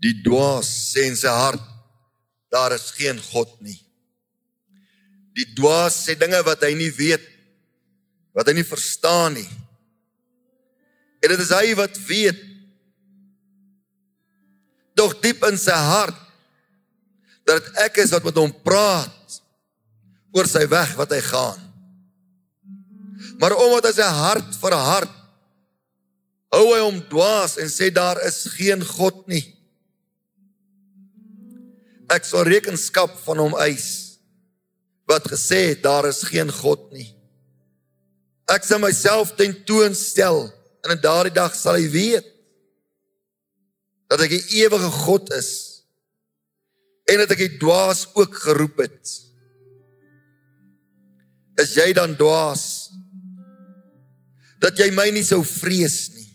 Die 0.00 0.16
dwaas 0.24 0.68
sê 0.92 1.06
in 1.10 1.18
sy 1.18 1.30
hart 1.32 1.64
daar 2.50 2.74
is 2.74 2.88
geen 2.96 3.20
God 3.30 3.52
nie. 3.62 3.78
Die 5.36 5.46
dwaas 5.54 5.98
sê 6.06 6.16
dinge 6.18 6.40
wat 6.46 6.64
hy 6.66 6.72
nie 6.78 6.90
weet 6.94 7.26
wat 8.36 8.48
hy 8.48 8.56
nie 8.56 8.66
verstaan 8.66 9.36
nie. 9.36 9.48
En 11.20 11.32
dit 11.32 11.42
is 11.42 11.52
hy 11.52 11.74
wat 11.78 11.98
weet. 12.08 12.40
Dog 14.96 15.16
diep 15.22 15.44
in 15.48 15.58
sy 15.60 15.76
hart 15.76 16.16
dat 17.48 17.66
ek 17.84 18.00
is 18.02 18.12
wat 18.14 18.26
met 18.26 18.38
hom 18.38 18.52
praat 18.64 19.40
oor 20.36 20.46
sy 20.48 20.62
weg 20.70 20.92
wat 20.98 21.12
hy 21.14 21.20
gaan. 21.26 21.62
Maar 23.40 23.56
omdat 23.58 23.90
hy 23.90 23.94
sy 23.98 24.10
hart 24.20 24.58
vir 24.62 24.76
hart 24.78 25.16
hou 26.50 26.66
hy 26.72 26.80
hom 26.82 26.98
dwaas 27.10 27.56
en 27.62 27.70
sê 27.70 27.90
daar 27.94 28.18
is 28.26 28.42
geen 28.56 28.82
God 28.96 29.22
nie. 29.30 29.44
Ek 32.10 32.26
sal 32.26 32.48
rekenskap 32.48 33.14
van 33.24 33.38
hom 33.38 33.54
eis 33.62 33.88
wat 35.10 35.26
gesê 35.30 35.72
het 35.72 35.82
daar 35.82 36.06
is 36.06 36.22
geen 36.26 36.50
God 36.54 36.90
nie. 36.94 37.08
Ek 38.50 38.66
sal 38.66 38.82
myself 38.82 39.34
tentoonstel 39.38 40.44
en 40.84 40.94
in 40.94 41.02
daardie 41.02 41.34
dag 41.34 41.54
sal 41.54 41.78
hy 41.78 41.88
weet 41.90 42.26
dat 44.10 44.22
ek 44.26 44.34
die 44.34 44.62
ewige 44.62 44.90
God 45.04 45.30
is 45.34 45.50
en 47.10 47.22
dat 47.22 47.34
ek 47.34 47.42
die 47.42 47.58
dwaas 47.62 48.04
ook 48.14 48.38
geroep 48.44 48.82
het. 48.82 49.12
Is 51.62 51.74
jy 51.78 51.90
dan 51.94 52.16
dwaas 52.18 52.64
dat 54.62 54.78
jy 54.78 54.90
my 54.94 55.08
nie 55.14 55.26
sou 55.26 55.40
vrees 55.46 56.10
nie? 56.14 56.26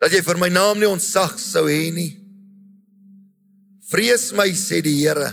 Dat 0.00 0.12
jy 0.12 0.22
vir 0.24 0.40
my 0.40 0.48
naam 0.52 0.80
nie 0.80 0.88
ontsag 0.88 1.36
sou 1.40 1.66
hê 1.68 1.88
nie? 1.94 2.19
Vrees 3.90 4.30
my 4.38 4.46
sê 4.54 4.78
die 4.86 5.00
Here 5.02 5.32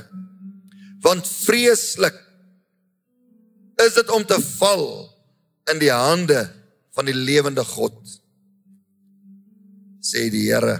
want 1.05 1.27
vreeslik 1.29 2.15
is 3.85 3.93
dit 3.95 4.09
om 4.09 4.23
te 4.25 4.37
val 4.57 4.87
in 5.71 5.79
die 5.79 5.91
hande 5.93 6.39
van 6.97 7.05
die 7.05 7.15
lewende 7.15 7.63
God 7.67 7.97
sê 10.01 10.27
die 10.33 10.47
Here. 10.47 10.79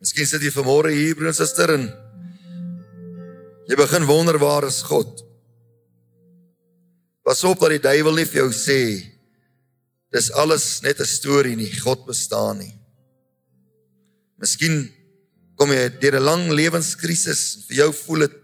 Miskien 0.00 0.24
sit 0.24 0.46
jy 0.46 0.52
vanmôre 0.54 0.94
hier 0.96 1.16
broer 1.18 1.34
en 1.34 1.36
suster 1.36 1.74
en 1.74 1.88
jy 3.68 3.76
begin 3.76 4.08
wonder 4.08 4.40
waar 4.40 4.64
is 4.70 4.80
God? 4.88 5.20
Pas 7.26 7.44
op 7.44 7.60
dat 7.60 7.76
die 7.76 7.84
duiwel 7.84 8.16
nie 8.16 8.28
vir 8.30 8.46
jou 8.46 8.52
sê 8.56 8.80
dis 10.12 10.30
alles 10.32 10.82
net 10.82 11.00
'n 11.00 11.06
storie 11.06 11.56
nie, 11.56 11.70
God 11.80 12.06
bestaan 12.06 12.58
nie. 12.58 12.74
Miskien 14.38 14.90
kom 15.56 15.70
jy 15.70 15.88
deur 16.00 16.16
'n 16.16 16.24
lang 16.24 16.44
lewenskrisis 16.50 17.56
en 17.56 17.62
vir 17.68 17.76
jou 17.76 17.92
voel 17.92 18.20
dit 18.26 18.36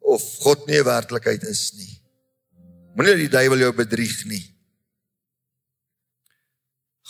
of 0.00 0.22
God 0.40 0.66
nie 0.66 0.78
'n 0.78 0.84
werklikheid 0.84 1.42
is 1.44 1.72
nie. 1.74 2.00
Moenie 2.96 3.16
die 3.16 3.28
duiwel 3.28 3.58
jou 3.58 3.72
bedrieg 3.72 4.24
nie. 4.26 4.44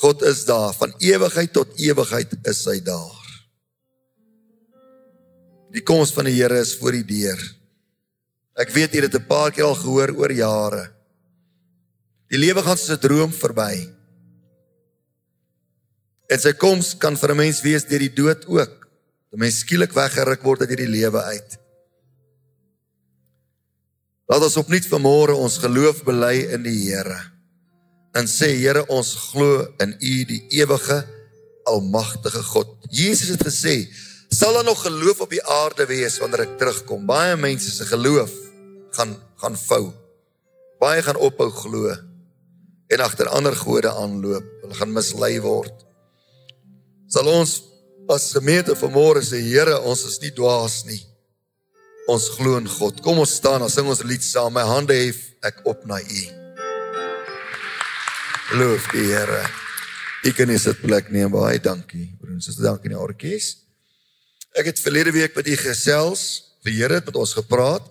God 0.00 0.22
is 0.22 0.44
daar 0.44 0.72
van 0.74 0.94
ewigheid 0.98 1.52
tot 1.52 1.76
ewigheid 1.76 2.32
is 2.48 2.64
hy 2.64 2.80
daar. 2.80 3.20
Die 5.70 5.82
koms 5.82 6.12
van 6.12 6.24
die 6.24 6.34
Here 6.34 6.58
is 6.60 6.74
voor 6.74 6.92
die 6.92 7.04
deur. 7.04 7.40
Ek 8.56 8.72
weet 8.74 8.92
jy 8.92 9.02
het 9.02 9.12
dit 9.12 9.20
'n 9.20 9.26
paar 9.26 9.52
keer 9.52 9.64
al 9.64 9.74
gehoor 9.74 10.10
oor 10.16 10.32
jare. 10.32 10.99
Die 12.30 12.38
lewe 12.38 12.62
gaan 12.62 12.78
soos 12.78 12.94
'n 12.94 13.02
droom 13.02 13.32
verby. 13.34 13.90
En 16.30 16.38
sy 16.38 16.52
koms 16.52 16.94
kan 16.94 17.16
vir 17.16 17.30
'n 17.30 17.36
mens 17.36 17.60
wees 17.62 17.84
deur 17.84 17.98
die 17.98 18.14
dood 18.14 18.46
ook. 18.46 18.86
'n 19.32 19.38
Mens 19.38 19.58
skielik 19.58 19.92
weggeruk 19.92 20.42
word 20.42 20.60
uit 20.60 20.68
hierdie 20.68 20.94
lewe 20.98 21.22
uit. 21.22 21.58
Laat 24.28 24.42
ons 24.42 24.56
opnuut 24.56 24.86
vanmôre 24.86 25.34
ons 25.34 25.58
geloof 25.58 26.04
bely 26.04 26.46
in 26.54 26.62
die 26.62 26.86
Here. 26.86 27.18
En 28.14 28.26
sê 28.26 28.54
Here, 28.58 28.86
ons 28.86 29.14
glo 29.14 29.66
in 29.78 29.96
U 30.00 30.24
die 30.24 30.46
ewige 30.50 31.06
almagtige 31.64 32.42
God. 32.42 32.68
Jesus 32.90 33.28
het 33.28 33.42
gesê, 33.42 33.88
sal 34.28 34.54
daar 34.54 34.64
nog 34.64 34.82
geloof 34.82 35.20
op 35.20 35.30
die 35.30 35.42
aarde 35.42 35.86
wees 35.86 36.18
wanneer 36.18 36.40
ek 36.40 36.58
terugkom? 36.58 37.06
Baie 37.06 37.36
mense 37.36 37.70
se 37.70 37.84
geloof 37.84 38.30
gaan 38.90 39.16
gaan 39.36 39.56
vou. 39.56 39.92
Baie 40.78 41.02
gaan 41.02 41.16
ophou 41.16 41.50
glo 41.50 42.09
en 42.90 43.04
agter 43.04 43.30
ander 43.30 43.56
gode 43.56 43.90
aanloop. 43.90 44.46
Hulle 44.64 44.78
gaan 44.78 44.92
mislei 44.94 45.36
word. 45.44 45.86
Sal 47.10 47.28
ons 47.30 47.60
as 48.10 48.32
gemeente 48.34 48.74
vanmôre 48.78 49.22
sê 49.22 49.38
Here, 49.44 49.78
ons 49.86 50.02
is 50.08 50.18
nie 50.22 50.32
dwaas 50.34 50.82
nie. 50.88 51.00
Ons 52.10 52.28
glo 52.34 52.58
in 52.58 52.66
God. 52.66 52.98
Kom 53.04 53.20
ons 53.22 53.36
staan, 53.38 53.62
ons 53.62 53.74
sing 53.74 53.86
ons 53.86 54.02
lied 54.06 54.24
saam. 54.26 54.54
My 54.54 54.66
hande 54.66 54.96
hef 54.98 55.22
ek 55.46 55.62
op 55.70 55.86
na 55.86 56.00
U. 56.02 56.22
Loof 58.58 58.90
die 58.94 59.06
Here. 59.12 59.44
Ek 60.26 60.34
kan 60.36 60.50
nie 60.50 60.58
sit 60.60 60.82
plek 60.82 61.12
neem 61.14 61.30
baie 61.32 61.60
dankie. 61.62 62.08
Broers, 62.20 62.50
so 62.50 62.62
dankie 62.62 62.90
aan 62.90 62.96
die 62.96 63.04
orkes. 63.06 63.52
Ek 64.58 64.66
het 64.72 64.82
verlede 64.82 65.14
week 65.14 65.36
met 65.38 65.46
u 65.46 65.54
gesels, 65.56 66.24
die 66.66 66.74
Here 66.80 66.98
het 66.98 67.06
met 67.06 67.16
ons 67.16 67.36
gepraat 67.38 67.86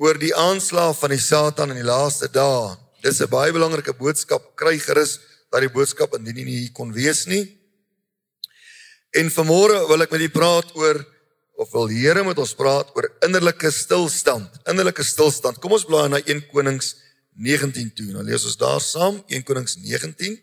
oor 0.00 0.16
die 0.18 0.32
aanslag 0.34 0.96
van 0.98 1.12
die 1.12 1.20
Satan 1.20 1.74
in 1.74 1.82
die 1.82 1.86
laaste 1.86 2.30
dae. 2.32 2.72
Dis 3.02 3.20
'n 3.20 3.28
baie 3.28 3.52
belangrike 3.52 3.92
boodskap. 3.98 4.54
Kry 4.54 4.78
gerus 4.78 5.18
dat 5.50 5.60
die 5.60 5.68
boodskap 5.68 6.14
indien 6.14 6.34
nie 6.34 6.58
hier 6.58 6.72
kon 6.72 6.92
wees 6.92 7.26
nie. 7.26 7.58
En 9.10 9.28
vanmôre 9.28 9.88
wil 9.88 10.02
ek 10.02 10.10
met 10.10 10.20
u 10.20 10.28
praat 10.28 10.70
oor 10.76 11.04
of 11.58 11.72
wil 11.72 11.88
die 11.88 11.98
Here 11.98 12.22
met 12.24 12.38
ons 12.38 12.54
praat 12.54 12.88
oor 12.96 13.10
innerlike 13.26 13.70
stilstand. 13.70 14.48
Innerlike 14.66 15.02
stilstand. 15.02 15.58
Kom 15.60 15.72
ons 15.72 15.84
blaai 15.84 16.08
na 16.08 16.20
1 16.24 16.46
Konings 16.52 16.94
19 17.36 17.92
toe. 17.94 18.12
Nou 18.12 18.22
lees 18.22 18.44
ons 18.44 18.56
daar 18.56 18.80
saam 18.80 19.22
1 19.28 19.42
Konings 19.42 19.76
19. 19.76 20.38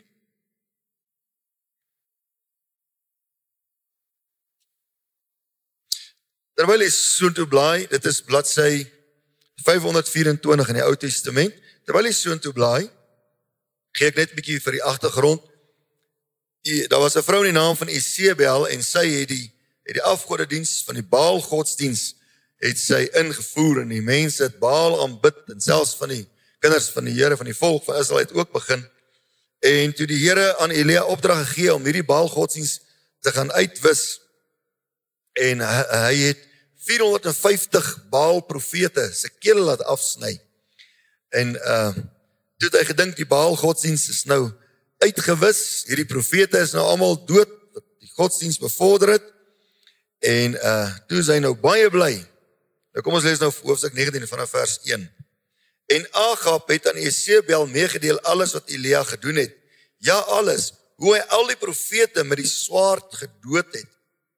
Terwyl 6.59 6.83
jy 6.83 6.91
so 6.91 7.31
toe 7.31 7.47
blaai, 7.47 7.87
dit 7.87 8.05
is 8.05 8.21
bladsy 8.21 8.83
524 9.63 10.73
in 10.73 10.75
die 10.75 10.83
Ou 10.83 10.95
Testament. 10.99 11.55
Terwyl 11.89 12.05
jy 12.05 12.13
soontoe 12.13 12.51
blaai, 12.53 12.85
gee 13.97 14.11
ek 14.11 14.17
net 14.19 14.29
'n 14.29 14.37
bietjie 14.37 14.59
vir 14.61 14.75
die 14.77 14.83
agtergrond. 14.85 15.41
Daar 16.85 17.01
was 17.01 17.15
'n 17.17 17.25
vrou 17.25 17.39
in 17.41 17.49
die 17.49 17.59
naam 17.59 17.75
van 17.75 17.89
Isebel 17.89 18.67
en 18.67 18.83
sy 18.83 19.05
het 19.09 19.29
die 19.29 19.49
het 19.87 19.95
die 19.97 20.05
afgodediens 20.05 20.83
van 20.85 20.95
die 20.95 21.09
Baal 21.15 21.41
godsdiens 21.41 22.13
het 22.61 22.77
sy 22.77 23.09
ingevoer 23.17 23.81
en 23.81 23.89
die 23.89 24.05
mense 24.05 24.43
het 24.43 24.59
Baal 24.59 25.01
aanbid 25.01 25.49
en 25.49 25.59
selfs 25.59 25.95
van 25.95 26.09
die 26.09 26.29
kinders 26.59 26.89
van 26.93 27.05
die 27.05 27.13
Here 27.13 27.37
van 27.37 27.49
die 27.49 27.57
volk 27.57 27.83
van 27.83 27.97
Israel 27.97 28.19
het 28.19 28.33
ook 28.33 28.51
begin. 28.51 28.85
En 29.59 29.93
toe 29.93 30.05
die 30.05 30.21
Here 30.27 30.57
aan 30.57 30.69
Elia 30.69 31.03
opdrag 31.03 31.47
gegee 31.47 31.73
om 31.73 31.83
hierdie 31.83 32.05
Baal 32.05 32.29
godsdiens 32.29 32.81
te 33.21 33.31
gaan 33.31 33.51
uitwis 33.51 34.21
en 35.33 35.65
hy, 35.65 35.81
hy 35.89 36.15
het 36.27 36.45
450 36.85 38.09
Baal 38.09 38.41
profete 38.45 39.09
se 39.13 39.29
kele 39.39 39.65
laat 39.65 39.81
afsny. 39.81 40.48
En 41.29 41.55
uh 41.55 41.91
toe 42.59 42.67
het 42.67 42.75
hy 42.81 42.87
gedink 42.89 43.15
die 43.15 43.27
Baal 43.27 43.55
godsdiens 43.55 44.09
is 44.11 44.25
nou 44.27 44.49
uitgewis. 44.99 45.85
Hierdie 45.87 46.09
profete 46.09 46.59
is 46.59 46.73
nou 46.75 46.83
almal 46.83 47.15
dood 47.25 47.51
wat 47.75 47.85
die 48.03 48.11
godsdiens 48.17 48.59
bevorder 48.59 49.13
het. 49.15 49.27
En 50.19 50.57
uh 50.57 50.89
toe 51.07 51.21
is 51.21 51.29
hy 51.31 51.39
nou 51.39 51.53
baie 51.55 51.87
bly. 51.93 52.17
Nou 52.93 53.05
kom 53.05 53.15
ons 53.15 53.23
lees 53.23 53.39
nou 53.39 53.51
hoofstuk 53.63 53.95
19 53.95 54.27
vanaf 54.27 54.51
vers 54.57 54.79
1. 54.89 55.05
En 55.89 56.07
Agab 56.11 56.67
het 56.69 56.89
aan 56.89 56.99
Jesebel 57.01 57.65
meegedeel 57.67 58.19
alles 58.19 58.53
wat 58.53 58.69
Elia 58.69 59.03
gedoen 59.03 59.39
het. 59.41 59.55
Ja 59.97 60.17
alles, 60.35 60.73
hoe 61.01 61.15
hy 61.15 61.21
al 61.33 61.47
die 61.49 61.57
profete 61.57 62.23
met 62.23 62.41
die 62.41 62.49
swaard 62.49 63.15
gedood 63.21 63.71
het. 63.73 63.87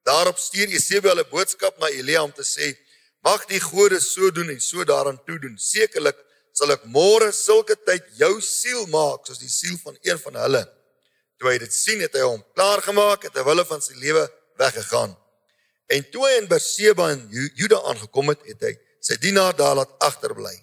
Daarop 0.06 0.38
stuur 0.38 0.68
Jesebel 0.68 1.18
'n 1.18 1.28
boodskap 1.30 1.78
na 1.78 1.88
Elia 1.88 2.22
om 2.22 2.32
te 2.32 2.44
sê: 2.44 2.76
"Mag 3.20 3.46
die 3.46 3.60
gode 3.60 4.00
so 4.00 4.30
doen 4.30 4.48
en 4.48 4.60
so 4.60 4.84
daaraan 4.84 5.24
toe 5.24 5.38
doen. 5.38 5.58
Sekerlik 5.58 6.16
sal 6.52 6.72
ek 6.74 6.84
môre 6.84 7.32
sulke 7.32 7.76
tyd 7.86 8.04
jou 8.20 8.40
siel 8.44 8.86
maak 8.92 9.26
soos 9.26 9.40
die 9.40 9.50
siel 9.50 9.78
van 9.84 9.96
een 10.04 10.20
van 10.20 10.38
hulle. 10.44 10.62
Toe 11.40 11.50
hy 11.50 11.58
dit 11.58 11.74
sien, 11.74 12.00
het 12.04 12.14
hy 12.14 12.22
hom 12.22 12.42
klaar 12.54 12.82
gemaak 12.84 13.24
en 13.26 13.34
terwyl 13.34 13.62
hy 13.62 13.66
van 13.66 13.82
sy 13.82 13.96
lewe 13.98 14.26
weggegaan. 14.60 15.16
En 15.92 16.04
toe 16.12 16.26
hy 16.28 16.36
in 16.40 16.48
Berseba 16.48 17.10
in 17.12 17.24
Juda 17.58 17.80
aangekom 17.90 18.30
het, 18.32 18.44
het 18.48 18.68
hy 18.68 18.72
sy 19.02 19.18
dienaar 19.20 19.56
daar 19.58 19.80
laat 19.80 19.96
agterbly. 20.04 20.54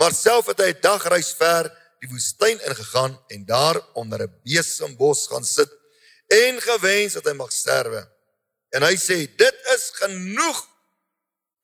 Maar 0.00 0.14
self 0.16 0.46
het 0.52 0.60
hy 0.62 0.70
'n 0.72 0.80
dagreis 0.80 1.34
ver 1.36 1.68
die 2.00 2.08
woestyn 2.08 2.60
ingegaan 2.68 3.18
en 3.28 3.44
daar 3.44 3.80
onder 3.94 4.22
'n 4.22 4.32
besembos 4.44 5.26
gaan 5.26 5.44
sit 5.44 5.68
en 6.28 6.60
gewens 6.60 7.14
dat 7.14 7.24
hy 7.24 7.32
mag 7.32 7.52
sterwe. 7.52 8.06
En 8.70 8.82
hy 8.82 8.96
sê: 8.96 9.26
"Dit 9.36 9.56
is 9.74 9.90
genoeg. 9.92 10.68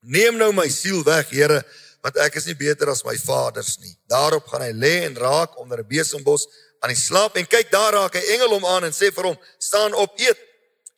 Neem 0.00 0.36
nou 0.36 0.52
my 0.52 0.68
siel 0.68 1.02
weg, 1.04 1.30
Here, 1.30 1.64
want 2.06 2.20
ek 2.22 2.36
is 2.38 2.46
nie 2.46 2.54
beter 2.54 2.86
as 2.92 3.02
my 3.02 3.16
vaders 3.18 3.80
nie. 3.82 3.90
Daarop 4.06 4.46
gaan 4.52 4.62
hy 4.62 4.70
lê 4.78 4.94
en 5.08 5.16
raak 5.18 5.58
onder 5.58 5.82
'n 5.82 5.88
besembos 5.90 6.46
aan 6.80 6.92
die 6.94 7.02
slaap 7.02 7.36
en 7.36 7.46
kyk 7.46 7.70
daar 7.70 7.92
raak 7.98 8.14
'n 8.14 8.30
engel 8.34 8.50
hom 8.54 8.64
aan 8.64 8.84
en 8.84 8.92
sê 8.92 9.10
vir 9.10 9.24
hom: 9.24 9.38
"Staan 9.58 9.94
op, 9.94 10.12
eet." 10.16 10.38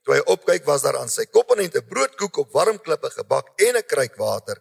Toe 0.05 0.14
hy 0.14 0.20
opkyk, 0.26 0.64
was 0.64 0.82
daar 0.82 0.99
aan 0.99 1.08
sy 1.08 1.25
komponent 1.25 1.75
'n 1.75 1.88
broodkoek 1.88 2.37
op 2.37 2.52
warm 2.52 2.78
klippe 2.81 3.10
gebak 3.10 3.46
en 3.56 3.76
'n 3.76 3.87
kruik 3.87 4.16
water. 4.16 4.56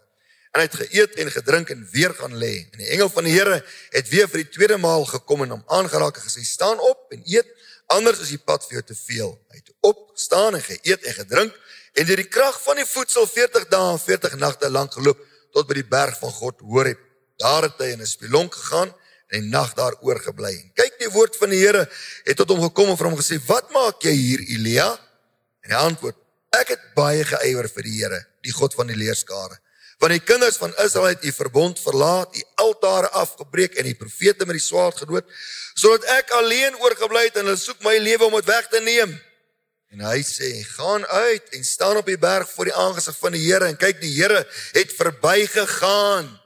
En 0.54 0.62
hy 0.62 0.68
het 0.68 0.76
geëet 0.76 1.14
en 1.16 1.32
gedrink 1.32 1.70
en 1.70 1.88
weer 1.92 2.14
gaan 2.14 2.36
lê. 2.38 2.68
En 2.72 2.78
die 2.78 2.90
engel 2.96 3.10
van 3.10 3.24
die 3.24 3.34
Here 3.34 3.64
het 3.90 4.10
weer 4.10 4.28
vir 4.30 4.44
die 4.44 4.50
tweede 4.50 4.78
maal 4.78 5.06
gekom 5.06 5.44
en 5.44 5.50
hom 5.50 5.64
aangeraak 5.68 6.16
en 6.16 6.24
gesê: 6.24 6.44
"Staan 6.44 6.80
op 6.80 7.12
en 7.12 7.22
eet, 7.26 7.48
anders 7.88 8.20
is 8.20 8.30
die 8.30 8.44
pad 8.46 8.64
vir 8.64 8.74
jou 8.80 8.84
te 8.84 8.96
veel." 8.96 9.40
Hy 9.50 9.56
het 9.56 9.72
opgestaan 9.82 10.56
en 10.56 10.64
geëet 10.64 11.04
en 11.04 11.14
gedrink 11.14 11.54
en 11.94 12.06
deur 12.06 12.16
die 12.16 12.30
krag 12.30 12.62
van 12.64 12.76
die 12.76 12.86
voedsel 12.86 13.28
40 13.28 13.68
dae 13.68 13.92
en 13.92 14.00
40 14.00 14.36
nagte 14.36 14.70
lank 14.70 14.94
geloop 14.94 15.27
tot 15.54 15.68
by 15.68 15.74
die 15.80 15.88
berg 15.88 16.18
van 16.20 16.32
God 16.32 16.60
Horeb. 16.62 17.00
Daar 17.38 17.68
het 17.68 17.78
hy 17.80 17.92
in 17.94 18.02
'n 18.02 18.06
spelonk 18.06 18.54
gegaan 18.54 18.94
en 19.28 19.44
'n 19.44 19.50
nag 19.50 19.74
daar 19.74 19.96
oorgebly. 20.02 20.72
Kyk, 20.74 21.00
die 21.00 21.10
woord 21.10 21.36
van 21.36 21.50
die 21.50 21.60
Here 21.60 21.90
het 22.24 22.38
tot 22.38 22.50
hom 22.50 22.62
gekom 22.62 22.90
en 22.90 22.98
vir 22.98 23.08
hom 23.10 23.18
gesê: 23.18 23.40
"Wat 23.46 23.72
maak 23.72 24.02
jy 24.02 24.12
hier, 24.12 24.40
Elia?" 24.40 25.00
En 25.62 25.72
hy 25.72 25.78
antwoord: 25.78 26.16
Ek 26.56 26.68
het 26.68 26.84
baie 26.96 27.24
geëiwer 27.28 27.68
vir 27.70 27.84
die 27.84 27.98
Here, 28.00 28.20
die 28.42 28.54
God 28.56 28.74
van 28.74 28.88
die 28.88 28.96
leerskare. 28.96 29.60
Want 29.98 30.14
die 30.14 30.22
kinders 30.22 30.60
van 30.62 30.76
Israel 30.84 31.16
het 31.16 31.26
u 31.26 31.32
verbond 31.32 31.80
verlaat, 31.82 32.36
u 32.38 32.44
altare 32.56 33.10
afgebreek 33.10 33.76
en 33.76 33.84
die 33.90 33.98
profete 33.98 34.46
met 34.46 34.60
die 34.60 34.64
swaard 34.64 34.98
gedood, 35.02 35.26
sodat 35.74 36.06
ek 36.20 36.34
alleen 36.38 36.78
oorgebly 36.78 37.24
het 37.26 37.40
en 37.42 37.50
hulle 37.50 37.58
soek 37.58 37.82
my 37.86 37.98
lewe 37.98 38.30
om 38.30 38.38
dit 38.38 38.46
weg 38.46 38.70
te 38.70 38.82
neem. 38.86 39.16
En 39.98 40.04
hy 40.06 40.22
sê: 40.22 40.64
"Gaan 40.78 41.06
uit 41.06 41.50
en 41.50 41.64
staan 41.66 41.98
op 41.98 42.06
die 42.06 42.18
berg 42.18 42.50
voor 42.52 42.66
die 42.66 42.74
aangesig 42.74 43.18
van 43.18 43.32
die 43.32 43.42
Here 43.42 43.66
en 43.66 43.78
kyk, 43.78 44.02
die 44.02 44.14
Here 44.22 44.46
het 44.72 44.94
verbygegaan." 44.94 46.40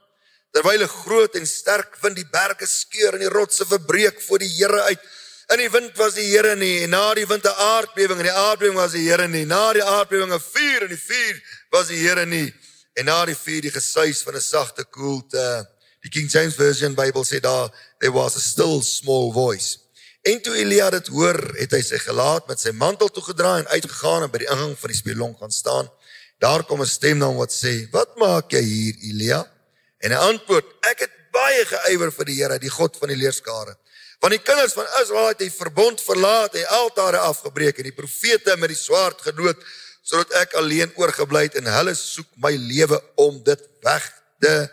Terwyl 0.51 0.83
'n 0.83 0.88
groot 0.88 1.36
en 1.36 1.48
sterk 1.48 1.98
wind 2.01 2.15
die 2.15 2.30
berge 2.31 2.65
skeur 2.65 3.13
en 3.13 3.19
die 3.19 3.30
rotse 3.30 3.65
verbreek 3.65 4.21
voor 4.21 4.39
die 4.39 4.53
Here 4.56 4.81
uit. 4.81 5.00
In 5.48 5.57
die 5.57 5.69
wind 5.69 5.98
was 5.98 6.13
die 6.13 6.31
Here 6.31 6.56
nie 6.56 6.83
en 6.83 6.89
na 6.89 7.13
die 7.13 7.27
wind 7.27 7.44
'n 7.45 7.59
aardbewing 7.75 8.19
en 8.19 8.30
die 8.30 8.39
aardbewing 8.48 8.75
was 8.75 8.92
die 8.92 9.09
Here 9.09 9.27
nie. 9.27 9.45
Na 9.45 9.74
die 9.74 9.83
aardbewing 9.83 10.31
'n 10.33 10.39
vuur 10.39 10.81
en 10.81 10.88
die 10.88 11.03
vuur 11.07 11.44
was 11.69 11.88
die 11.88 12.07
Here 12.07 12.25
nie. 12.25 12.53
En 12.94 13.06
na 13.06 13.25
die 13.25 13.36
vuur 13.36 13.62
die 13.62 13.71
gesuis 13.71 14.21
van 14.21 14.36
'n 14.36 14.42
sagte 14.42 14.86
koelte. 14.86 15.68
Die 16.01 16.09
King 16.09 16.31
James 16.31 16.56
Version 16.56 16.95
Bybel 16.95 17.24
sê 17.24 17.39
daar 17.39 17.69
there 18.00 18.13
was 18.13 18.36
a 18.36 18.39
still 18.39 18.81
small 18.81 19.31
voice. 19.31 19.81
En 20.22 20.42
toe 20.42 20.56
Elia 20.56 20.90
dit 20.94 21.08
hoor, 21.10 21.38
het 21.58 21.72
hy 21.74 21.80
sy 21.82 21.98
gelaat 21.98 22.46
met 22.50 22.62
sy 22.62 22.70
mantel 22.78 23.10
toegedraai 23.10 23.64
en 23.64 23.72
uitgegaan 23.74 24.28
en 24.28 24.30
by 24.30 24.44
die 24.44 24.50
ingang 24.54 24.76
van 24.78 24.94
die 24.94 25.00
spelonk 25.00 25.40
gaan 25.42 25.54
staan. 25.54 25.90
Daar 26.42 26.64
kom 26.64 26.82
'n 26.82 26.86
stem 26.86 27.18
na 27.18 27.26
hom 27.26 27.38
wat 27.38 27.54
sê: 27.54 27.90
"Wat 27.92 28.18
maak 28.18 28.52
jy 28.52 28.62
hier, 28.62 28.96
Elia?" 29.10 29.42
En 29.98 30.12
hy 30.12 30.18
antwoord: 30.18 30.66
"Ek 30.82 31.00
het 31.00 31.12
baie 31.32 31.66
geëiwer 31.66 32.12
vir 32.12 32.26
die 32.26 32.36
Here, 32.36 32.60
die 32.60 32.70
God 32.70 32.98
van 32.98 33.08
die 33.08 33.18
leerskare. 33.18 33.76
Want 34.20 34.32
die 34.34 34.44
kinders 34.44 34.74
van 34.74 34.86
Israel 35.02 35.28
het 35.28 35.40
hy 35.40 35.50
verbond 35.50 36.02
verlaat, 36.02 36.54
hy 36.54 36.64
altare 36.64 37.18
afgebreek 37.18 37.78
en 37.78 37.84
die 37.84 38.00
profete 38.02 38.58
met 38.58 38.70
die 38.70 38.78
swaard 38.78 39.22
gedood, 39.22 39.58
sodat 40.04 40.32
ek 40.32 40.54
alleen 40.54 40.92
oorgebly 40.96 41.44
het 41.44 41.56
en 41.56 41.66
hulle 41.66 41.96
soek 41.96 42.28
my 42.36 42.56
lewe 42.56 43.02
om 43.16 43.44
dit 43.44 43.70
weg 43.82 44.14
te 44.40 44.70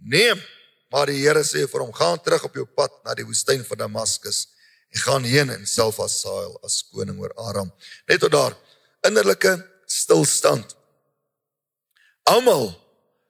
neem." 0.00 0.55
Maar 0.90 1.10
die 1.10 1.22
Here 1.22 1.42
sê 1.44 1.66
vir 1.66 1.80
hom: 1.80 1.92
"Gaan 1.92 2.20
terug 2.22 2.44
op 2.44 2.54
jou 2.54 2.66
pad 2.66 2.92
na 3.04 3.14
die 3.14 3.24
woestyn 3.26 3.64
van 3.64 3.78
Damaskus 3.78 4.46
en 4.94 5.00
gaan 5.00 5.24
heen 5.24 5.50
en 5.50 5.66
self 5.66 5.98
as 6.00 6.20
Saul 6.20 6.58
as 6.64 6.84
koning 6.92 7.18
oor 7.18 7.34
Aram." 7.34 7.72
Net 8.06 8.20
tot 8.20 8.32
daar 8.32 8.54
innerlike 9.02 9.58
stilstand. 9.86 10.76
Almal 12.22 12.74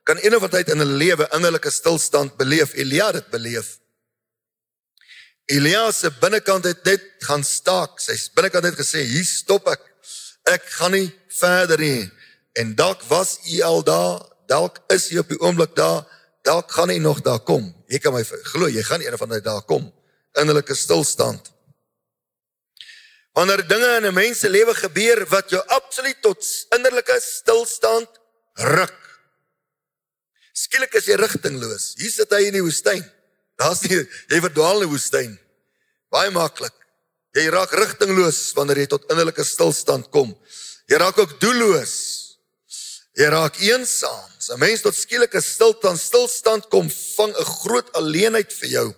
kan 0.05 0.19
een 0.21 0.37
of 0.37 0.43
ander 0.43 0.59
tyd 0.59 0.69
in 0.75 0.83
'n 0.83 0.97
lewe 0.97 1.29
innerlike 1.33 1.71
stilstand 1.71 2.37
beleef. 2.37 2.75
Elia 2.75 3.07
het 3.07 3.15
dit 3.15 3.31
beleef. 3.31 3.79
Elia 5.47 5.93
se 5.93 6.11
binnekant 6.11 6.65
het 6.65 6.85
net 6.85 7.03
gaan 7.19 7.45
staak. 7.45 8.01
Sy 8.01 8.31
binnekant 8.35 8.65
het 8.65 8.75
gesê: 8.75 9.05
"Hier 9.05 9.25
stop 9.25 9.67
ek. 9.69 9.81
Ek 10.45 10.63
gaan 10.65 10.91
nie 10.91 11.15
verder 11.29 11.79
nie." 11.79 12.11
En 12.53 12.75
dalk 12.75 13.03
was 13.03 13.39
u 13.45 13.61
al 13.61 13.83
daar, 13.83 14.21
dalk 14.47 14.79
is 14.87 15.11
u 15.11 15.19
op 15.19 15.29
die 15.29 15.41
oomblik 15.41 15.75
daar 15.77 16.16
dalk 16.47 16.71
gaan 16.73 16.93
hy 16.93 16.99
nog 17.03 17.21
daar 17.27 17.43
kom. 17.43 17.67
Jy 17.91 18.01
kan 18.03 18.15
my 18.15 18.23
glo, 18.25 18.71
jy 18.71 18.83
gaan 18.87 19.03
eendag 19.03 19.21
van 19.23 19.35
daai 19.35 19.43
daar 19.45 19.65
kom. 19.67 19.89
Innerlike 20.39 20.75
stilstand. 20.79 21.51
Wanneer 23.37 23.67
dinge 23.69 23.89
in 23.99 24.07
'n 24.07 24.15
mens 24.15 24.39
se 24.41 24.49
lewe 24.49 24.75
gebeur 24.75 25.27
wat 25.29 25.51
jou 25.51 25.63
absoluut 25.67 26.23
tot 26.23 26.41
innerlike 26.77 27.21
stilstand 27.21 28.09
ruk. 28.55 29.01
Skielik 30.53 30.95
is 30.95 31.05
jy 31.05 31.17
rigtingloos. 31.21 31.95
Hier 31.97 32.11
sit 32.11 32.31
hy 32.31 32.47
in 32.47 32.57
die 32.57 32.65
woestyn. 32.65 33.05
Daar's 33.57 33.83
nie 33.83 34.09
jy 34.29 34.41
verdwaal 34.41 34.81
in 34.81 34.89
die 34.89 34.93
woestyn. 34.93 35.39
Baie 36.11 36.31
maklik. 36.31 36.73
Jy 37.37 37.51
raak 37.53 37.73
rigtingloos 37.73 38.55
wanneer 38.57 38.79
jy 38.79 38.87
tot 38.87 39.11
innerlike 39.11 39.45
stilstand 39.45 40.11
kom. 40.11 40.33
Jy 40.89 40.97
raak 40.97 41.19
ook 41.19 41.41
doelloos 41.41 42.16
Jy 43.17 43.29
raak 43.33 43.57
eensaam. 43.65 44.31
'n 44.47 44.59
Mens 44.59 44.81
tot 44.85 44.95
skielike 44.95 45.41
stilstand, 45.41 45.99
stilstand 46.01 46.69
kom 46.69 46.91
vang 46.91 47.33
'n 47.35 47.45
groot 47.45 47.93
alleenheid 47.93 48.53
vir 48.53 48.69
jou. 48.69 48.89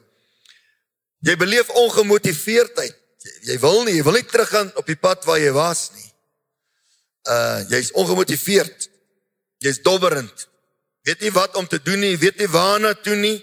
Jy 1.23 1.37
beleef 1.37 1.69
ongemotiveerdheid. 1.69 2.97
Jy, 3.43 3.59
wil 3.59 3.85
nie, 3.85 3.95
jy 3.95 4.03
wil 4.03 4.13
nie 4.13 4.27
teruggaan 4.27 4.71
op 4.77 4.87
die 4.87 4.97
pad 4.97 5.25
waar 5.25 5.39
jy 5.39 5.53
was 5.53 5.91
nie. 5.95 6.11
Uh 7.29 7.65
jy's 7.71 7.93
ongemotiveerd. 7.93 8.89
Jy's 9.59 9.83
dobberend. 9.83 10.49
Weet 11.03 11.21
nie 11.21 11.33
wat 11.33 11.57
om 11.57 11.67
te 11.67 11.83
doen 11.83 12.01
nie, 12.01 12.19
weet 12.19 12.39
nie 12.39 12.49
waarna 12.49 12.95
toe 12.95 13.17
nie. 13.17 13.39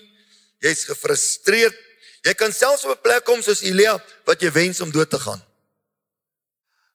Jy's 0.59 0.83
gefrustreerd. 0.83 1.75
Jy 2.21 2.33
kan 2.33 2.53
selfs 2.53 2.85
op 2.85 2.97
'n 2.97 3.01
plek 3.01 3.25
kom 3.25 3.41
soos 3.41 3.61
Elia 3.61 4.03
wat 4.25 4.41
jy 4.41 4.51
wens 4.51 4.81
om 4.81 4.91
dood 4.91 5.09
te 5.09 5.19
gaan. 5.19 5.41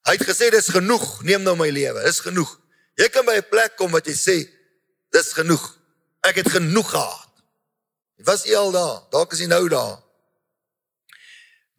Hy 0.04 0.12
het 0.16 0.26
gesê 0.26 0.50
dis 0.50 0.68
genoeg, 0.68 1.22
neem 1.22 1.42
nou 1.42 1.56
my 1.56 1.68
lewe, 1.68 2.02
dis 2.04 2.20
genoeg. 2.20 2.60
Jy 2.98 3.08
kan 3.08 3.24
by 3.24 3.36
'n 3.36 3.48
plek 3.48 3.76
kom 3.76 3.90
wat 3.90 4.06
jy 4.06 4.14
sê 4.14 4.36
dis 5.10 5.32
genoeg. 5.32 5.76
Ek 6.22 6.36
het 6.36 6.50
genoeg 6.50 6.90
gehad. 6.90 7.30
Was 8.24 8.44
jy 8.44 8.56
al 8.56 8.72
daar? 8.72 9.02
Dalk 9.10 9.32
is 9.32 9.40
jy 9.40 9.46
nou 9.46 9.68
daar. 9.68 10.02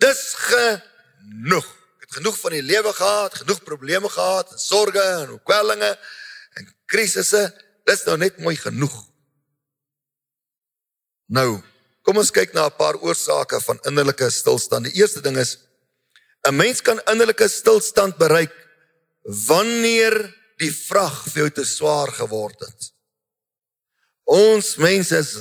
Dis 0.01 0.33
genoeg. 0.33 1.67
Ek 2.01 2.07
het 2.09 2.17
genoeg 2.17 2.37
van 2.39 2.51
die 2.51 2.65
lewe 2.65 2.93
gehad, 2.93 3.33
genoeg 3.33 3.63
probleme 3.63 4.09
gehad, 4.09 4.53
sorges 4.59 5.27
en 5.27 5.37
kwellinge 5.43 5.91
en 6.57 6.75
krisisse. 6.85 7.43
Dis 7.85 8.05
nou 8.05 8.17
net 8.17 8.39
mooi 8.41 8.55
genoeg. 8.55 8.95
Nou, 11.31 11.61
kom 12.01 12.17
ons 12.17 12.33
kyk 12.33 12.53
na 12.53 12.65
'n 12.65 12.77
paar 12.77 12.97
oorsake 12.97 13.61
van 13.61 13.79
innerlike 13.85 14.29
stilstand. 14.29 14.85
Die 14.85 14.99
eerste 14.99 15.21
ding 15.21 15.37
is 15.37 15.57
'n 16.47 16.55
mens 16.55 16.81
kan 16.81 16.99
innerlike 17.05 17.47
stilstand 17.47 18.17
bereik 18.17 18.51
wanneer 19.23 20.40
die 20.61 20.71
vrag 20.73 21.23
vir 21.27 21.45
jou 21.45 21.51
te 21.59 21.65
swaar 21.67 22.11
geword 22.15 22.65
het. 22.65 22.91
Ons 24.31 24.75
mense 24.79 25.17
is, 25.17 25.31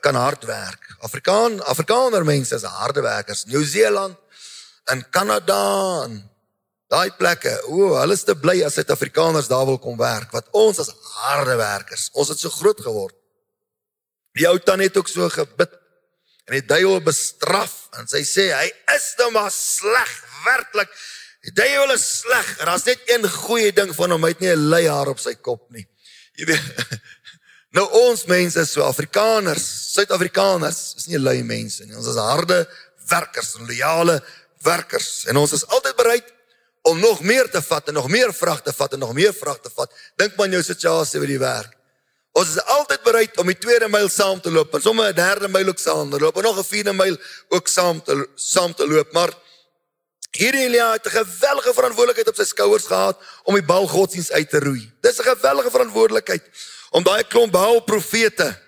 kan 0.00 0.16
hard 0.16 0.46
werk. 0.48 0.86
Afrikaan, 1.04 1.58
Afrikaner 1.68 2.24
mense 2.24 2.54
is 2.56 2.64
harde 2.64 3.02
werkers. 3.04 3.44
Nieu-Seeland 3.50 4.16
en 4.90 5.02
Kanada 5.12 6.06
en 6.06 6.20
daai 6.90 7.10
plekke. 7.18 7.52
O, 7.68 7.92
hulle 7.98 8.16
is 8.16 8.24
te 8.24 8.36
bly 8.38 8.60
as 8.64 8.78
Suid-Afrikaners 8.78 9.50
daar 9.50 9.66
wil 9.68 9.78
kom 9.82 9.98
werk, 10.00 10.32
want 10.32 10.48
ons 10.56 10.80
is 10.82 10.92
harde 11.20 11.58
werkers. 11.60 12.08
Ons 12.14 12.32
het 12.32 12.40
so 12.40 12.52
groot 12.54 12.80
geword. 12.80 13.16
Die 14.38 14.48
ou 14.48 14.56
tannie 14.62 14.88
het 14.88 14.98
ook 14.98 15.10
so 15.10 15.28
gebid 15.32 15.76
en 16.46 16.56
die 16.56 16.66
duiwel 16.66 17.02
bestraf 17.04 17.90
en 17.98 18.08
sy 18.10 18.22
sê 18.26 18.48
hy 18.54 18.66
is 18.94 19.12
nou 19.20 19.28
maar 19.34 19.50
sleg 19.54 20.12
werklik. 20.46 20.90
Die 21.46 21.52
duiwel 21.56 21.94
is 21.94 22.06
sleg. 22.20 22.48
Daar's 22.58 22.84
net 22.84 23.00
een 23.08 23.24
goeie 23.30 23.72
ding 23.72 23.94
van 23.96 24.10
hom, 24.10 24.24
hy 24.24 24.34
het 24.34 24.40
nie 24.40 24.52
'n 24.52 24.68
leihaar 24.68 25.08
op 25.08 25.18
sy 25.18 25.34
kop 25.34 25.70
nie. 25.70 25.86
Jy 26.36 26.44
weet. 26.44 27.00
Nou 27.70 27.84
ons 27.94 28.24
mense 28.26 28.64
so 28.66 28.82
Afrikaners, 28.82 29.62
Suid-Afrikaners, 29.92 30.94
is 30.96 31.06
nie 31.06 31.20
lui 31.22 31.44
mense 31.46 31.84
nie. 31.86 31.94
Ons 31.94 32.08
is 32.10 32.16
harde 32.18 32.66
werkers, 33.06 33.52
loyale 33.62 34.16
werkers 34.66 35.24
en 35.30 35.36
ons 35.36 35.52
is 35.52 35.62
altyd 35.66 35.96
bereid 35.96 36.32
om 36.82 36.98
nog 36.98 37.20
meer 37.22 37.46
te 37.50 37.62
vat 37.62 37.88
en 37.88 37.94
nog 37.94 38.08
meer 38.08 38.32
vrag 38.34 38.62
te 38.66 38.72
vat 38.72 38.92
en 38.92 38.98
nog 38.98 39.12
meer 39.14 39.34
vrag 39.34 39.60
te 39.60 39.70
vat. 39.70 39.92
Dink 40.18 40.34
maar 40.36 40.48
jou 40.48 40.62
situasie 40.66 41.20
by 41.22 41.28
die 41.30 41.38
werk. 41.38 41.76
Ons 42.32 42.56
is 42.56 42.64
altyd 42.74 43.02
bereid 43.06 43.38
om 43.42 43.46
die 43.50 43.58
tweede 43.58 43.88
myl 43.90 44.08
saam 44.10 44.40
te 44.42 44.50
loop 44.50 44.74
en 44.74 44.82
sommer 44.82 45.10
'n 45.10 45.14
derde 45.14 45.48
myl 45.48 45.68
ook 45.68 45.78
saam 45.78 46.10
te 46.10 46.18
loop 46.18 46.36
en 46.36 46.42
nog 46.42 46.58
'n 46.58 46.64
vierde 46.64 46.92
myl 46.92 47.16
ook 47.48 47.68
saam 47.68 48.02
te 48.02 48.28
saam 48.34 48.74
te 48.74 48.86
loop, 48.86 49.12
maar 49.12 49.30
Hierdie 50.30 50.68
Elia 50.68 50.92
het 50.92 51.06
'n 51.06 51.10
geweldige 51.10 51.74
verantwoordelikheid 51.74 52.28
op 52.28 52.36
sy 52.36 52.44
skouers 52.44 52.86
gehad 52.86 53.18
om 53.42 53.54
die 53.54 53.66
bal 53.66 53.86
godsdiens 53.86 54.30
uit 54.30 54.50
te 54.50 54.58
roei. 54.58 54.92
Dis 55.00 55.18
'n 55.18 55.22
geweldige 55.22 55.70
verantwoordelikheid 55.70 56.44
om 56.90 57.02
daai 57.02 57.24
klomp 57.24 57.52
Baal 57.52 57.80
profete 57.80 58.58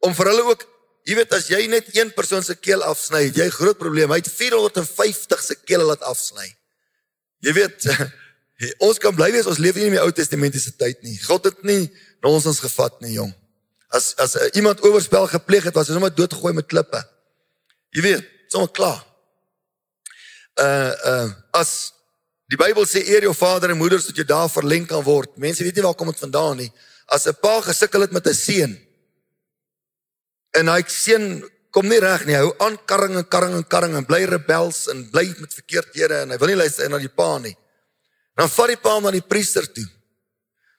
om 0.00 0.14
vir 0.14 0.26
hulle 0.26 0.42
ook, 0.42 0.66
jy 1.04 1.14
weet 1.14 1.32
as 1.32 1.46
jy 1.46 1.66
net 1.66 1.96
een 1.96 2.12
persoon 2.14 2.42
se 2.42 2.54
keel 2.54 2.82
afsny, 2.82 3.30
jy 3.34 3.48
groot 3.50 3.78
probleem. 3.78 4.10
Hy 4.10 4.16
het 4.16 4.28
450 4.28 5.42
se 5.42 5.54
keel 5.54 5.82
laat 5.82 6.02
afsny. 6.02 6.56
Jy 7.40 7.52
weet 7.52 7.86
ons 8.86 8.98
kan 8.98 9.14
bly 9.14 9.32
wees 9.32 9.46
ons 9.46 9.58
leef 9.58 9.74
nie 9.74 9.84
in 9.84 9.96
die 9.96 10.00
Ou 10.00 10.10
Testamentiese 10.10 10.76
tyd 10.76 11.02
nie. 11.02 11.18
God 11.22 11.44
het 11.44 11.62
nie 11.62 11.90
na 12.22 12.28
ons 12.28 12.46
ons 12.46 12.60
gevat 12.60 13.00
nie, 13.00 13.12
jong. 13.12 13.32
As 13.92 14.14
as 14.16 14.36
uh, 14.36 14.48
iemand 14.54 14.84
oorspel 14.84 15.26
gepleeg 15.26 15.64
het, 15.68 15.74
was 15.74 15.88
hy 15.88 15.94
sommer 15.94 16.14
doodgegooi 16.14 16.54
met 16.56 16.66
klippe. 16.66 17.02
Jy 17.92 18.02
weet, 18.02 18.28
sommer 18.48 18.70
klaar. 18.72 19.11
Uh 20.60 20.92
uh 21.06 21.28
as 21.56 21.92
die 22.52 22.58
Bybel 22.60 22.84
sê 22.84 23.00
eer 23.08 23.24
jou 23.24 23.34
vader 23.34 23.72
en 23.72 23.78
moeder 23.80 24.00
sodat 24.00 24.18
jy 24.20 24.26
daar 24.28 24.50
verleng 24.52 24.86
kan 24.86 25.04
word. 25.04 25.36
Mense 25.36 25.64
weet 25.64 25.76
nie 25.76 25.84
waar 25.84 25.96
kom 25.96 26.10
dit 26.12 26.20
vandaan 26.20 26.56
nie. 26.56 26.72
As 27.08 27.26
'n 27.26 27.34
pa 27.40 27.60
gesukkel 27.60 28.00
het 28.00 28.12
met 28.12 28.26
'n 28.26 28.34
seun 28.34 28.78
en 30.52 30.68
hy 30.68 30.82
seun 30.86 31.42
kom 31.72 31.88
nie 31.88 32.00
reg 32.00 32.26
nie. 32.26 32.36
Hy 32.36 32.44
hou 32.44 32.54
aan 32.60 32.76
karring 32.86 33.16
en 33.16 33.24
karring 33.24 33.54
en 33.56 33.64
karring 33.64 33.96
en 33.96 34.04
bly 34.04 34.24
rebels 34.28 34.88
en 34.92 35.10
bly 35.10 35.24
met 35.40 35.54
verkeerdhede 35.54 36.22
en 36.22 36.30
hy 36.30 36.38
wil 36.38 36.52
nie 36.52 36.60
luister 36.60 36.88
na 36.88 36.98
die 36.98 37.08
pa 37.08 37.38
nie. 37.38 37.56
Dan 38.36 38.48
vat 38.48 38.68
die 38.68 38.76
pa 38.76 38.94
hom 38.96 39.04
na 39.08 39.10
die 39.10 39.24
priester 39.24 39.66
toe. 39.72 39.86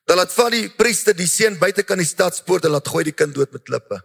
Dan 0.05 0.19
laat 0.19 0.33
vat 0.35 0.51
die 0.51 0.69
priester 0.69 1.15
die 1.15 1.29
seun 1.29 1.57
buite 1.57 1.83
kan 1.83 1.97
die 1.97 2.07
stadspoort 2.07 2.65
en 2.65 2.75
laat 2.75 2.87
gooi 2.87 3.03
die 3.07 3.15
kind 3.15 3.33
dood 3.35 3.51
met 3.55 3.63
klippe. 3.63 4.01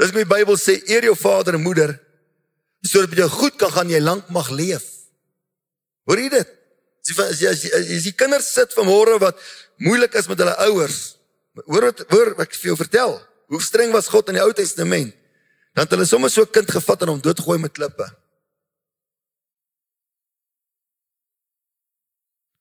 Dis 0.00 0.14
die 0.16 0.24
Bybel 0.24 0.56
sê, 0.56 0.78
eer 0.88 1.04
jou 1.04 1.16
vader 1.18 1.58
en 1.58 1.62
moeder 1.62 1.92
sodat 2.86 3.16
jy 3.16 3.28
goed 3.28 3.56
kan 3.60 3.72
gaan 3.74 3.90
jy 3.92 4.00
lank 4.00 4.28
mag 4.32 4.50
leef. 4.50 4.86
Hoor 6.08 6.18
jy 6.18 6.30
dit? 6.32 6.56
As 7.00 7.40
jy 7.40 7.48
as 7.48 7.64
jy, 7.64 7.70
as 7.96 8.06
jy 8.06 8.12
kinders 8.16 8.48
sit 8.52 8.72
vanmôre 8.76 9.18
wat 9.20 9.38
moeilik 9.80 10.14
is 10.14 10.28
met 10.28 10.40
hulle 10.40 10.56
ouers. 10.68 11.00
Hoor 11.66 11.90
wat 11.90 12.04
hoor 12.12 12.34
ek 12.44 12.54
vir 12.56 12.72
jou 12.72 12.78
vertel. 12.78 13.16
Hoe 13.50 13.62
streng 13.62 13.92
was 13.92 14.08
God 14.08 14.30
in 14.30 14.38
die 14.38 14.44
Ou 14.44 14.52
Testament? 14.54 15.14
Dan 15.74 15.86
het 15.86 15.94
hulle 15.94 16.06
sommer 16.06 16.30
so 16.30 16.42
'n 16.42 16.52
kind 16.52 16.70
gevat 16.70 17.02
en 17.02 17.08
hom 17.08 17.20
doodgegooi 17.20 17.58
met 17.58 17.72
klippe. 17.72 18.06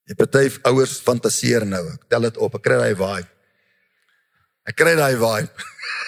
Die 0.10 0.16
party 0.16 0.50
ouers 0.66 0.98
fantasieer 1.00 1.66
nou. 1.66 1.84
Ek 1.94 2.10
tel 2.10 2.22
dit 2.22 2.38
op. 2.38 2.56
Ek 2.56 2.64
kry 2.66 2.78
daai 2.78 2.96
vibe. 2.96 3.30
Ek 4.66 4.76
kry 4.76 4.96
daai 4.96 5.16
vibe. 5.16 5.50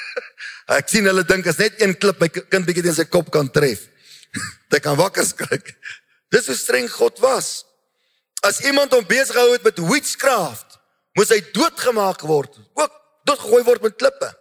ek 0.80 0.89
sien 0.89 1.06
hulle 1.06 1.24
dink 1.24 1.48
as 1.48 1.58
net 1.58 1.82
een 1.82 1.94
klip 1.94 2.20
my 2.20 2.27
kind 2.27 2.65
bietjie 2.65 2.84
teen 2.84 2.98
sy 2.98 3.06
kop 3.06 3.30
kan 3.30 3.50
tref. 3.50 3.91
Dit 4.72 4.84
kan 4.84 4.96
wakker 4.96 5.26
skrik. 5.26 5.74
Dis 6.32 6.48
hoe 6.48 6.56
streng 6.56 6.88
God 6.92 7.20
was. 7.20 7.66
As 8.42 8.62
iemand 8.66 8.94
hom 8.96 9.06
besig 9.06 9.36
gehou 9.36 9.52
het 9.52 9.66
met 9.68 9.82
witchcraft, 9.84 10.80
moes 11.18 11.34
hy 11.34 11.42
doodgemaak 11.54 12.24
word. 12.26 12.56
Ook 12.74 12.96
doodgegooi 13.28 13.64
word 13.68 13.86
met 13.86 13.98
klippe. 14.00 14.32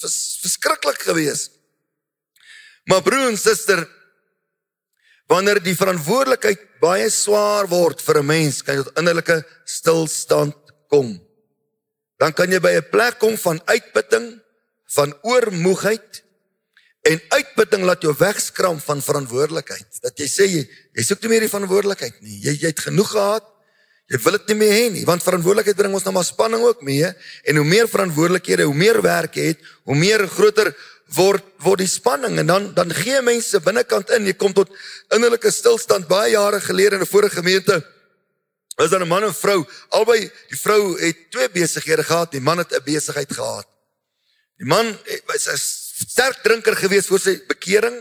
Dis 0.00 0.18
verskriklik 0.42 1.00
geweest. 1.06 1.54
Maar 2.90 3.02
broer 3.06 3.28
en 3.30 3.38
suster, 3.38 3.84
wanneer 5.30 5.60
die 5.62 5.76
verantwoordelikheid 5.78 6.62
baie 6.82 7.06
swaar 7.12 7.68
word 7.70 8.00
vir 8.02 8.18
'n 8.18 8.26
mens, 8.26 8.62
kan 8.62 8.76
jy 8.76 8.82
tot 8.82 8.98
innerlike 8.98 9.44
stilstand 9.64 10.56
kom. 10.88 11.20
Dan 12.18 12.32
kan 12.32 12.50
jy 12.50 12.58
by 12.58 12.72
'n 12.76 12.90
plek 12.90 13.18
kom 13.18 13.36
van 13.36 13.60
uitputting, 13.66 14.40
van 14.86 15.14
oormoegheid 15.22 16.22
en 17.02 17.20
uitputting 17.28 17.84
laat 17.88 18.02
jou 18.02 18.12
wegskram 18.18 18.80
van 18.80 19.00
verantwoordelikheid. 19.02 20.00
Dat 20.04 20.18
jy 20.20 20.28
sê 20.28 20.48
jy, 20.50 20.66
jy 20.92 21.04
soek 21.06 21.22
nie 21.22 21.32
meer 21.32 21.46
die 21.46 21.52
verantwoordelikheid 21.52 22.20
nie. 22.20 22.36
Jy 22.44 22.56
jy 22.60 22.72
het 22.72 22.84
genoeg 22.84 23.10
gehad. 23.14 23.46
Jy 24.10 24.18
wil 24.24 24.36
dit 24.38 24.48
nie 24.50 24.58
meer 24.58 24.72
hê 24.74 24.86
nie, 24.90 25.04
want 25.06 25.22
verantwoordelikheid 25.22 25.76
bring 25.78 25.92
ons 25.94 26.04
nou 26.04 26.12
maar 26.16 26.26
spanning 26.26 26.64
ook 26.66 26.82
mee. 26.82 27.06
En 27.46 27.60
hoe 27.60 27.66
meer 27.66 27.88
verantwoordelikhede, 27.88 28.66
hoe 28.66 28.74
meer 28.74 28.98
werk 29.02 29.38
jy 29.38 29.52
het, 29.52 29.60
hoe 29.86 29.94
meer 29.94 30.26
groter 30.28 30.74
word 31.14 31.46
word 31.62 31.82
die 31.82 31.90
spanning. 31.90 32.38
En 32.42 32.46
dan 32.46 32.68
dan 32.74 32.92
gee 32.94 33.22
mense 33.22 33.60
binnekant 33.64 34.10
in. 34.16 34.26
Jy 34.26 34.36
kom 34.38 34.54
tot 34.54 34.70
innerlike 35.14 35.50
stilstand. 35.54 36.08
Baie 36.10 36.34
jare 36.34 36.60
gelede 36.60 36.96
in 36.98 37.02
'n 37.02 37.06
vorige 37.06 37.40
gemeente 37.40 37.82
was 38.76 38.90
daar 38.90 39.00
'n 39.00 39.08
man 39.08 39.24
en 39.24 39.34
vrou. 39.34 39.64
Albei 39.88 40.30
die 40.48 40.58
vrou 40.58 40.98
het 41.00 41.30
twee 41.30 41.50
besighede 41.50 42.04
gehad. 42.04 42.30
Die 42.32 42.40
man 42.40 42.58
het 42.58 42.72
'n 42.72 42.82
besigheid 42.84 43.32
gehad. 43.32 43.66
Die 44.56 44.66
man 44.66 44.98
was 45.26 45.46
'n 45.46 45.56
sterk 46.00 46.42
drinker 46.42 46.76
gewees 46.76 47.06
voor 47.06 47.20
sy 47.20 47.36
bekering 47.48 48.00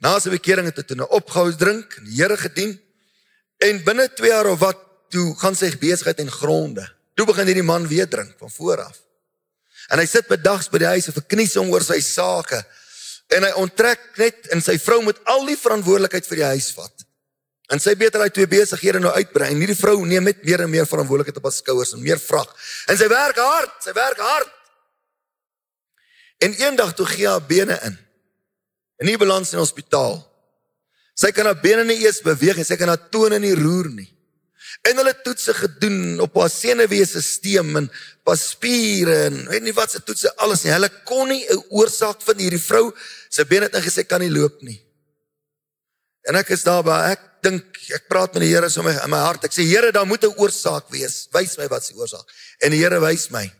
na 0.00 0.18
sy 0.20 0.30
bekering 0.30 0.66
het 0.70 0.76
hy 0.76 0.82
toe 0.82 0.96
'n 0.96 1.08
opgehou 1.10 1.52
drink 1.56 1.98
en 1.98 2.04
die 2.04 2.16
Here 2.22 2.36
gedien 2.36 2.78
en 3.58 3.84
binne 3.84 4.08
2 4.08 4.28
jaar 4.28 4.46
of 4.46 4.60
wat 4.60 4.78
toe 5.10 5.34
gaan 5.38 5.54
sy 5.54 5.70
besigheid 5.76 6.20
en 6.20 6.30
gronde 6.30 6.84
toe 7.14 7.26
begin 7.26 7.46
hierdie 7.46 7.62
man 7.62 7.88
weer 7.88 8.08
drink 8.08 8.34
van 8.38 8.50
voor 8.50 8.80
af 8.80 9.04
En 9.92 10.00
hy 10.00 10.06
sit 10.08 10.28
bedags 10.30 10.70
by 10.72 10.80
die 10.80 10.90
huis 10.94 11.08
en 11.10 11.16
verknies 11.16 11.56
hom 11.60 11.72
oor 11.74 11.84
sy 11.84 12.00
sake. 12.04 12.60
En 13.34 13.44
hy 13.44 13.52
onttrek 13.60 14.04
net 14.20 14.48
en 14.54 14.62
sy 14.64 14.76
vrou 14.80 15.00
moet 15.04 15.20
al 15.32 15.44
die 15.48 15.58
verantwoordelikheid 15.60 16.28
vir 16.28 16.40
die 16.40 16.50
huis 16.54 16.70
vat. 16.76 17.06
En 17.72 17.80
sy 17.80 17.94
beter 17.98 18.20
hy 18.20 18.30
twee 18.32 18.48
besighede 18.48 19.00
nou 19.02 19.12
uitbrei. 19.16 19.50
En 19.52 19.60
hierdie 19.60 19.78
vrou 19.78 19.96
neem 20.06 20.28
net 20.28 20.44
meer 20.44 20.64
en 20.64 20.72
meer 20.72 20.88
verantwoordelikheid 20.88 21.40
op 21.40 21.48
haar 21.48 21.56
skouers 21.56 21.94
en 21.96 22.04
meer 22.04 22.20
vrag. 22.20 22.50
En 22.92 23.00
sy 23.00 23.08
werk 23.12 23.40
hard, 23.40 23.74
sy 23.84 23.94
werk 23.96 24.20
hard. 24.20 24.52
En 26.38 26.52
eendag 26.52 26.94
toe 26.94 27.06
gee 27.06 27.28
haar 27.28 27.42
bene 27.42 27.78
in. 27.82 27.98
En 28.96 29.06
nie 29.06 29.18
balans 29.18 29.52
in 29.52 29.58
die 29.58 29.64
hospitaal. 29.64 30.18
Sy 31.14 31.30
kan 31.30 31.46
haar 31.46 31.60
bene 31.62 31.84
nie 31.84 32.00
eers 32.02 32.22
beweeg 32.24 32.58
en 32.58 32.66
sy 32.66 32.78
kan 32.78 32.90
haar 32.90 33.08
tone 33.10 33.38
nie 33.38 33.54
roer 33.54 33.90
nie. 33.92 34.08
En 34.84 34.98
hulle 34.98 35.14
toetse 35.24 35.54
gedoen 35.54 36.20
op 36.20 36.34
haar 36.40 36.50
senuweestelsel 36.50 37.76
en 37.78 37.86
pas 38.26 38.40
spiere 38.50 39.14
en 39.28 39.44
weet 39.48 39.62
nie 39.62 39.76
wat 39.76 39.94
se 39.94 40.02
toetse 40.02 40.32
alles 40.42 40.64
nie. 40.64 40.72
Hulle 40.74 40.90
kon 41.04 41.28
nie 41.28 41.46
'n 41.46 41.62
oorsaak 41.70 42.22
vind 42.22 42.40
hierdie 42.40 42.60
vrou 42.60 42.92
se 43.28 43.44
bene 43.44 43.66
het 43.70 43.76
ingesê 43.76 44.06
kan 44.06 44.20
nie 44.20 44.30
loop 44.30 44.62
nie. 44.62 44.80
En 46.24 46.36
ek 46.36 46.50
is 46.50 46.62
daar 46.64 46.82
by 46.82 47.12
ek 47.12 47.20
dink 47.44 47.64
ek 47.94 48.08
praat 48.08 48.32
met 48.34 48.42
die 48.42 48.52
Here 48.54 48.70
so 48.70 48.80
in 48.80 48.86
my 48.88 48.94
in 49.04 49.10
my 49.10 49.18
hart. 49.18 49.44
Ek 49.44 49.52
sê 49.52 49.62
Here, 49.62 49.92
daar 49.92 50.06
moet 50.06 50.24
'n 50.24 50.38
oorsaak 50.38 50.88
wees. 50.90 51.28
Wys 51.32 51.56
my 51.58 51.68
wat 51.68 51.84
se 51.84 51.94
oorsaak. 51.94 52.26
En 52.60 52.70
die 52.70 52.80
Here 52.80 53.00
wys 53.00 53.30
my. 53.30 53.52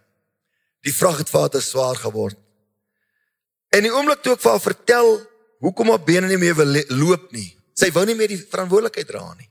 Die 0.83 0.93
vrag 0.93 1.19
het 1.19 1.31
vader 1.31 1.63
swaar 1.63 1.97
geword. 1.97 2.37
En 3.75 3.83
die 3.83 3.91
oomblik 3.91 4.23
toe 4.23 4.37
ek 4.37 4.43
vir 4.45 4.55
haar 4.55 4.63
vertel 4.63 5.11
hoekom 5.65 5.91
haar 5.91 6.05
bene 6.07 6.31
nie 6.31 6.39
meer 6.39 6.55
wil 6.59 6.79
loop 6.95 7.33
nie. 7.35 7.49
Sy 7.75 7.91
wou 7.95 8.05
nie 8.07 8.15
meer 8.15 8.31
die 8.31 8.39
verantwoordelikheid 8.39 9.09
dra 9.09 9.25
nie. 9.35 9.49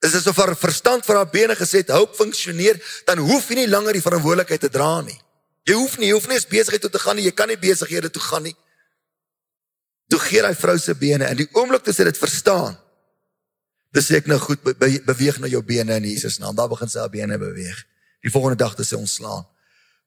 Dis 0.00 0.14
asof 0.16 0.38
haar 0.40 0.54
verstand 0.56 1.04
vir 1.04 1.18
haar 1.18 1.28
bene 1.28 1.56
gesê 1.58 1.82
het, 1.82 1.90
"Hoop 1.90 2.14
funksioneer, 2.16 2.80
dan 3.06 3.18
hoef 3.18 3.48
jy 3.48 3.56
nie 3.56 3.68
langer 3.68 3.92
die 3.92 4.02
verantwoordelikheid 4.02 4.60
te 4.60 4.68
dra 4.68 5.00
nie. 5.00 5.20
Jy 5.64 5.74
hoef 5.74 5.98
nie, 5.98 6.06
jy 6.06 6.12
hoef 6.12 6.26
nie 6.26 6.34
eens 6.34 6.46
besigheid 6.46 6.80
toe 6.80 6.90
te 6.90 6.98
gaan 6.98 7.16
nie, 7.16 7.24
jy 7.24 7.32
kan 7.32 7.48
nie 7.48 7.56
besighede 7.56 8.10
toe 8.10 8.22
gaan 8.22 8.42
nie." 8.42 8.56
Toe 10.08 10.18
gee 10.18 10.42
hy 10.42 10.54
vrou 10.54 10.78
se 10.78 10.94
bene 10.94 11.24
en 11.24 11.36
die 11.36 11.48
oomblik 11.52 11.82
toe 11.82 11.92
sy 11.94 12.04
dit 12.04 12.18
verstaan, 12.18 12.78
dis 13.92 14.06
sê 14.06 14.16
ek 14.16 14.26
nou 14.26 14.38
goed, 14.38 14.62
be, 14.62 14.74
be, 14.74 15.00
beweeg 15.04 15.38
na 15.38 15.46
jou 15.46 15.62
bene 15.62 15.96
in 15.96 16.04
Jesus 16.04 16.38
naam. 16.38 16.56
Daar 16.56 16.68
begin 16.68 16.88
sy 16.88 16.98
haar 16.98 17.10
bene 17.10 17.38
beweeg. 17.38 17.86
Die 18.22 18.30
volgende 18.30 18.56
dag 18.56 18.76
het 18.76 18.86
sy 18.86 18.94
ontslaan. 18.94 19.46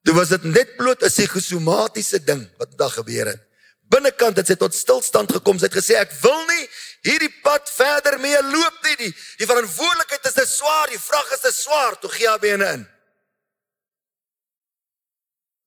Toe 0.04 0.16
was 0.16 0.34
dit 0.36 0.44
net 0.44 0.76
bloot 0.76 1.04
'n 1.04 1.10
psigosomatiese 1.10 2.24
ding 2.24 2.44
wat 2.58 2.78
daar 2.78 2.92
gebeur 2.92 3.28
het. 3.28 3.42
Binnekant 3.88 4.38
het 4.38 4.48
sy 4.48 4.56
tot 4.56 4.74
stilstand 4.74 5.32
gekom. 5.32 5.60
Sy 5.60 5.70
het 5.70 5.78
gesê 5.78 5.96
ek 6.00 6.12
wil 6.22 6.46
nie 6.50 6.68
hierdie 7.08 7.32
pad 7.44 7.70
verder 7.70 8.20
mee 8.20 8.42
loop 8.42 8.78
nie. 8.84 8.96
Die, 8.96 9.12
die 9.38 9.50
verantwoordelikheid 9.50 10.26
is 10.26 10.34
te 10.34 10.46
swaar, 10.50 10.88
die 10.90 11.00
vrag 11.00 11.32
is 11.36 11.44
te 11.44 11.52
swaar, 11.54 12.00
toe 12.00 12.10
gee 12.10 12.28
haar 12.28 12.40
bene 12.40 12.70
in. 12.78 12.88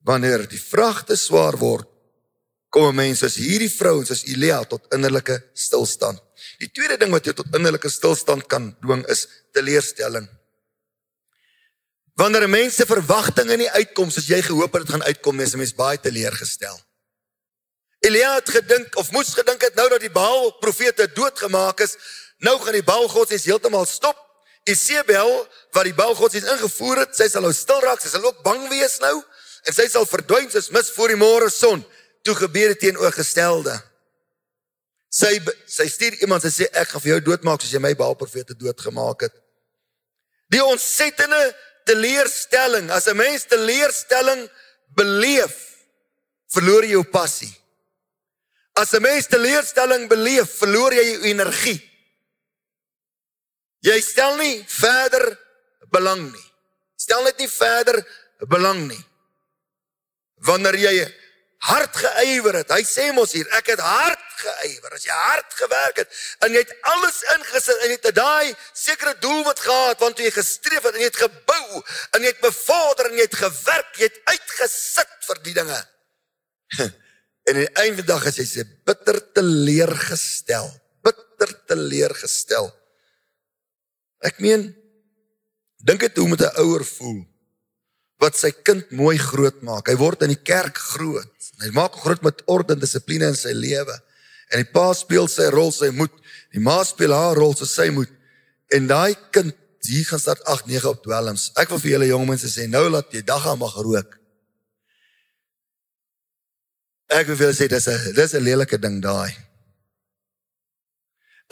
Wanneer 0.06 0.46
die 0.48 0.60
vrag 0.60 1.04
te 1.04 1.16
swaar 1.16 1.56
word, 1.58 1.88
kom 2.70 2.94
mense 2.94 3.24
soos 3.24 3.38
hierdie 3.40 3.72
vrouens 3.72 4.08
soos 4.08 4.24
Elia 4.28 4.60
tot 4.64 4.84
innerlike 4.94 5.38
stilstand. 5.54 6.20
Die 6.60 6.68
tweede 6.68 6.98
ding 7.00 7.12
wat 7.14 7.24
jou 7.24 7.34
tot 7.34 7.54
innerlike 7.56 7.88
stilstand 7.90 8.46
kan 8.50 8.74
dwing 8.82 9.04
is 9.12 9.26
teleurstelling. 9.56 10.28
Wanneer 12.16 12.48
mense 12.48 12.86
verwagtinge 12.88 13.58
nie 13.60 13.68
uitkom 13.76 14.08
soos 14.10 14.28
jy 14.30 14.38
gehoop 14.46 14.72
het 14.72 14.86
dit 14.86 14.92
gaan 14.94 15.04
uitkom, 15.04 15.40
is 15.40 15.52
'n 15.52 15.58
mens 15.58 15.74
baie 15.74 16.00
teleurgestel. 16.00 16.80
Elia 18.00 18.34
het 18.34 18.48
gedink 18.48 18.96
of 18.96 19.10
moes 19.10 19.34
gedink 19.34 19.60
het 19.60 19.74
nou 19.74 19.88
dat 19.88 20.00
die 20.00 20.10
Baal 20.10 20.52
profete 20.60 21.12
doodgemaak 21.12 21.80
is, 21.80 21.96
nou 22.38 22.58
gaan 22.60 22.72
die 22.72 22.84
Baal 22.84 23.08
godsdienst 23.08 23.44
heeltemal 23.44 23.84
stop. 23.86 24.16
Isebel 24.64 25.48
wat 25.70 25.84
die 25.84 25.94
Baal 25.94 26.14
godsdienst 26.14 26.48
ingevoer 26.48 26.96
het, 27.04 27.16
sy 27.16 27.28
sal 27.28 27.42
nou 27.42 27.52
stil 27.52 27.80
raak, 27.80 28.00
sy 28.00 28.08
sal 28.08 28.24
ook 28.24 28.42
bang 28.42 28.68
wees 28.68 28.98
nou 28.98 29.24
en 29.66 29.74
sy 29.74 29.88
sal 29.88 30.06
verdwyn 30.06 30.50
soos 30.50 30.70
mis 30.70 30.90
voor 30.90 31.08
die 31.08 31.20
môre 31.20 31.50
son. 31.50 31.84
Toe 32.22 32.34
gebeur 32.34 32.68
dit 32.68 32.80
teenoorgestelde. 32.80 33.76
Sy 35.10 35.36
sy 35.66 35.88
stuur 35.88 36.16
iemand 36.22 36.42
sy 36.42 36.48
sê 36.48 36.70
ek 36.72 36.88
gaan 36.88 37.00
vir 37.00 37.12
jou 37.16 37.20
doodmaak 37.20 37.60
soos 37.60 37.72
jy 37.72 37.80
my 37.82 37.94
Baal 37.94 38.14
profete 38.14 38.54
doodgemaak 38.54 39.28
het. 39.28 39.34
Die 40.48 40.64
ontsettende 40.64 41.54
teleurstelling, 41.86 42.90
as 42.90 43.06
'n 43.06 43.16
mens 43.16 43.46
teleurstelling 43.46 44.48
beleef, 44.94 45.54
verloor 46.50 46.84
jy 46.84 46.90
jou 46.90 47.04
passie. 47.04 47.54
As 48.74 48.92
'n 48.92 49.02
mens 49.02 49.26
teleurstelling 49.26 50.08
beleef, 50.08 50.58
verloor 50.58 50.92
jy 50.92 51.04
jou 51.12 51.22
energie. 51.22 51.80
Jy 53.80 54.00
stel 54.00 54.36
nie 54.36 54.64
verder 54.66 55.38
belang 55.90 56.32
nie. 56.32 56.46
Stel 56.96 57.22
net 57.22 57.38
nie 57.38 57.48
verder 57.48 58.00
belang 58.48 58.88
nie. 58.88 59.04
Wanneer 60.42 60.74
jy 60.74 60.94
hard 61.66 61.96
geywer 61.98 62.60
het. 62.60 62.72
Hy 62.74 62.84
sê 62.86 63.08
mos 63.14 63.32
hier, 63.36 63.48
ek 63.58 63.72
het 63.74 63.82
hard 63.82 64.24
geywer. 64.40 64.94
As 64.96 65.06
jy 65.06 65.16
hard 65.16 65.56
gewerk 65.58 66.00
het 66.02 66.20
en 66.44 66.54
jy 66.54 66.62
het 66.62 66.74
alles 66.92 67.22
ingesit 67.34 67.82
en 67.82 67.92
jy 67.92 67.98
het 67.98 68.08
daai 68.16 68.54
sekere 68.76 69.16
doel 69.22 69.42
wat 69.48 69.62
gehad 69.64 70.02
want 70.04 70.22
jy 70.22 70.30
gestreef 70.34 70.84
het 70.86 70.94
en 70.94 71.04
jy 71.04 71.10
het 71.10 71.22
gebou 71.24 71.82
en 72.16 72.22
jy 72.22 72.32
het 72.32 72.42
bevorder 72.44 73.10
en 73.10 73.18
jy 73.18 73.26
het 73.26 73.38
gewerk, 73.40 73.92
jy 73.98 74.10
het 74.10 74.22
uitgesit 74.34 75.18
vir 75.28 75.42
die 75.48 75.58
dinge. 75.62 75.82
En 77.46 77.54
aan 77.54 77.62
die 77.62 77.78
einde 77.78 78.02
dag 78.02 78.24
is 78.26 78.40
jy 78.40 78.44
se 78.50 78.62
bitter 78.82 79.20
teleurgestel, 79.36 80.66
bitter 81.06 81.52
teleurgestel. 81.70 82.72
Ek 84.26 84.40
meen 84.42 84.64
dink 85.86 86.02
dit 86.02 86.18
hoe 86.18 86.26
moet 86.26 86.42
'n 86.42 86.58
ouer 86.64 86.82
voel 86.82 87.20
wat 88.22 88.38
sy 88.38 88.50
kind 88.64 88.90
mooi 88.96 89.16
groot 89.20 89.60
maak. 89.66 89.90
Hy 89.90 89.96
word 90.00 90.24
in 90.24 90.32
die 90.32 90.40
kerk 90.40 90.78
groot. 90.94 91.32
Hy 91.60 91.70
maak 91.76 91.96
groot 92.00 92.22
met 92.24 92.42
orde 92.52 92.76
en 92.76 92.80
dissipline 92.80 93.28
in 93.32 93.38
sy 93.38 93.52
lewe. 93.56 93.94
En 94.52 94.62
die 94.62 94.70
pa 94.70 94.92
speel 94.96 95.28
sy 95.28 95.48
rol, 95.52 95.72
sy 95.74 95.90
moet. 95.94 96.12
Die 96.54 96.62
ma 96.62 96.82
speel 96.86 97.14
haar 97.16 97.36
rol, 97.36 97.54
sy 97.58 97.88
moet. 97.94 98.12
En 98.74 98.86
daai 98.88 99.16
kind 99.34 99.54
hier 99.86 100.06
gaan 100.08 100.18
start 100.18 100.42
8, 100.50 100.66
9 100.66 100.88
op 100.90 101.02
dwelms. 101.04 101.50
Ek 101.60 101.70
wil 101.70 101.82
vir 101.82 101.92
julle 101.92 102.08
jong 102.10 102.24
mense 102.28 102.50
sê, 102.50 102.66
nou 102.70 102.86
laat 102.90 103.12
jy 103.14 103.22
dagga 103.26 103.54
mag 103.58 103.74
rook. 103.78 104.16
Ek 107.14 107.28
wil 107.30 107.52
sê 107.54 107.68
dis 107.70 107.86
'n 107.86 108.14
dis 108.14 108.34
'n 108.34 108.42
lelike 108.42 108.78
ding 108.78 109.00
daai. 109.00 109.30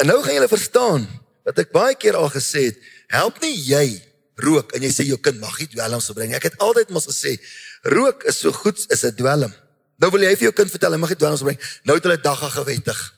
En 0.02 0.06
nou 0.06 0.22
gaan 0.22 0.34
julle 0.34 0.48
verstaan 0.48 1.06
dat 1.44 1.58
ek 1.58 1.70
baie 1.70 1.94
keer 1.94 2.16
al 2.16 2.30
gesê 2.30 2.72
het, 2.72 2.78
help 3.08 3.40
nie 3.40 3.54
jy 3.54 4.02
rook 4.36 4.74
en 4.74 4.82
jy 4.82 4.90
sê 4.90 5.06
jou 5.06 5.18
kind 5.22 5.40
mag 5.40 5.58
nie 5.58 5.68
dwelms 5.70 6.10
bring 6.14 6.30
nie. 6.30 6.36
Ek 6.36 6.48
het 6.50 6.58
altyd 6.58 6.90
mos 6.90 7.06
gesê 7.06 7.36
rook 7.82 8.24
is 8.24 8.38
so 8.38 8.52
goed 8.52 8.78
is 8.90 9.04
'n 9.04 9.14
dwelm. 9.16 9.52
Nou 9.98 10.10
wil 10.10 10.22
jy 10.22 10.36
vir 10.36 10.50
jou 10.50 10.52
kind 10.52 10.70
vertel 10.70 10.92
hy 10.92 10.98
mag 10.98 11.10
nie 11.10 11.16
dwelms 11.16 11.42
bring. 11.42 11.58
Nou 11.84 11.96
het 11.96 12.04
hulle 12.04 12.20
dagga 12.20 12.48
gewettig. 12.48 13.14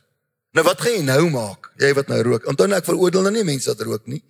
Nou 0.53 0.65
wat 0.65 0.81
gaan 0.81 0.93
jy 0.93 1.03
nou 1.03 1.31
maak? 1.31 1.71
Jy 1.79 1.95
wat 1.95 2.09
nou 2.09 2.23
rook. 2.23 2.47
Onthou 2.47 2.67
nou 2.67 2.79
ek 2.79 2.85
veroordeel 2.85 3.23
nou 3.23 3.33
nie 3.33 3.45
mense 3.45 3.69
wat 3.69 3.81
rook 3.81 4.07
nie. 4.07 4.23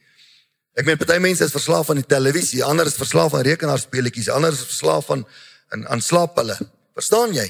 Ek 0.76 0.84
meen 0.84 0.98
party 1.00 1.16
mense 1.18 1.44
is 1.44 1.54
verslaaf 1.54 1.90
aan 1.90 2.02
die 2.02 2.06
televisie, 2.08 2.62
ander 2.64 2.86
is 2.86 2.98
verslaaf 3.00 3.34
aan 3.34 3.46
rekenaarspeletjies, 3.46 4.28
ander 4.28 4.52
is 4.52 4.60
verslaaf 4.60 5.10
aan 5.10 5.24
aan 5.72 5.86
aan 5.88 6.02
slaappille. 6.04 6.56
Verstaan 6.94 7.32
jy? 7.34 7.46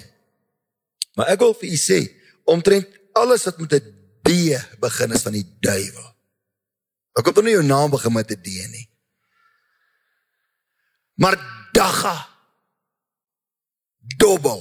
Maar 1.18 1.34
ek 1.34 1.42
wil 1.42 1.54
vir 1.58 1.72
u 1.72 1.78
sê, 1.80 1.98
omtrent 2.48 2.86
alles 3.18 3.44
wat 3.48 3.58
met 3.58 3.72
'n 3.72 3.94
D 4.26 4.30
begin 4.80 5.12
is 5.12 5.22
van 5.22 5.32
die 5.32 5.46
duiwel. 5.60 6.08
Ek 7.18 7.24
kom 7.24 7.44
nie 7.44 7.56
jou 7.56 7.62
naam 7.62 7.90
begin 7.90 8.12
met 8.12 8.30
'n 8.30 8.40
D 8.42 8.48
nie. 8.70 8.88
Maar 11.16 11.68
dagga 11.72 12.28
dobbel 14.16 14.60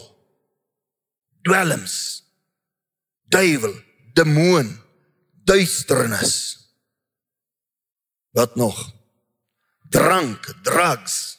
dwelms 1.42 2.24
duiwel 3.28 3.84
demoon 4.14 4.82
duisternis. 5.44 6.60
Wat 8.32 8.56
nog? 8.56 8.94
Drank 9.90 10.64
drugs 10.64 11.38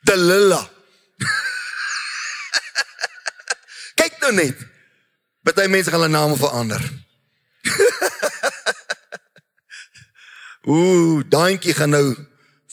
delilla 0.00 0.70
kyk 3.98 4.20
nou 4.22 4.32
net. 4.32 4.58
Baie 5.42 5.68
mense 5.68 5.90
gaan 5.90 6.00
hulle 6.00 6.12
name 6.12 6.36
verander. 6.38 6.82
Ooh 10.72 11.24
daantjie 11.28 11.74
gaan 11.74 11.94
nou 11.94 12.27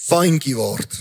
fynkie 0.06 0.56
word. 0.58 1.00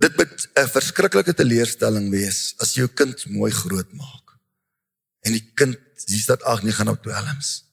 Dit 0.00 0.16
moet 0.16 0.48
'n 0.56 0.68
verskriklike 0.68 1.34
teleurstelling 1.36 2.10
wees 2.10 2.54
as 2.58 2.74
jou 2.74 2.88
kind 2.88 3.26
mooi 3.28 3.52
groot 3.52 3.92
maak. 3.92 4.38
En 5.20 5.32
die 5.32 5.50
kind, 5.54 5.76
dis 6.06 6.26
dat 6.26 6.42
ag 6.42 6.62
nee 6.62 6.72
gaan 6.72 6.88
op 6.88 7.02
dwelms. 7.02 7.64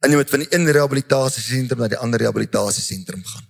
En 0.00 0.10
jy 0.10 0.16
moet 0.16 0.30
van 0.30 0.38
die 0.38 0.54
een 0.54 0.72
rehabilitasiesentrum 0.72 1.78
na 1.78 1.88
die 1.88 2.00
ander 2.00 2.20
rehabilitasiesentrum 2.20 3.24
gaan. 3.24 3.46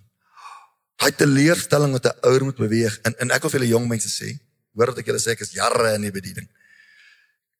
Daai 0.96 1.14
teleurstelling 1.14 1.92
wat 1.92 2.06
'n 2.06 2.18
ouer 2.26 2.44
moet 2.44 2.56
beweeg 2.56 2.98
en 3.02 3.18
en 3.18 3.30
ek 3.30 3.42
wil 3.42 3.50
vir 3.50 3.60
julle 3.60 3.72
jong 3.72 3.88
mense 3.88 4.10
sê, 4.10 4.38
Hoor 4.74 4.92
wat 4.92 5.02
ek 5.02 5.10
julle 5.10 5.22
sê 5.22 5.34
ek 5.34 5.44
is 5.46 5.54
jare 5.54 5.94
in 5.94 6.06
die 6.06 6.14
bediening. 6.14 6.48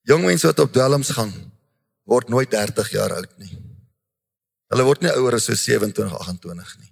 Jong 0.08 0.26
mense 0.26 0.46
wat 0.50 0.60
op 0.60 0.72
dwelms 0.72 1.14
gaan 1.16 1.32
word 2.04 2.28
nooit 2.28 2.50
30 2.52 2.90
jaar 2.92 3.14
oud 3.16 3.38
nie. 3.40 3.52
Hulle 4.72 4.84
word 4.84 5.04
nie 5.04 5.12
ouer 5.14 5.38
as 5.38 5.46
so 5.48 5.56
27, 5.56 6.10
28 6.12 6.74
nie. 6.82 6.90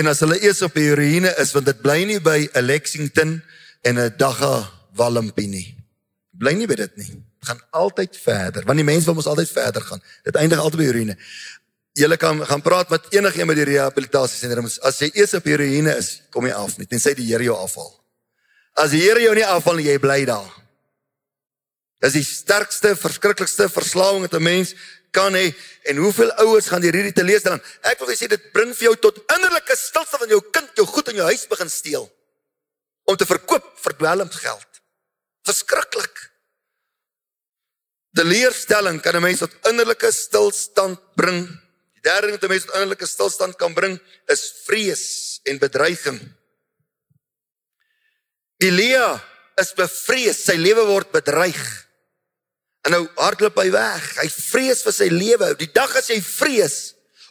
En 0.00 0.10
as 0.10 0.20
hulle 0.24 0.38
eers 0.42 0.62
op 0.66 0.76
heroïne 0.76 1.30
is 1.40 1.52
want 1.56 1.68
dit 1.68 1.82
bly 1.84 2.02
nie 2.08 2.18
by 2.20 2.48
'n 2.54 2.64
Lexington 2.64 3.42
en 3.84 3.98
'n 3.98 4.16
Dagga 4.16 4.70
Walmpie 4.96 5.48
nie. 5.48 5.76
Bly 6.32 6.52
nie 6.54 6.66
by 6.66 6.74
dit 6.74 6.96
nie. 6.96 7.22
Gaan 7.40 7.60
altyd 7.70 8.16
verder 8.16 8.64
want 8.64 8.78
die 8.78 8.84
mense 8.84 9.06
wil 9.06 9.14
mos 9.14 9.26
altyd 9.26 9.50
verder 9.50 9.82
gaan. 9.82 10.02
Dit 10.24 10.36
eindig 10.36 10.58
altyd 10.58 10.78
by 10.78 10.84
heroïne. 10.84 11.16
Julle 11.92 12.16
kan 12.16 12.46
gaan 12.46 12.62
praat 12.62 12.90
met 12.90 13.06
enigiemand 13.10 13.48
by 13.48 13.64
die 13.64 13.74
rehabilitasie 13.74 14.38
sentrum 14.38 14.66
as 14.66 14.98
jy 14.98 15.10
eers 15.14 15.34
op 15.34 15.44
heroïne 15.44 15.96
is, 15.96 16.22
kom 16.30 16.46
jy 16.46 16.52
af 16.52 16.78
nie 16.78 16.86
tensy 16.86 17.14
die 17.14 17.26
Here 17.26 17.44
jou 17.44 17.56
afhaal. 17.56 17.97
As 18.78 18.94
die 18.94 19.02
Here 19.02 19.20
jou 19.20 19.34
nie 19.34 19.46
afval 19.46 19.80
nie, 19.80 19.88
jy 19.90 19.98
bly 19.98 20.22
daar. 20.28 20.52
Dis 22.04 22.14
die 22.14 22.26
sterkste, 22.26 22.94
verskriklikste 22.94 23.66
verslawing 23.68 24.22
wat 24.22 24.34
'n 24.34 24.42
mens 24.42 24.74
kan 25.10 25.34
hê. 25.34 25.54
En 25.90 25.96
hoeveel 25.96 26.30
ouers 26.44 26.68
gaan 26.68 26.82
hierdie 26.82 27.12
te 27.12 27.24
lees 27.24 27.42
dan? 27.42 27.60
Ek 27.82 27.98
wil 27.98 28.14
sê 28.14 28.28
dit 28.28 28.52
bring 28.52 28.74
vir 28.74 28.88
jou 28.90 28.96
tot 28.96 29.18
innerlike 29.34 29.76
stilte 29.76 30.18
van 30.18 30.28
jou 30.28 30.40
kind 30.52 30.70
jou 30.76 30.86
goed 30.86 31.08
in 31.08 31.16
jou 31.16 31.26
huis 31.26 31.46
begin 31.46 31.70
steel 31.70 32.06
om 33.04 33.16
te 33.16 33.26
verkoop 33.26 33.64
vir 33.80 33.96
dwelmgeld. 33.96 34.82
Verskriklik. 35.48 36.30
Die 38.12 38.24
leerstelling 38.24 39.00
kan 39.00 39.16
'n 39.16 39.22
mens 39.22 39.38
tot 39.38 39.54
innerlike 39.66 40.12
stilstand 40.12 40.98
bring. 41.16 41.46
Die 41.94 42.02
derde 42.02 42.26
ding 42.26 42.36
wat 42.36 42.44
'n 42.44 42.48
mens 42.48 42.64
tot 42.64 42.74
innerlike 42.74 43.06
stilstand 43.06 43.56
kan 43.56 43.74
bring 43.74 44.00
is 44.26 44.52
vrees 44.66 45.40
en 45.44 45.58
bedreiging. 45.58 46.37
Elia 48.58 49.20
is 49.58 49.74
bevrees, 49.78 50.40
sy 50.46 50.56
lewe 50.58 50.84
word 50.88 51.12
bedreig. 51.14 51.62
En 52.86 52.94
nou 52.94 53.04
hardloop 53.18 53.58
hy 53.62 53.70
weg. 53.74 54.06
Hy 54.18 54.28
vrees 54.32 54.82
vir 54.86 54.94
sy 54.94 55.08
lewe. 55.12 55.52
Die 55.60 55.70
dag 55.74 55.94
as 55.98 56.10
jy 56.10 56.18
vrees 56.24 56.78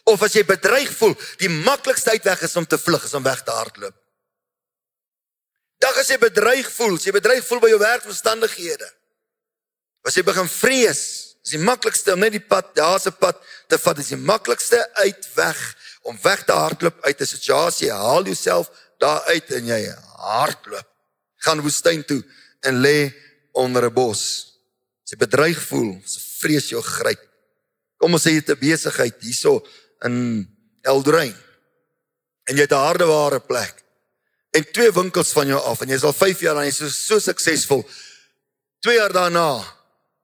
of 0.08 0.22
as 0.24 0.32
jy 0.38 0.44
bedreig 0.48 0.88
voel, 0.96 1.12
die 1.36 1.50
maklikste 1.52 2.14
uitweg 2.16 2.46
is 2.46 2.56
om 2.56 2.64
te 2.64 2.78
vlug, 2.80 3.04
is 3.04 3.16
om 3.18 3.24
weg 3.26 3.42
te 3.44 3.52
hardloop. 3.52 3.96
Dag 5.84 5.98
as 6.00 6.08
jy 6.08 6.16
bedreig 6.22 6.70
voel, 6.72 6.96
as 6.96 7.04
jy 7.04 7.12
bedreig 7.12 7.44
voel 7.44 7.60
by 7.60 7.68
jou 7.74 7.80
werkomstandighede. 7.82 8.88
As 10.08 10.16
jy 10.16 10.24
begin 10.24 10.48
vrees, 10.48 11.02
is 11.44 11.52
die 11.52 11.60
maklikste 11.60 12.16
om 12.16 12.24
net 12.24 12.38
die 12.38 12.44
pad, 12.44 12.72
daar's 12.76 13.06
'n 13.06 13.20
pad 13.20 13.36
te 13.68 13.76
vat, 13.76 13.98
is 13.98 14.08
die 14.08 14.16
maklikste 14.16 14.80
uitweg 14.96 15.60
om 16.02 16.18
weg 16.22 16.44
te 16.44 16.52
hardloop 16.52 17.04
uit 17.04 17.20
'n 17.20 17.26
situasie. 17.26 17.92
Haal 17.92 18.24
jouself 18.24 18.70
daar 18.98 19.22
uit 19.28 19.50
en 19.50 19.66
jy 19.66 19.94
hardloop 20.16 20.87
gaan 21.44 21.62
woestyn 21.62 22.04
toe 22.04 22.22
en 22.66 22.80
lê 22.82 23.12
onder 23.52 23.84
'n 23.84 23.94
bos. 23.94 24.20
As 25.04 25.10
jy 25.10 25.18
bedreig 25.18 25.60
voel, 25.70 26.00
as 26.04 26.18
vrees 26.40 26.68
jou 26.68 26.82
gryp. 26.82 27.20
Kom 27.98 28.12
ons 28.12 28.22
sê 28.22 28.30
jy 28.30 28.42
het 28.42 28.50
'n 28.50 28.60
besigheid 28.60 29.22
hierso 29.22 29.66
in 30.04 30.46
Eldrein. 30.82 31.34
En 32.44 32.56
jy 32.56 32.62
het 32.62 32.72
'n 32.72 32.84
hardeware 32.86 33.40
plek. 33.40 33.84
En 34.50 34.72
twee 34.72 34.92
winkels 34.92 35.32
van 35.32 35.46
jou 35.46 35.60
af 35.60 35.80
en 35.80 35.88
jy's 35.88 36.04
al 36.04 36.12
5 36.12 36.40
jaar 36.40 36.56
aan 36.56 36.64
jy 36.64 36.72
so 36.72 36.88
so 36.88 37.18
suksesvol. 37.18 37.88
2 38.80 38.94
jaar 38.94 39.12
daarna 39.12 39.64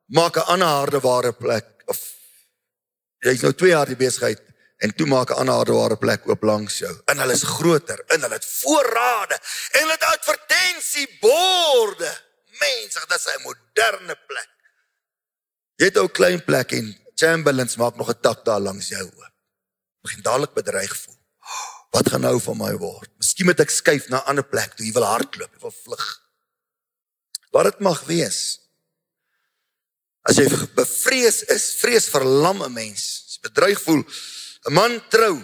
maak 0.06 0.36
'n 0.36 0.46
ander 0.46 0.68
hardeware 0.68 1.32
plek 1.32 1.66
of 1.86 1.98
jy's 3.18 3.42
nou 3.42 3.52
2 3.52 3.70
jaar 3.70 3.86
die 3.86 3.96
besigheid 3.96 4.40
en 4.76 4.94
toe 4.94 5.06
maak 5.06 5.30
ander 5.30 5.54
hardeware 5.54 5.96
plek 5.96 6.28
oop 6.28 6.42
langs 6.42 6.78
jou. 6.78 6.94
En 7.10 7.18
hulle 7.18 7.32
is 7.32 7.42
groter, 7.42 8.04
en 8.06 8.20
hulle 8.20 8.34
het 8.34 8.46
voorrade 8.62 9.40
en 9.72 9.80
hulle 9.80 9.92
het 9.92 10.10
advertensieborde. 10.10 12.12
Mense, 12.60 13.00
dit 13.00 13.18
is 13.18 13.26
'n 13.26 13.42
moderne 13.42 14.16
plek. 14.26 14.50
Jy 15.76 15.84
het 15.84 15.98
ou 15.98 16.08
klein 16.08 16.44
plek 16.44 16.72
en 16.72 16.98
Chamberlains 17.14 17.76
maak 17.76 17.96
nog 17.96 18.10
'n 18.10 18.20
tak 18.20 18.44
daar 18.44 18.60
langs 18.60 18.88
jou 18.88 19.04
oop. 19.04 19.32
Begin 20.02 20.22
dadelik 20.22 20.54
bedreig 20.54 20.96
voel. 20.96 21.18
Wat 21.90 22.08
gaan 22.08 22.20
nou 22.20 22.40
van 22.40 22.56
my 22.56 22.76
word? 22.76 23.10
Miskien 23.16 23.46
moet 23.46 23.60
ek 23.60 23.70
skuif 23.70 24.08
na 24.08 24.18
'n 24.18 24.26
ander 24.26 24.44
plek 24.44 24.74
toe. 24.74 24.86
Jy 24.86 24.92
wil 24.92 25.04
hardloop, 25.04 25.52
jy 25.52 25.60
wil 25.60 25.74
vlug. 25.84 26.22
Wat 27.50 27.64
dit 27.64 27.78
mag 27.78 28.04
wees. 28.04 28.60
As 30.22 30.36
jy 30.36 30.48
bevrees 30.74 31.42
is, 31.42 31.74
vrees 31.74 32.08
verlam 32.08 32.62
'n 32.62 32.72
mens. 32.72 33.24
As 33.26 33.34
jy 33.34 33.40
bedreig 33.40 33.82
voel, 33.82 34.04
'n 34.66 34.72
man 34.72 35.00
trou 35.10 35.36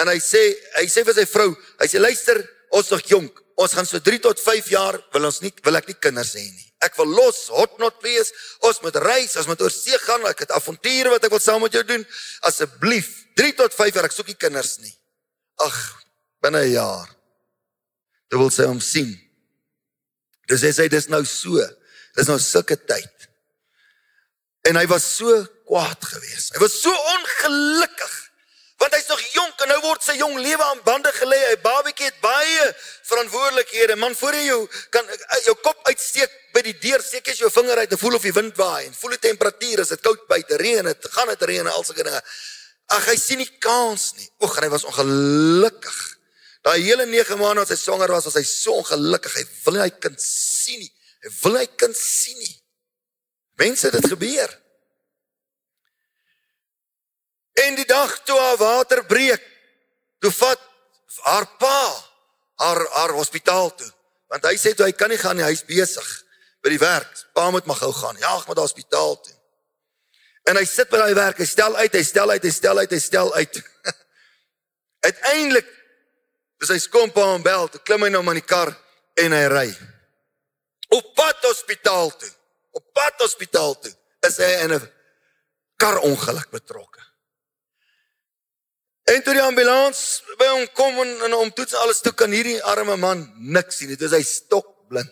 en 0.00 0.08
hy 0.08 0.18
sê 0.20 0.42
hy 0.78 0.86
sê 0.86 1.04
vir 1.04 1.14
sy 1.14 1.26
vrou, 1.26 1.50
hy 1.80 1.86
sê 1.86 1.98
luister, 2.00 2.38
ons 2.70 2.86
is 2.86 2.92
nog 2.92 3.06
jonk. 3.06 3.42
ons 3.62 3.74
gaan 3.76 3.86
so 3.86 4.00
3 4.00 4.18
tot 4.24 4.40
5 4.40 4.70
jaar 4.72 4.96
wil 5.12 5.28
ons 5.28 5.40
nie 5.42 5.52
wil 5.64 5.76
ek 5.78 5.90
nie 5.90 5.98
kinders 6.00 6.34
hê 6.38 6.44
nie. 6.44 6.68
Ek 6.82 6.96
wil 6.98 7.10
los, 7.14 7.44
hotnot 7.52 8.00
wees. 8.02 8.32
Ons 8.66 8.80
moet 8.82 8.96
reis, 9.04 9.36
ons 9.38 9.46
moet 9.46 9.60
oor 9.62 9.70
see 9.70 9.98
gaan, 10.02 10.24
ek 10.26 10.46
het 10.46 10.54
avonture 10.56 11.12
wat 11.12 11.26
ek 11.26 11.34
wil 11.34 11.42
saam 11.42 11.62
met 11.62 11.76
jou 11.76 11.82
doen. 11.86 12.02
Asseblief, 12.48 13.10
3 13.38 13.54
tot 13.60 13.76
5 13.76 13.98
jaar, 13.98 14.08
ek 14.08 14.16
soek 14.16 14.32
nie 14.32 14.38
kinders 14.40 14.78
nie. 14.82 14.94
Ag, 15.62 15.76
binne 16.42 16.64
'n 16.64 16.72
jaar. 16.72 17.08
Jy 18.32 18.38
wil 18.38 18.50
sy 18.50 18.66
hom 18.66 18.80
sien. 18.80 19.12
Dis 20.48 20.64
sê 20.64 20.88
dis 20.88 21.08
nou 21.08 21.24
so. 21.24 21.60
Dis 22.16 22.26
nou 22.26 22.38
sulke 22.38 22.76
tyd. 22.76 23.28
En 24.64 24.76
hy 24.76 24.86
was 24.86 25.04
so 25.04 25.46
kwaad 25.66 26.02
geweest. 26.02 26.54
Hy 26.54 26.58
was 26.58 26.80
so 26.80 26.90
ongelukkig 26.90 28.21
want 28.82 28.94
hy's 28.96 29.06
nog 29.06 29.20
jonk 29.30 29.60
en 29.62 29.70
nou 29.70 29.78
word 29.84 30.02
sy 30.02 30.16
jong 30.18 30.34
lewe 30.42 30.64
aan 30.66 30.80
bande 30.82 31.10
gelê. 31.14 31.38
Hy 31.52 31.58
babatjie 31.62 32.08
het 32.08 32.18
baie 32.22 32.64
verantwoordelikhede. 33.06 33.96
Man, 34.00 34.16
voor 34.18 34.34
jy 34.34 34.46
jou 34.48 34.62
kan 34.94 35.06
eh, 35.06 35.42
jou 35.46 35.54
kop 35.62 35.84
uitsteek 35.86 36.34
by 36.56 36.64
die 36.66 36.74
deur, 36.82 37.04
steek 37.04 37.30
jy 37.30 37.36
jou 37.44 37.50
vinger 37.54 37.84
uit 37.84 37.94
en 37.94 38.00
voel 38.00 38.18
of 38.18 38.26
die 38.26 38.34
wind 38.34 38.58
waai 38.58 38.88
en 38.88 38.96
voel 38.96 39.14
die 39.14 39.22
temperatuur, 39.28 39.84
is 39.84 39.92
dit 39.94 40.02
koud 40.02 40.24
buite, 40.30 40.58
reën 40.60 40.90
dit, 40.90 41.06
gaan 41.14 41.30
dit 41.30 41.46
reën 41.52 41.62
en 41.62 41.70
al 41.70 41.86
sulke 41.86 42.02
dinge. 42.02 42.22
Ag, 42.92 43.06
hy 43.06 43.14
sien 43.16 43.40
nie 43.40 43.48
kans 43.62 44.10
nie. 44.18 44.26
Oek, 44.42 44.58
hy 44.60 44.72
was 44.72 44.84
ongelukkig. 44.88 46.00
Daai 46.66 46.80
hele 46.82 47.06
9 47.10 47.38
maande 47.40 47.62
wat 47.62 47.72
hy 47.72 47.78
swanger 47.78 48.12
was, 48.14 48.26
was 48.28 48.38
hy 48.38 48.44
so 48.46 48.74
ongelukkig. 48.82 49.38
Hy 49.38 49.46
wil 49.64 49.78
nie 49.78 49.84
hy 49.84 49.92
kind 50.02 50.20
sien 50.22 50.82
nie. 50.82 50.90
Hy 51.22 51.32
wil 51.38 51.60
hy 51.62 51.68
kind 51.78 51.96
sien 51.98 52.38
nie. 52.42 52.52
Mense, 53.62 53.90
dit 53.94 54.10
gebeur. 54.10 54.50
En 57.52 57.74
die 57.74 57.86
dag 57.86 58.22
toe 58.24 58.38
haar 58.38 58.56
water 58.56 59.04
breek, 59.04 59.42
toe 60.18 60.32
vat 60.32 60.60
haar 61.28 61.46
pa 61.58 61.80
haar 62.62 62.80
haar 62.96 63.12
hospitaal 63.18 63.74
toe. 63.74 63.90
Want 64.32 64.46
hy 64.48 64.56
sê 64.56 64.72
toe 64.74 64.86
hy 64.86 64.94
kan 64.96 65.10
nie 65.12 65.20
gaan 65.20 65.36
nie, 65.36 65.44
hy's 65.44 65.64
besig 65.68 66.08
by 66.64 66.72
die 66.72 66.80
werk. 66.80 67.10
Pa 67.36 67.50
moet 67.50 67.66
maar 67.68 67.80
gou 67.82 67.92
gaan. 67.92 68.16
Ja, 68.22 68.36
ek 68.38 68.48
moet 68.48 68.56
na 68.56 68.64
hospitaal 68.64 69.18
toe. 69.20 69.34
En 70.48 70.58
hy 70.58 70.64
sit 70.66 70.90
by 70.90 70.98
daai 71.02 71.14
werk, 71.14 71.38
hy 71.38 71.46
stel 71.46 71.76
uit, 71.78 71.92
hy 71.94 72.02
stel 72.06 72.32
uit, 72.32 72.42
hy 72.42 72.50
stel 72.50 72.80
uit, 72.80 72.90
hy 72.90 73.00
stel 73.02 73.30
uit. 73.36 73.60
Uiteindelik 75.08 75.68
dis 76.62 76.70
hy 76.70 76.78
kom 76.94 77.10
pa 77.14 77.26
hom 77.32 77.42
bel, 77.42 77.68
toe 77.70 77.82
klim 77.82 78.06
hy 78.06 78.10
nou 78.14 78.22
maar 78.22 78.38
in 78.38 78.42
die 78.42 78.48
kar 78.48 78.70
en 79.22 79.34
hy 79.34 79.44
ry. 79.50 79.68
Op 80.94 81.12
pad 81.18 81.42
hospitaal 81.46 82.12
toe. 82.18 82.30
Op 82.78 82.84
pad 82.94 83.22
hospitaal 83.22 83.74
toe 83.82 83.92
is 84.26 84.38
hy 84.38 84.50
in 84.64 84.74
'n 84.78 84.90
karongeluk 85.76 86.50
betrokke. 86.50 87.02
En 89.04 89.22
toe 89.22 89.34
die 89.34 89.42
ambulans 89.42 90.22
by 90.38 90.46
hom 90.52 90.68
kom 90.78 91.00
en, 91.02 91.16
en 91.26 91.34
hom 91.40 91.50
toets 91.56 91.74
alles 91.82 92.00
toe 92.04 92.12
kan 92.14 92.30
hierdie 92.30 92.60
arme 92.74 92.96
man 92.96 93.24
niks 93.38 93.80
sien 93.80 93.90
nie. 93.90 93.98
Dit 93.98 94.10
is 94.10 94.16
hy 94.16 94.22
stokblind. 94.26 95.10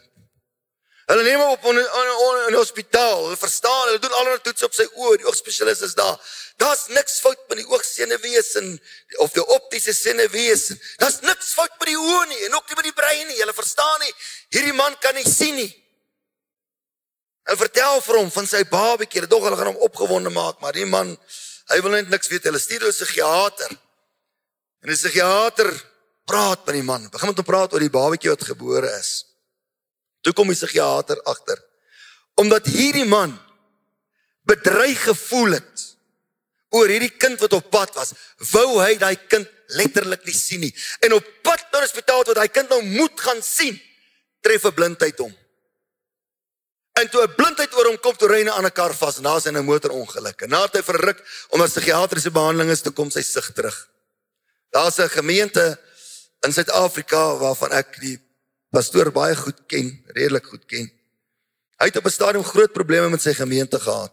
Hulle 1.10 1.24
neem 1.26 1.40
hom 1.42 1.56
op 1.56 1.64
in 1.66 1.78
'n 1.80 2.54
hospitaal. 2.54 3.24
Hulle 3.24 3.36
verstaan, 3.36 3.86
hulle 3.88 3.98
doen 3.98 4.12
allerlei 4.14 4.42
toetse 4.42 4.64
op 4.64 4.74
sy 4.74 4.86
oë. 4.94 5.16
Die 5.18 5.26
oogspesialis 5.26 5.82
is 5.82 5.94
daar. 5.98 6.20
Daar's 6.56 6.86
niks 6.88 7.18
fout 7.20 7.40
met 7.48 7.58
die 7.58 7.66
oogsenuwees 7.66 8.54
en 8.54 8.80
of 9.24 9.32
die 9.32 9.46
optiese 9.46 9.92
senuwees. 9.92 10.68
Daar's 10.96 11.20
niks 11.20 11.52
fout 11.58 11.74
met 11.78 11.88
die 11.88 11.98
oë 11.98 12.26
nie 12.28 12.44
en 12.46 12.54
ook 12.54 12.68
nie 12.68 12.76
met 12.76 12.84
die 12.84 12.98
brein 13.02 13.26
nie. 13.26 13.40
Hulle 13.42 13.54
verstaan 13.54 14.00
nie. 14.00 14.14
Hierdie 14.54 14.72
man 14.72 14.96
kan 15.00 15.14
nie 15.14 15.26
sien 15.26 15.54
nie. 15.54 15.72
Hulle 17.42 17.58
vertel 17.58 18.00
vir 18.00 18.16
hom 18.20 18.30
van 18.30 18.46
sy 18.46 18.62
babatjie. 18.70 19.26
Dog 19.26 19.48
hulle 19.48 19.56
gaan 19.56 19.72
hom 19.72 19.82
opgewonde 19.88 20.30
maak, 20.30 20.60
maar 20.60 20.72
die 20.72 20.86
man 20.86 21.16
Hy 21.70 21.78
wil 21.84 21.94
net 21.94 22.10
niks 22.10 22.28
weet. 22.28 22.44
Hulle 22.48 22.58
stuur 22.58 22.86
'n 22.86 22.92
psigiater. 22.92 23.70
En 24.82 24.88
die 24.88 24.96
psigiater 24.96 25.70
praat 26.24 26.64
met 26.66 26.74
die 26.74 26.82
man. 26.82 27.08
Begin 27.10 27.28
met 27.28 27.36
hom 27.36 27.44
praat 27.44 27.72
oor 27.72 27.80
die 27.80 27.90
babatjie 27.90 28.30
wat 28.30 28.44
gebore 28.44 28.90
is. 28.98 29.26
Toe 30.22 30.32
kom 30.32 30.48
die 30.48 30.56
psigiater 30.56 31.20
agter. 31.22 31.58
Omdat 32.34 32.66
hierdie 32.66 33.08
man 33.08 33.38
bedreig 34.42 35.02
gevoel 35.04 35.58
het 35.58 35.86
oor 36.70 36.88
hierdie 36.88 37.16
kind 37.18 37.40
wat 37.40 37.52
op 37.52 37.70
pad 37.70 37.94
was, 37.98 38.14
wou 38.52 38.78
hy 38.78 38.94
daai 38.98 39.16
kind 39.28 39.48
letterlik 39.78 40.24
nie 40.26 40.34
sien 40.34 40.60
nie. 40.60 40.72
En 41.02 41.16
op 41.18 41.26
pad 41.42 41.64
na 41.72 41.80
die 41.80 41.88
hospitaal 41.88 42.24
waar 42.28 42.42
hy 42.44 42.50
kind 42.52 42.70
nou 42.70 42.80
moet 42.82 43.20
gaan 43.20 43.42
sien, 43.42 43.80
tref 44.40 44.64
'n 44.64 44.74
blindheid 44.74 45.18
hom. 45.18 45.34
En 47.00 47.08
toe 47.08 47.22
'n 47.24 47.34
blindheid 47.34 47.74
oor 47.74 47.86
hom 47.88 48.00
kom 48.04 48.16
toe 48.16 48.28
ry 48.28 48.42
'n 48.42 48.52
ander 48.52 48.72
kar 48.72 48.94
vas 48.94 49.16
en 49.16 49.22
daar's 49.22 49.46
'n 49.46 49.64
motorongeluk. 49.64 50.42
En 50.42 50.48
na 50.48 50.68
hy 50.72 50.82
verruk 50.82 51.18
omdat 51.48 51.70
psigiatriese 51.70 52.30
behandeling 52.30 52.70
is, 52.70 52.82
toe 52.82 52.92
kom 52.92 53.10
sy 53.10 53.22
sig 53.22 53.52
terug. 53.52 53.88
Daar's 54.70 54.98
'n 54.98 55.08
gemeente 55.08 55.80
in 56.40 56.52
Suid-Afrika 56.52 57.36
waarvan 57.36 57.72
ek 57.72 58.00
die 58.00 58.18
pastoor 58.70 59.12
baie 59.12 59.36
goed 59.36 59.66
ken, 59.66 60.04
redelik 60.06 60.46
goed 60.46 60.64
ken. 60.66 60.92
Hy 61.78 61.86
het 61.86 61.96
op 61.96 62.06
'n 62.06 62.10
stadium 62.10 62.44
groot 62.44 62.72
probleme 62.72 63.08
met 63.08 63.22
sy 63.22 63.34
gemeente 63.34 63.80
gehad. 63.80 64.12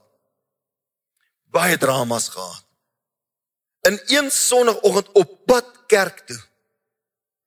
Baie 1.52 1.78
dramas 1.78 2.30
gehad. 2.30 2.63
In 3.82 4.00
een 4.08 4.32
sonoggend 4.32 5.12
op 5.12 5.45
pad 5.45 5.65
kerk 5.88 6.28
toe 6.28 6.41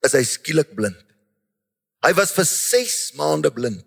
is 0.01 0.11
hy 0.11 0.23
skielik 0.23 0.75
blind. 0.75 1.05
Hy 2.01 2.13
was 2.13 2.31
vir 2.31 2.45
6 2.45 3.11
maande 3.13 3.51
blind. 3.51 3.85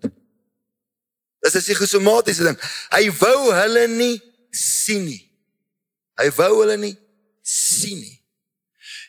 Dis 1.45 1.55
'n 1.55 1.61
psigosomatiese 1.61 2.45
ding. 2.45 2.59
Hy 2.91 3.11
wou 3.21 3.53
hulle 3.53 3.87
nie 3.89 4.17
sien 4.51 5.05
nie. 5.05 5.21
Hy 6.17 6.31
wou 6.39 6.63
hulle 6.63 6.77
nie 6.81 6.97
sien 7.43 7.99
nie. 8.01 8.21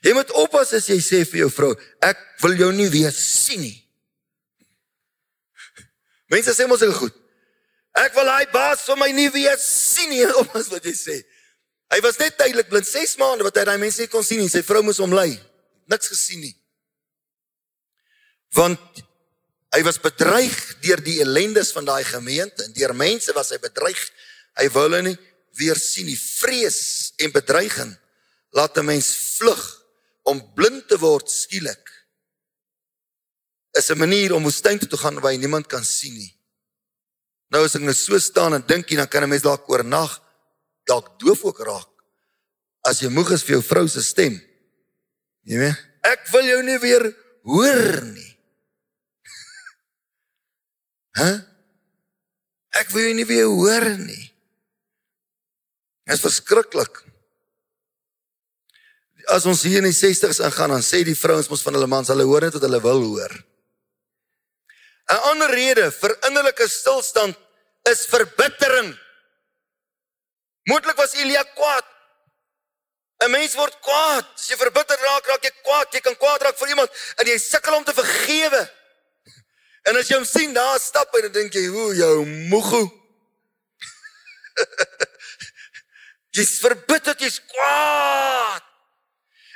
Jy 0.04 0.14
moet 0.14 0.32
oppas 0.32 0.74
as 0.74 0.90
jy 0.90 1.00
sê 1.00 1.24
vir 1.24 1.46
jou 1.46 1.50
vrou, 1.50 1.72
ek 2.02 2.20
wil 2.44 2.58
jou 2.60 2.72
nie 2.76 2.90
weer 2.90 3.14
sien 3.16 3.62
nie. 3.62 3.78
Mense 6.30 6.54
sê 6.54 6.68
mos 6.68 6.84
ek 6.84 6.92
goed. 6.98 7.16
Ek 7.96 8.14
wil 8.18 8.28
hy 8.28 8.46
baas 8.52 8.84
vir 8.84 9.00
my 9.00 9.12
nie 9.16 9.30
weer 9.32 9.58
sien 9.62 10.10
nie, 10.10 10.26
oppas 10.42 10.68
wat 10.74 10.84
jy 10.84 10.94
sê. 10.94 11.18
Hy 11.94 12.02
was 12.04 12.20
net 12.20 12.36
tydelik 12.38 12.68
blind 12.68 12.88
6 12.90 13.16
maande 13.22 13.46
wat 13.48 13.56
hy 13.56 13.64
daai 13.64 13.80
mense 13.80 14.02
nie 14.02 14.12
kon 14.12 14.26
sien 14.26 14.42
nie. 14.44 14.52
Sy 14.52 14.66
vrou 14.66 14.84
moes 14.84 15.00
hom 15.00 15.14
lei. 15.16 15.38
Niks 15.88 16.12
gesien 16.12 16.42
nie. 16.42 16.56
Want 18.58 19.06
Hy 19.76 19.82
was 19.84 20.00
bedreig 20.00 20.56
deur 20.86 21.02
die 21.04 21.20
ellendes 21.20 21.74
van 21.76 21.88
daai 21.88 22.04
gemeente 22.08 22.64
en 22.64 22.74
deur 22.76 22.94
mense 22.96 23.34
was 23.36 23.52
hy 23.52 23.60
bedreig. 23.60 24.00
Hy 24.56 24.70
wou 24.72 24.86
hulle 24.88 25.02
nie 25.10 25.18
weer 25.60 25.80
sien 25.80 26.08
nie. 26.08 26.16
Vrees 26.16 27.12
en 27.20 27.34
bedreiging 27.36 27.92
laat 28.56 28.78
'n 28.78 28.86
mens 28.86 29.10
vlug 29.38 29.64
om 30.24 30.40
blind 30.56 30.88
te 30.88 30.98
word 30.98 31.28
skielik. 31.30 31.84
Is 33.76 33.92
'n 33.92 33.98
manier 33.98 34.34
om 34.34 34.44
woestyn 34.44 34.80
toe 34.80 34.88
te 34.88 34.98
gaan 34.98 35.20
waar 35.20 35.34
jy 35.34 35.40
niemand 35.40 35.68
kan 35.68 35.84
sien 35.84 36.14
nie. 36.14 36.32
Nou 37.52 37.66
as 37.66 37.76
ek 37.76 37.82
nou 37.82 37.94
so 37.94 38.18
staan 38.20 38.54
en 38.54 38.64
dink 38.68 38.90
jy 38.90 38.96
dan 38.96 39.08
kan 39.08 39.24
'n 39.24 39.30
mens 39.30 39.44
dalk 39.44 39.70
oornag 39.70 40.22
dalk 40.86 41.20
doof 41.20 41.44
ook 41.44 41.60
raak. 41.60 41.92
As 42.86 43.02
jy 43.02 43.10
moeg 43.10 43.32
is 43.32 43.44
vir 43.44 43.58
jou 43.58 43.64
vrou 43.64 43.88
se 43.88 44.02
stem. 44.02 44.38
Jy 45.44 45.58
weet, 45.58 45.78
ek 46.06 46.28
wil 46.32 46.46
jou 46.46 46.62
nie 46.64 46.80
weer 46.80 47.04
hoor 47.44 48.02
nie. 48.14 48.25
Hæ? 51.16 51.30
Ek 52.76 52.92
wil 52.92 53.08
jou 53.08 53.16
nie 53.16 53.28
weer 53.28 53.48
hoor 53.48 53.88
nie. 54.02 54.26
Dit 56.06 56.18
is 56.18 56.24
verskriklik. 56.24 57.02
As 59.34 59.48
ons 59.50 59.64
hier 59.66 59.82
in 59.82 59.90
die 59.90 59.96
60's 59.96 60.42
ingaan 60.44 60.76
dan 60.76 60.84
sê 60.86 61.02
die 61.08 61.18
vrouens 61.18 61.50
mos 61.50 61.64
van 61.66 61.78
hulle 61.78 61.90
mans, 61.90 62.12
hulle 62.12 62.28
hoor 62.28 62.46
net 62.46 62.58
wat 62.58 62.68
hulle 62.68 62.82
wil 62.84 63.02
hoor. 63.16 63.34
'n 65.06 65.22
Ander 65.32 65.52
rede 65.54 65.92
vir 65.92 66.14
innerlike 66.28 66.68
stilstand 66.70 67.36
is 67.90 68.06
verbittering. 68.10 68.94
Moontlik 70.70 70.98
was 70.98 71.14
Elia 71.14 71.44
kwaad. 71.44 71.86
'n 73.24 73.32
Mens 73.32 73.56
word 73.56 73.76
kwaad. 73.82 74.26
As 74.36 74.50
jy 74.50 74.58
verbitter 74.58 74.98
raak, 74.98 75.26
raak 75.26 75.44
jy 75.44 75.54
kwaad. 75.64 75.94
Jy 75.94 76.02
kan 76.02 76.18
kwaad 76.18 76.42
raak 76.42 76.58
vir 76.58 76.70
iemand 76.70 76.90
en 77.18 77.28
jy 77.28 77.38
sukkel 77.38 77.78
om 77.78 77.84
te 77.84 77.94
vergewe. 77.94 78.62
En 79.86 79.98
as 80.00 80.08
jy 80.10 80.18
hom 80.18 80.26
sien 80.26 80.54
daar 80.54 80.80
stap 80.82 81.14
en 81.16 81.28
dan 81.28 81.32
dink 81.32 81.54
jy, 81.54 81.68
"Hoe 81.68 81.96
jou 81.96 82.26
moegu." 82.26 82.84
Jy's 86.36 86.58
verbitterd, 86.60 87.20
jy's 87.20 87.40
kwaad. 87.48 88.64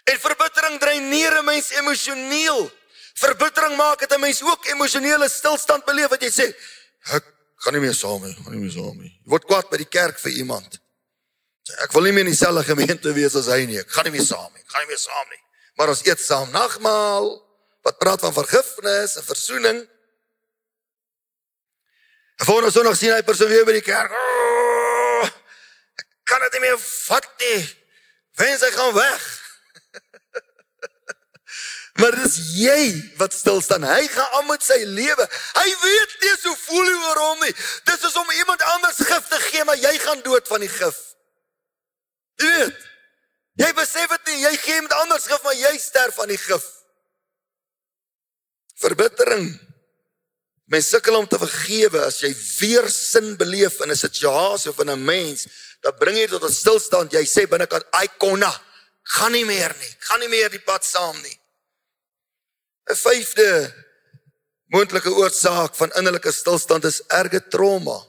En 0.10 0.20
verbittering 0.20 0.80
dreineer 0.80 1.40
'n 1.42 1.46
mens 1.46 1.70
emosioneel. 1.76 2.72
Verbittering 3.20 3.76
maak 3.76 4.00
dit 4.00 4.12
'n 4.14 4.20
mens 4.20 4.42
ook 4.42 4.66
emosionele 4.66 5.30
stilstand 5.30 5.86
beleef 5.86 6.08
wat 6.10 6.22
jy 6.22 6.32
sê, 6.32 6.56
"Ek 7.12 7.26
gaan 7.56 7.74
nie 7.74 7.82
meer 7.82 7.94
saam 7.94 8.24
nie, 8.24 8.34
gaan 8.34 8.52
nie 8.52 8.62
meer 8.62 8.72
saam 8.72 8.98
nie." 8.98 9.20
Jy 9.24 9.30
word 9.30 9.46
kwaad 9.46 9.70
by 9.70 9.78
die 9.78 9.90
kerk 9.90 10.20
vir 10.20 10.32
iemand. 10.32 10.80
"Ek 11.84 11.92
wil 11.92 12.04
nie 12.04 12.12
meer 12.12 12.26
in 12.26 12.32
dieselfde 12.32 12.64
gemeente 12.64 13.14
wees 13.14 13.36
as 13.36 13.46
hy 13.46 13.66
nie. 13.66 13.80
Ek 13.80 13.92
gaan 13.92 14.04
nie 14.06 14.12
meer 14.12 14.26
saam 14.26 14.54
nie. 14.54 14.62
Ek 14.62 14.70
gaan 14.70 14.82
nie 14.82 14.88
meer 14.88 14.98
saam 14.98 15.30
nie." 15.30 15.44
Maar 15.76 15.88
ons 15.90 16.06
eet 16.06 16.20
saam 16.20 16.52
nagmaal 16.52 17.48
wat 17.82 17.98
praat 17.98 18.20
van 18.20 18.34
vergifnis 18.34 19.16
en 19.16 19.24
verzoening. 19.24 19.88
En 22.40 22.46
volgende 22.46 22.72
Sondag 22.72 22.96
sien 22.96 23.12
hy 23.12 23.24
persoon 23.28 23.52
weer 23.52 23.66
by 23.68 23.74
die 23.76 23.84
kerk. 23.84 24.14
Oh, 24.16 25.26
ek 26.00 26.06
kan 26.32 26.40
dit 26.46 26.56
nie 26.56 26.64
meer 26.70 26.78
vat 26.80 27.28
nie. 27.44 27.60
Wens 28.40 28.64
hy 28.64 28.70
gaan 28.72 28.94
weg. 28.96 29.26
maar 32.00 32.16
dis 32.22 32.38
jy 32.56 32.80
wat 33.20 33.36
stil 33.36 33.60
staan. 33.66 33.84
Hy 33.84 34.08
gaan 34.14 34.40
aan 34.40 34.48
met 34.48 34.64
sy 34.64 34.80
lewe. 34.88 35.28
Hy 35.60 35.68
weet 35.84 36.16
nie 36.24 36.34
hoe 36.46 36.56
voel 36.64 36.88
hy 36.88 36.96
oor 37.10 37.22
hom 37.26 37.44
nie. 37.44 37.54
Dis 37.92 38.08
is 38.08 38.16
om 38.24 38.36
iemand 38.38 38.64
anders 38.72 39.04
gif 39.04 39.28
te 39.28 39.44
gee, 39.50 39.68
maar 39.68 39.82
jy 39.84 39.96
gaan 40.08 40.24
dood 40.24 40.48
van 40.48 40.64
die 40.64 40.72
gif. 40.72 41.04
Jy 42.40 42.54
weet. 42.56 42.86
Jy 43.60 43.74
besef 43.76 44.14
dit 44.16 44.30
nie, 44.32 44.44
jy 44.46 44.54
gee 44.64 44.80
iemand 44.80 44.96
anders 45.02 45.28
gif, 45.28 45.44
maar 45.44 45.60
jy 45.60 45.76
sterf 45.84 46.16
van 46.16 46.32
die 46.32 46.40
gif. 46.40 46.64
Verbittering. 48.80 49.50
Mens 50.70 50.90
sukkel 50.94 51.18
om 51.18 51.26
te 51.28 51.40
vergewe 51.42 52.04
as 52.06 52.20
jy 52.22 52.30
weer 52.60 52.86
sin 52.94 53.34
beleef 53.38 53.80
in 53.82 53.92
'n 53.92 53.96
situasie 53.96 54.70
of 54.70 54.80
in 54.80 54.90
'n 54.90 55.06
mens, 55.06 55.48
dan 55.82 55.98
bring 55.98 56.18
jy 56.18 56.28
tot 56.28 56.44
'n 56.44 56.54
stilstand. 56.54 57.12
Jy 57.12 57.26
sê 57.26 57.50
binnekant, 57.50 57.84
"I 57.94 58.08
konna, 58.18 58.54
gaan 59.04 59.32
nie 59.32 59.46
meer 59.46 59.76
nie. 59.80 59.96
Gaan 60.00 60.20
nie 60.20 60.30
meer 60.30 60.50
die 60.50 60.62
pad 60.62 60.86
saam 60.86 61.22
nie." 61.22 61.40
'n 62.90 62.96
Vyfde 62.96 63.74
moontlike 64.68 65.10
oorsaak 65.10 65.76
van 65.76 65.92
innerlike 65.92 66.32
stilstand 66.32 66.86
is 66.86 67.02
erge 67.08 67.48
trauma. 67.48 68.06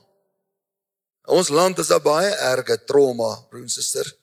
Ons 1.24 1.48
land 1.48 1.78
is 1.78 1.86
daar 1.86 2.02
baie 2.02 2.30
erge 2.34 2.84
trauma, 2.84 3.46
broer 3.48 3.62
en 3.62 3.68
suster. 3.68 4.16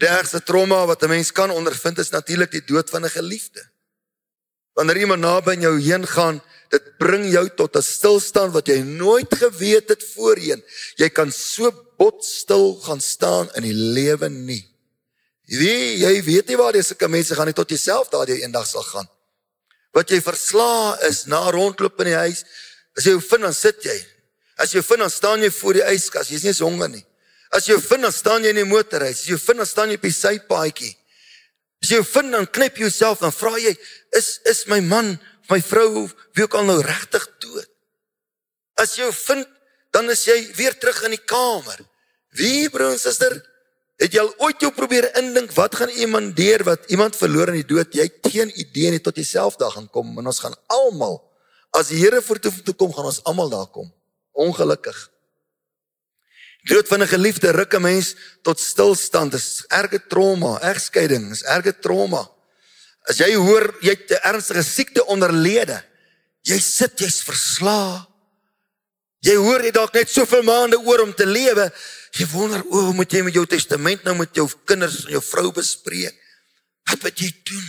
Die 0.00 0.08
ergste 0.08 0.42
trauma 0.42 0.86
wat 0.86 1.02
'n 1.02 1.08
mens 1.08 1.32
kan 1.32 1.50
ondervind 1.50 1.98
is 1.98 2.10
natuurlik 2.10 2.50
die 2.50 2.64
dood 2.64 2.90
van 2.90 3.04
'n 3.04 3.10
geliefde. 3.10 3.62
Wanneer 4.72 4.96
iemand 4.96 5.20
naby 5.20 5.54
jou 5.60 5.80
heen 5.80 6.06
gaan, 6.06 6.42
dit 6.74 6.90
bring 7.00 7.24
jou 7.30 7.44
tot 7.56 7.76
'n 7.76 7.82
stilstand 7.82 8.52
wat 8.52 8.68
jy 8.68 8.82
nooit 8.82 9.30
geweet 9.30 9.88
het 9.88 10.02
voorheen. 10.14 10.62
Jy 10.96 11.08
kan 11.08 11.30
so 11.32 11.70
bot 11.98 12.24
stil 12.24 12.74
gaan 12.82 13.00
staan 13.00 13.48
in 13.54 13.62
die 13.62 13.74
lewe 13.74 14.28
nie. 14.28 14.64
Wie 15.46 15.98
jy 16.00 16.22
weet 16.24 16.48
nie 16.48 16.56
waar 16.56 16.74
jy 16.74 16.82
sulke 16.82 17.08
mense 17.08 17.34
gaan 17.36 17.46
nie 17.46 17.56
tot 17.56 17.68
jouself 17.68 18.08
daardie 18.10 18.42
eendag 18.42 18.66
sal 18.66 18.82
gaan. 18.82 19.08
Wat 19.92 20.10
jy 20.10 20.20
versla 20.20 20.98
is 21.08 21.26
na 21.26 21.50
rondloop 21.50 22.00
in 22.00 22.10
die 22.10 22.20
huis. 22.26 22.44
As 22.96 23.04
jy 23.04 23.14
jou 23.14 23.20
vind 23.20 23.42
dan 23.42 23.54
sit 23.54 23.84
jy. 23.84 23.98
As 24.56 24.72
jy 24.72 24.82
vind 24.82 25.00
dan 25.00 25.10
staan 25.10 25.42
jy 25.42 25.50
voor 25.50 25.74
die 25.74 25.86
yskas. 25.94 26.30
Jy's 26.30 26.42
nie 26.42 26.52
eens 26.54 26.62
honger 26.64 26.88
nie. 26.88 27.04
As 27.54 27.68
jy 27.68 27.76
jou 27.76 27.82
vind 27.82 28.02
dan 28.02 28.12
staan 28.12 28.42
jy 28.42 28.54
in 28.54 28.62
die 28.62 28.68
motorhuis. 28.68 29.20
As 29.20 29.28
jy 29.28 29.36
jou 29.36 29.42
vind 29.44 29.62
dan 29.62 29.70
staan 29.70 29.92
jy 29.92 30.00
op 30.00 30.08
die 30.08 30.16
sypaadjie. 30.16 30.92
As 31.82 31.92
jy 31.92 32.00
jou 32.00 32.08
vind 32.08 32.32
dan 32.32 32.50
knip 32.50 32.80
jy 32.80 32.88
jouself 32.88 33.22
dan 33.22 33.34
vra 33.34 33.54
jy 33.60 33.76
is 34.16 34.40
is 34.50 34.64
my 34.70 34.80
man 34.80 35.14
my 35.48 35.60
vrou 35.62 36.06
wie 36.34 36.44
ook 36.44 36.54
al 36.54 36.64
nou 36.64 36.80
regtig 36.82 37.24
dood. 37.38 37.68
As 38.80 38.96
jy 38.98 39.10
vind, 39.12 39.46
dan 39.94 40.10
is 40.10 40.24
jy 40.26 40.36
weer 40.56 40.74
terug 40.78 41.04
in 41.06 41.14
die 41.14 41.24
kamer. 41.24 41.78
Wie 42.34 42.70
broer 42.70 42.94
en 42.94 42.98
suster, 42.98 43.36
het 44.02 44.14
jy 44.14 44.24
al 44.24 44.32
ooit 44.42 44.62
jou 44.64 44.72
probeer 44.74 45.06
indink 45.20 45.52
wat 45.54 45.76
gaan 45.78 45.92
iemand 46.02 46.34
deur 46.36 46.64
wat 46.66 46.90
iemand 46.90 47.16
verloor 47.16 47.52
in 47.52 47.60
die 47.62 47.70
dood? 47.74 47.94
Jy 47.94 48.08
het 48.08 48.32
geen 48.32 48.50
idee 48.58 48.90
nie 48.90 49.02
tot 49.02 49.20
jouself 49.20 49.58
daar 49.60 49.70
gaan 49.76 49.86
kom 49.88 50.16
en 50.18 50.26
ons 50.26 50.42
gaan 50.42 50.56
almal 50.66 51.20
as 51.74 51.90
die 51.90 51.98
Here 52.02 52.22
voor 52.22 52.38
toe 52.38 52.74
kom 52.74 52.92
gaan 52.94 53.10
ons 53.10 53.22
almal 53.26 53.50
daar 53.50 53.66
kom. 53.70 53.90
Ongelukkig. 54.32 54.96
Dood 56.64 56.88
van 56.88 57.02
'n 57.02 57.06
geliefde 57.06 57.50
ruk 57.50 57.74
'n 57.74 57.82
mens 57.82 58.14
tot 58.42 58.60
stilstand. 58.60 59.32
Dit 59.32 59.40
is 59.40 59.64
erge 59.68 60.00
trauma, 60.08 60.58
egskeiding, 60.60 61.30
is 61.30 61.42
erge 61.42 61.78
trauma. 61.78 62.30
As 63.08 63.20
jy 63.20 63.34
hoor 63.36 63.68
jy 63.84 63.92
het 63.92 64.10
'n 64.10 64.24
ernstige 64.30 64.62
siekte 64.62 65.04
onderlede, 65.04 65.82
jy 66.42 66.58
sit 66.60 66.98
jy's 66.98 67.22
verslaa. 67.22 68.06
Jy 69.24 69.36
hoor 69.36 69.62
jy 69.64 69.70
dalk 69.72 69.94
net 69.94 70.08
soveel 70.08 70.42
maande 70.42 70.78
oor 70.78 71.00
om 71.00 71.14
te 71.14 71.26
lewe. 71.26 71.72
Jy 72.12 72.26
wonder 72.32 72.62
o, 72.68 72.80
hoe 72.88 72.94
moet 72.94 73.12
jy 73.12 73.22
met 73.22 73.34
jou 73.34 73.46
testament 73.46 74.04
nou 74.04 74.14
met 74.14 74.34
jou 74.34 74.48
kinders 74.64 75.04
en 75.04 75.16
jou 75.16 75.22
vrou 75.22 75.52
bespreek? 75.52 76.14
Wat 76.90 77.02
moet 77.02 77.18
jy 77.18 77.30
doen? 77.44 77.64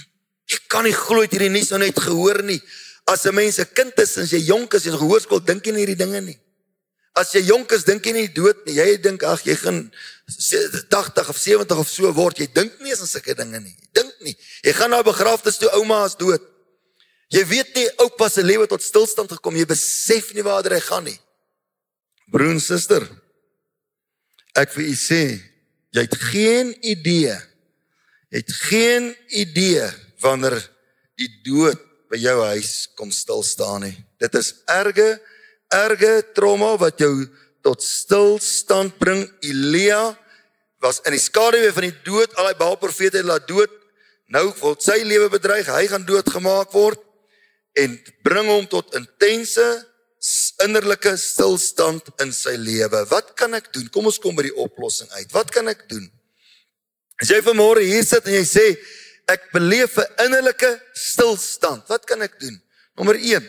Jy 0.46 0.60
kan 0.68 0.84
nie 0.84 0.94
glo 0.94 1.22
dit 1.22 1.32
hierdie 1.32 1.50
nuus 1.50 1.70
nou 1.70 1.80
net 1.80 2.00
gehoor 2.00 2.44
nie. 2.44 2.62
As 3.08 3.26
'n 3.26 3.34
mens 3.34 3.60
'n 3.60 3.74
kind 3.74 4.00
is 4.00 4.18
en 4.18 4.26
jy 4.26 4.42
jonk 4.46 4.74
is 4.74 4.86
en 4.86 4.98
gehoorskool 4.98 5.44
dink 5.46 5.66
jy 5.66 5.72
nie 5.72 5.86
hierdie 5.86 6.04
dinge 6.06 6.22
nie. 6.22 6.40
As 7.16 7.32
jy 7.32 7.46
jonk 7.48 7.72
is, 7.72 7.86
dink 7.88 8.06
jy 8.06 8.12
nie 8.12 8.28
dood 8.28 8.66
nie. 8.66 8.76
Jy 8.76 8.98
dink 9.02 9.24
ag 9.24 9.42
jy 9.48 9.56
gaan 9.56 9.92
80 10.28 11.30
of 11.30 11.38
70 11.38 11.78
of 11.78 11.90
so 11.90 12.12
word. 12.12 12.38
Jy 12.38 12.48
dink 12.54 12.80
nie 12.80 12.92
eens 12.92 13.00
aan 13.00 13.08
sulke 13.08 13.34
dinge 13.34 13.60
nie. 13.60 13.76
Jy 13.96 14.04
nie. 14.26 14.36
Jy 14.66 14.74
gaan 14.74 14.90
na 14.90 15.00
'n 15.00 15.08
begrafnis 15.08 15.58
toe 15.58 15.70
ouma 15.78 16.06
is 16.06 16.16
dood. 16.16 16.42
Jy 17.30 17.44
weet 17.46 17.76
nie 17.76 17.90
oupa 18.04 18.30
se 18.30 18.44
lewe 18.44 18.68
tot 18.68 18.84
stilstand 18.84 19.32
gekom. 19.32 19.56
Jy 19.56 19.66
besef 19.66 20.34
nie 20.34 20.44
waar 20.44 20.64
hy 20.64 20.80
gaan 20.80 21.04
nie. 21.04 21.20
Broer 22.32 22.56
en 22.56 22.60
suster, 22.60 23.06
ek 24.56 24.72
vir 24.74 24.84
u 24.84 24.96
sê, 24.96 25.24
jy 25.94 26.02
het 26.02 26.16
geen 26.32 26.74
idee. 26.82 27.36
Jy 28.32 28.42
het 28.42 28.54
geen 28.70 29.16
idee 29.30 29.86
wanneer 30.22 30.58
die 31.18 31.30
dood 31.46 31.80
by 32.10 32.18
jou 32.18 32.38
huis 32.52 32.88
kom 32.96 33.12
stil 33.12 33.44
staan 33.44 33.86
nie. 33.88 33.96
Dit 34.20 34.36
is 34.36 34.54
erge 34.68 35.20
erge 35.74 36.22
trauma 36.36 36.76
wat 36.78 37.00
jou 37.02 37.26
tot 37.66 37.82
stilstand 37.84 38.98
bring. 39.02 39.26
Elia 39.42 40.14
was 40.84 41.02
in 41.06 41.16
die 41.16 41.22
skaduwee 41.22 41.74
van 41.74 41.88
die 41.90 41.98
dood. 42.06 42.34
Al 42.38 42.52
die 42.52 42.60
Baal 42.60 42.78
profete 42.82 43.22
het 43.22 43.28
laat 43.28 43.48
dood. 43.50 43.72
Nou 44.34 44.48
word 44.62 44.82
sy 44.82 44.98
lewe 45.06 45.30
bedreig. 45.30 45.68
Hy 45.70 45.88
gaan 45.92 46.06
doodgemaak 46.08 46.74
word 46.74 47.02
en 47.78 47.98
bring 48.26 48.48
hom 48.50 48.66
tot 48.72 48.96
intense 48.98 49.66
innerlike 50.66 51.14
stilstand 51.22 52.08
in 52.24 52.32
sy 52.34 52.56
lewe. 52.58 53.04
Wat 53.12 53.34
kan 53.38 53.54
ek 53.58 53.70
doen? 53.76 53.90
Kom 53.94 54.08
ons 54.10 54.22
kom 54.22 54.38
by 54.38 54.48
die 54.48 54.58
oplossing 54.58 55.12
uit. 55.20 55.30
Wat 55.36 55.52
kan 55.54 55.70
ek 55.70 55.86
doen? 55.92 56.08
As 57.22 57.30
jy 57.32 57.42
vanmôre 57.46 57.84
hier 57.86 58.04
sit 58.04 58.26
en 58.28 58.36
jy 58.36 58.46
sê 58.48 58.66
ek 59.32 59.52
beleef 59.54 59.98
'n 59.98 60.26
innerlike 60.26 60.72
stilstand, 60.94 61.88
wat 61.90 62.06
kan 62.06 62.22
ek 62.22 62.40
doen? 62.40 62.62
Nommer 62.98 63.16
1 63.16 63.46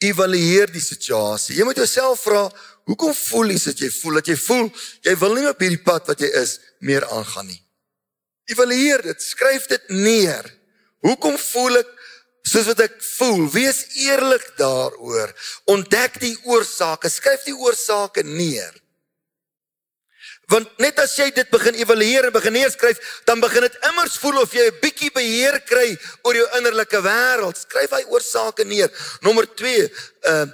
evalueer 0.00 0.70
die 0.72 0.80
situasie. 0.80 1.56
Jy 1.56 1.64
moet 1.64 1.76
jouself 1.76 2.22
vra, 2.24 2.48
hoekom 2.88 3.14
voel 3.14 3.52
jy 3.52 3.58
dat 3.64 3.82
jy 3.84 3.90
voel 3.90 4.14
dat 4.14 4.28
jy 4.28 4.36
voel 4.36 4.70
jy 5.04 5.14
wil 5.20 5.34
nie 5.34 5.48
op 5.48 5.60
hierdie 5.60 5.84
pad 5.84 6.06
wat 6.06 6.20
jy 6.20 6.30
is 6.40 6.58
meer 6.80 7.04
aangaan 7.04 7.46
nie. 7.46 7.60
Evalueer 8.50 9.02
dit, 9.06 9.22
skryf 9.22 9.68
dit 9.70 9.88
neer. 9.94 10.46
Hoekom 11.06 11.38
voel 11.38 11.80
ek 11.80 11.90
soos 12.50 12.68
wat 12.70 12.82
ek 12.84 12.98
voel? 13.16 13.46
Wees 13.54 13.84
eerlik 14.02 14.44
daaroor. 14.58 15.32
Ontdek 15.70 16.20
die 16.22 16.36
oorsake, 16.50 17.10
skryf 17.12 17.46
die 17.48 17.56
oorsake 17.56 18.24
neer. 18.26 18.74
Want 20.50 20.80
net 20.82 20.98
as 20.98 21.12
jy 21.14 21.28
dit 21.34 21.46
begin 21.52 21.76
evalueer 21.78 22.26
en 22.26 22.34
begin 22.34 22.56
neerskryf, 22.58 22.98
dan 23.28 23.42
begin 23.42 23.68
dit 23.68 23.76
immers 23.86 24.16
voel 24.18 24.40
of 24.42 24.54
jy 24.54 24.66
'n 24.66 24.80
bietjie 24.82 25.12
beheer 25.14 25.60
kry 25.62 25.94
oor 26.26 26.34
jou 26.34 26.48
innerlike 26.58 27.00
wêreld. 27.06 27.56
Skryf 27.56 27.90
hy 27.90 28.02
oorsake 28.10 28.64
neer. 28.64 28.90
Nommer 29.22 29.46
2, 29.46 29.86
ehm 29.86 30.48
uh, 30.48 30.52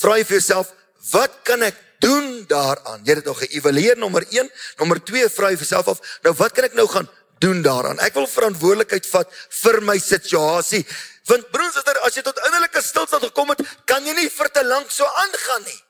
vra 0.00 0.16
jy 0.16 0.24
vir 0.24 0.38
jouself, 0.38 0.72
wat 1.12 1.32
kan 1.44 1.62
ek 1.62 1.76
doen 1.98 2.46
daaraan? 2.48 3.02
Jy 3.04 3.14
het 3.14 3.24
dit 3.24 3.28
al 3.28 3.40
geëvalueer 3.42 3.98
nommer 3.98 4.24
1, 4.30 4.50
nommer 4.78 5.00
2 5.02 5.28
vra 5.28 5.50
jy 5.50 5.58
vir 5.58 5.66
jouself 5.66 5.88
af, 5.88 6.00
nou 6.22 6.32
wat 6.38 6.54
kan 6.54 6.64
ek 6.64 6.76
nou 6.78 6.86
gaan 6.88 7.08
doen 7.40 7.62
daaraan? 7.62 7.98
Ek 7.98 8.14
wil 8.14 8.26
verantwoordelikheid 8.26 9.06
vat 9.06 9.32
vir 9.62 9.80
my 9.80 9.98
situasie. 9.98 10.84
Want 11.28 11.50
broers, 11.52 11.76
as 11.76 12.16
jy 12.16 12.22
tot 12.22 12.40
innerlike 12.46 12.82
stilstand 12.82 13.24
gekom 13.28 13.52
het, 13.52 13.62
kan 13.84 14.06
jy 14.06 14.14
nie 14.16 14.30
vir 14.32 14.48
te 14.48 14.64
lank 14.64 14.90
so 14.90 15.04
aangaan 15.04 15.64
nie. 15.66 15.80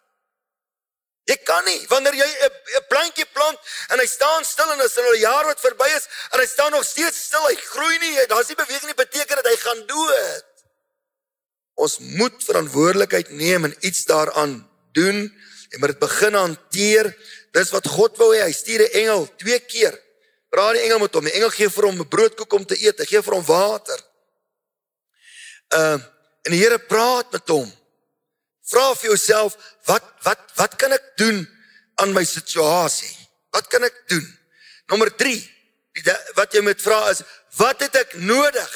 Jy 1.28 1.37
kan 1.44 1.64
nie 1.68 1.76
wanneer 1.90 2.14
jy 2.16 2.26
'n 2.26 2.84
plantjie 2.88 3.26
plant 3.37 3.58
en 3.92 3.98
hy 4.00 4.06
staan 4.06 4.44
stil 4.44 4.70
en 4.72 4.80
as 4.80 4.96
er 4.96 5.04
'n 5.04 5.20
jaar 5.20 5.44
wat 5.44 5.61
verby 5.61 5.88
is 5.96 6.08
en 6.32 6.40
hy 6.40 6.46
staan 6.46 6.72
nog 6.72 6.84
steeds 6.84 7.18
stil, 7.28 7.44
hy 7.46 7.54
groei 7.54 7.98
nie, 7.98 8.26
daar's 8.26 8.48
nie 8.48 8.56
beweging 8.56 8.88
nie, 8.88 9.04
beteken 9.04 9.37
dit 9.37 9.46
hy 9.46 9.56
gaan 9.56 9.87
dood. 9.87 10.44
Ons 11.76 11.98
moet 11.98 12.44
verantwoordelikheid 12.44 13.30
neem 13.30 13.64
en 13.64 13.76
iets 13.80 14.04
daaraan 14.04 14.66
doen 14.92 15.18
en 15.70 15.80
moet 15.80 15.92
dit 15.92 15.98
begin 15.98 16.34
hanteer. 16.34 17.14
Dis 17.52 17.70
wat 17.70 17.87
God 17.87 18.16
wou 18.16 18.34
hê. 18.34 18.42
Hy 18.48 18.52
stuur 18.52 18.82
'n 18.82 18.92
engel 19.02 19.28
twee 19.37 19.61
keer. 19.61 19.94
Praat 20.59 20.75
die 20.75 20.88
engel 20.88 20.99
met 20.99 21.14
hom. 21.14 21.27
Die 21.29 21.37
engel 21.38 21.53
gee 21.55 21.71
vir 21.71 21.87
hom 21.87 22.01
'n 22.03 22.09
broodkoek 22.11 22.53
om 22.53 22.64
te 22.66 22.75
eet. 22.83 22.99
Hy 22.99 23.07
gee 23.07 23.23
vir 23.23 23.35
hom 23.35 23.44
water. 23.47 24.01
Uh 25.71 25.99
en 26.42 26.55
die 26.55 26.62
Here 26.62 26.79
praat 26.79 27.31
met 27.33 27.49
hom. 27.49 27.68
Vra 28.66 28.94
vir 28.94 29.11
jouself, 29.11 29.55
wat 29.85 30.03
wat 30.23 30.40
wat 30.57 30.75
kan 30.77 30.92
ek 30.92 31.05
doen 31.16 31.47
aan 31.94 32.12
my 32.12 32.25
situasie? 32.25 33.14
Wat 33.51 33.66
kan 33.66 33.85
ek 33.85 34.03
doen? 34.09 34.27
Nommer 34.87 35.14
3. 35.16 35.38
Wat 36.35 36.53
jy 36.53 36.61
moet 36.61 36.83
vra 36.83 37.11
is, 37.11 37.23
wat 37.57 37.81
het 37.81 37.94
ek 37.94 38.14
nodig? 38.14 38.75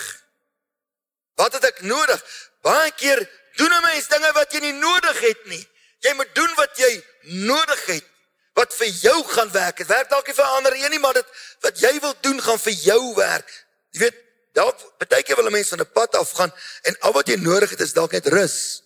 Wat 1.34 1.52
het 1.52 1.64
ek 1.64 1.82
nodig? 1.82 2.22
Baie 2.62 2.92
keer 2.92 3.18
doen 3.56 3.74
'n 3.74 3.82
mens 3.82 4.08
dinge 4.08 4.32
wat 4.32 4.52
jy 4.52 4.60
nie 4.60 4.78
nodig 4.78 5.20
het 5.20 5.46
nie. 5.46 5.66
Jy 5.98 6.14
moet 6.14 6.34
doen 6.34 6.54
wat 6.54 6.78
jy 6.78 7.04
nodig 7.22 7.86
het 7.86 8.11
wat 8.54 8.74
vir 8.74 8.88
jou 8.88 9.24
gaan 9.24 9.50
werk. 9.50 9.76
Dit 9.76 9.86
werk 9.86 10.10
dalk 10.10 10.26
nie 10.26 10.36
vir 10.36 10.44
ander 10.44 10.76
een 10.76 10.90
nie, 10.90 11.00
maar 11.00 11.14
dit 11.14 11.26
wat 11.60 11.80
jy 11.80 11.92
wil 12.00 12.14
doen 12.20 12.40
gaan 12.42 12.58
vir 12.58 12.72
jou 12.72 13.14
werk. 13.14 13.52
Jy 13.90 14.04
weet, 14.04 14.18
dalk 14.52 14.80
baie 15.08 15.22
keer 15.22 15.36
wil 15.36 15.48
'n 15.48 15.52
mens 15.52 15.68
van 15.68 15.80
'n 15.80 15.92
pad 15.92 16.14
af 16.14 16.32
gaan 16.32 16.52
en 16.82 16.96
al 17.00 17.12
wat 17.12 17.28
jy 17.28 17.36
nodig 17.36 17.70
het 17.70 17.80
is 17.80 17.92
dalk 17.92 18.12
net 18.12 18.26
rus. 18.26 18.82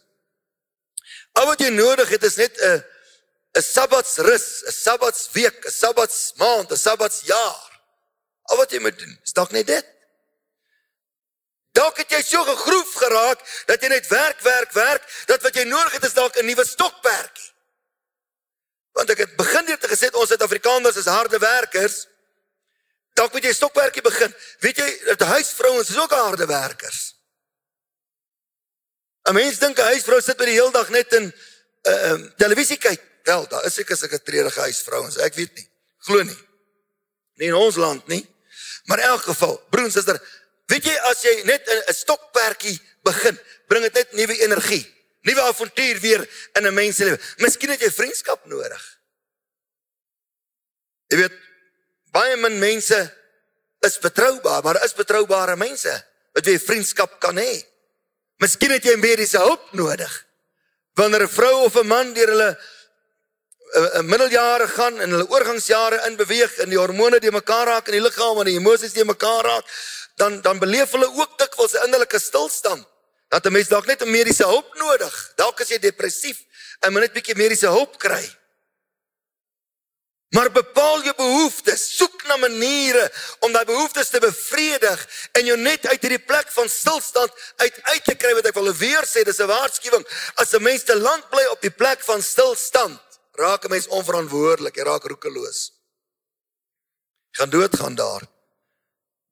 Al 1.33 1.47
wat 1.47 1.61
jy 1.61 1.69
nodig 1.69 2.09
het 2.09 2.23
is 2.23 2.37
net 2.37 2.61
'n 2.61 2.85
'n 3.57 3.63
Sabbatsrus, 3.63 4.63
'n 4.67 4.73
Sabbatsweek, 4.73 5.65
'n 5.67 5.71
Sabbatsmaand, 5.71 6.71
'n 6.71 6.77
Sabbatsjaar. 6.77 7.81
Al 8.43 8.57
wat 8.57 8.71
jy 8.71 8.79
moet 8.79 8.99
doen 8.99 9.19
is 9.25 9.33
dalk 9.33 9.51
net 9.51 9.67
dit. 9.67 9.87
Dalk 11.73 11.97
het 11.97 12.11
jy 12.11 12.23
so 12.23 12.45
gegroef 12.45 12.95
geraak 12.95 13.41
dat 13.67 13.83
jy 13.83 13.89
net 13.89 14.07
werk, 14.07 14.41
werk, 14.41 14.73
werk, 14.73 15.25
dat 15.27 15.43
wat 15.43 15.55
jy 15.55 15.65
nodig 15.65 15.93
het 15.93 16.05
is 16.05 16.13
dalk 16.13 16.37
'n 16.37 16.47
nuwe 16.47 16.65
stokperdjie. 16.65 17.56
Want 18.97 19.13
ek 19.13 19.25
het 19.27 19.35
begin 19.37 19.67
deur 19.69 19.81
te 19.81 19.91
gesê 19.91 20.09
ons 20.17 20.31
Suid-Afrikaners 20.33 20.97
is 20.97 21.09
harde 21.11 21.39
werkers. 21.39 22.07
Dalk 23.17 23.35
moet 23.37 23.45
jy 23.45 23.53
stokperdjie 23.53 24.05
begin. 24.05 24.33
Weet 24.65 24.81
jy 24.81 24.89
dat 25.11 25.27
huisvrouens 25.35 25.91
is 25.93 25.99
ook 26.01 26.15
harde 26.17 26.47
werkers. 26.49 27.03
'n 29.27 29.35
Mens 29.35 29.59
dink 29.59 29.79
'n 29.79 29.91
huisvrou 29.93 30.21
sit 30.23 30.37
by 30.37 30.45
die 30.49 30.57
hele 30.57 30.73
dag 30.73 30.89
net 30.89 31.13
in 31.13 31.29
uh, 31.29 31.93
eh, 31.93 32.11
um, 32.11 32.33
televisie 32.37 32.79
kyk. 32.79 33.03
Wel, 33.27 33.47
daar 33.49 33.65
is 33.65 33.75
seker 33.75 33.97
sulke 33.97 34.23
treurige 34.23 34.61
huisvrouens. 34.61 35.19
Ek 35.19 35.35
weet 35.35 35.55
nie. 35.55 35.69
Glo 35.99 36.23
nie. 36.23 36.39
Nie 37.37 37.49
in 37.49 37.55
ons 37.55 37.77
land 37.77 38.07
nie. 38.07 38.23
Maar 38.87 38.99
in 38.99 39.05
elk 39.05 39.23
geval, 39.23 39.57
broers 39.71 39.87
en 39.87 39.93
susters, 39.93 40.21
weet 40.67 40.85
jy 40.85 40.95
as 41.11 41.23
jy 41.23 41.43
net 41.45 41.69
'n 41.69 41.95
stokperdjie 41.95 42.81
begin, 43.03 43.39
bring 43.67 43.83
dit 43.83 43.95
net 43.95 44.13
nuwe 44.13 44.37
energie, 44.43 44.96
nuwe 45.27 45.43
avontuur 45.51 46.01
weer 46.01 46.23
in 46.55 46.67
'n 46.67 46.75
mens 46.75 46.97
se 46.97 47.05
lewe. 47.05 47.21
Miskien 47.37 47.71
het 47.71 47.81
jy 47.81 47.91
vriendskap 47.91 48.47
nodig. 48.47 48.83
Jy 51.11 51.17
weet, 51.17 51.35
baie 52.11 52.37
min 52.37 52.59
mense 52.59 52.99
is 53.81 53.99
betroubaar, 53.99 54.63
maar 54.63 54.85
is 54.85 54.95
betroubare 54.95 55.57
mense 55.57 55.93
wat 56.33 56.47
jy 56.47 56.59
vriendskap 56.59 57.21
kan 57.21 57.37
hê. 57.37 57.65
Miskien 58.43 58.71
het 58.71 58.85
jy 58.85 58.97
mediese 58.97 59.39
hulp 59.39 59.73
nodig. 59.73 60.25
Wanneer 60.95 61.23
'n 61.23 61.29
vrou 61.29 61.65
of 61.65 61.77
'n 61.77 61.87
man 61.87 62.13
deur 62.13 62.29
hulle 62.29 62.59
'n 63.77 64.07
middeljare 64.07 64.69
gaan 64.69 65.01
en 65.01 65.11
hulle 65.11 65.29
oorgangsjare 65.29 66.07
in 66.07 66.17
beweeg 66.17 66.59
en 66.59 66.69
die 66.69 66.79
hormone 66.79 67.21
die 67.21 67.31
mekaar 67.31 67.67
raak 67.67 67.89
in 67.89 67.99
die 67.99 68.03
liggaam 68.03 68.39
en 68.39 68.45
die 68.45 68.59
emosies 68.59 68.93
die 68.93 69.05
mekaar 69.05 69.45
raak, 69.45 69.65
dan 70.17 70.41
dan 70.41 70.59
beleef 70.59 70.91
hulle 70.91 71.09
ook 71.13 71.39
dikwels 71.39 71.75
'n 71.75 71.85
innerlike 71.85 72.19
stilstand. 72.19 72.87
Dat 73.29 73.47
'n 73.47 73.53
mens 73.53 73.69
dalk 73.69 73.87
net 73.87 74.03
'n 74.03 74.11
mediese 74.11 74.45
hulp 74.45 74.75
nodig. 74.75 75.33
Dalk 75.37 75.61
as 75.61 75.69
jy 75.69 75.79
depressief 75.79 76.39
'n 76.81 76.95
bietjie 77.13 77.37
mediese 77.37 77.67
hulp 77.67 77.99
kry. 77.99 78.37
Maar 80.35 80.51
bepaal 80.51 81.03
jou 81.03 81.15
behoeftes, 81.17 81.97
soek 81.97 82.25
na 82.27 82.37
maniere 82.37 83.05
om 83.47 83.53
daai 83.55 83.65
behoeftes 83.65 84.11
te 84.11 84.19
bevredig 84.21 85.05
en 85.39 85.47
jou 85.47 85.57
net 85.57 85.87
uit 85.87 86.03
hierdie 86.03 86.25
plek 86.27 86.51
van 86.51 86.69
stilstand 86.69 87.33
uit 87.57 87.79
uit 87.83 88.05
te 88.05 88.15
kry 88.19 88.33
wat 88.35 88.49
ek 88.51 88.59
wil 88.59 88.73
weer 88.75 89.07
sê, 89.07 89.23
dis 89.23 89.39
'n 89.39 89.47
waarskuwing. 89.47 90.05
As 90.35 90.53
'n 90.53 90.63
mens 90.63 90.83
te 90.83 90.97
lank 90.97 91.31
bly 91.31 91.45
op 91.47 91.61
die 91.61 91.71
plek 91.71 92.03
van 92.03 92.23
stilstand, 92.23 93.01
raak 93.33 93.65
'n 93.65 93.71
mens 93.71 93.87
onverantwoordelik, 93.87 94.77
jy 94.77 94.83
raak 94.83 95.05
roekeloos. 95.05 95.73
Jy 97.31 97.41
gaan 97.41 97.51
doodgaan 97.51 97.95
daar. 97.95 98.23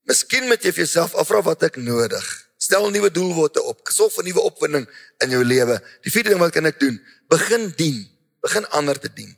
Miskien 0.03 0.47
moet 0.47 0.63
jy 0.63 0.73
vir 0.73 0.85
jouself 0.85 1.15
afvra 1.15 1.43
wat 1.43 1.63
ek 1.63 1.77
nodig. 1.77 2.44
Stel 2.65 2.91
nuwe 2.91 3.11
doelwitte 3.13 3.63
op. 3.63 3.85
Sorg 3.93 4.13
vir 4.17 4.29
nuwe 4.31 4.45
opwinding 4.49 4.89
in 5.25 5.37
jou 5.37 5.45
lewe. 5.45 5.81
Die 6.05 6.13
vierde 6.13 6.33
ding 6.33 6.43
wat 6.43 6.55
kan 6.57 6.69
ek 6.71 6.81
doen? 6.81 7.01
Begin 7.33 7.73
dien. 7.77 8.05
Begin 8.45 8.69
ander 8.77 9.01
te 9.01 9.11
dien. 9.13 9.35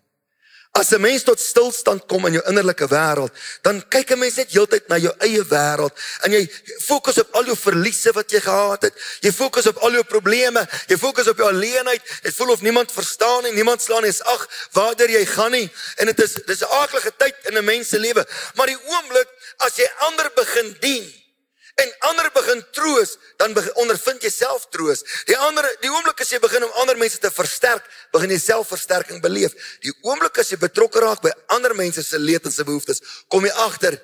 As 0.77 0.93
'n 0.93 1.01
mens 1.01 1.23
tot 1.23 1.41
stilstand 1.41 2.05
kom 2.07 2.27
in 2.27 2.33
jou 2.33 2.45
innerlike 2.49 2.87
wêreld, 2.89 3.33
dan 3.63 3.81
kyk 3.89 4.11
'n 4.11 4.19
mens 4.19 4.37
net 4.37 4.53
heeltyd 4.53 4.89
na 4.89 4.99
jou 4.99 5.15
eie 5.19 5.43
wêreld 5.45 5.95
en 6.23 6.33
jy 6.33 6.51
fokus 6.85 7.19
op 7.19 7.29
al 7.33 7.45
jou 7.45 7.57
verliese 7.57 8.13
wat 8.13 8.31
jy 8.31 8.41
gehad 8.41 8.83
het. 8.83 8.95
Jy 9.21 9.33
fokus 9.33 9.67
op 9.67 9.77
al 9.77 9.93
jou 9.93 10.05
probleme, 10.05 10.69
jy 10.87 10.97
fokus 10.99 11.29
op 11.29 11.37
jou 11.37 11.49
alleenheid. 11.49 12.03
Dit 12.23 12.35
voel 12.35 12.51
of 12.51 12.61
niemand 12.61 12.93
verstaan 12.93 13.43
nie, 13.43 13.53
niemand 13.53 13.83
slaan 13.83 14.03
nie. 14.03 14.13
Ag, 14.23 14.49
waarder 14.73 15.11
jy 15.11 15.25
gaan 15.27 15.51
nie 15.51 15.71
en 15.97 16.07
dit 16.07 16.21
is 16.21 16.33
dis 16.47 16.61
'n 16.61 16.69
aardige 16.71 17.13
tyd 17.17 17.35
in 17.45 17.57
'n 17.57 17.65
mens 17.65 17.89
se 17.89 17.99
lewe. 17.99 18.27
Maar 18.55 18.67
die 18.67 18.81
oomblik 18.85 19.29
as 19.57 19.77
jy 19.77 19.89
ander 19.99 20.31
begin 20.35 20.77
dien, 20.81 21.26
en 21.77 21.93
ander 22.09 22.31
begin 22.33 22.63
troos, 22.73 23.17
dan 23.37 23.53
begin 23.57 23.75
ondervind 23.83 24.23
jy 24.25 24.31
self 24.33 24.65
troos. 24.73 25.03
Die 25.29 25.37
ander 25.37 25.67
die 25.83 25.91
oomblik 25.93 26.23
as 26.25 26.31
jy 26.33 26.41
begin 26.41 26.65
om 26.65 26.79
ander 26.83 26.97
mense 26.97 27.21
te 27.21 27.31
versterk, 27.33 27.85
begin 28.17 28.33
jy 28.33 28.39
selfversterking 28.41 29.21
beleef. 29.25 29.53
Die 29.85 29.93
oomblik 30.09 30.41
as 30.41 30.53
jy 30.53 30.61
betrokke 30.61 31.03
raak 31.05 31.21
by 31.25 31.35
ander 31.53 31.77
mense 31.77 32.05
se 32.05 32.21
leed 32.21 32.49
en 32.49 32.55
se 32.55 32.65
behoeftes, 32.65 33.03
kom 33.29 33.45
jy 33.45 33.53
agter 33.67 33.99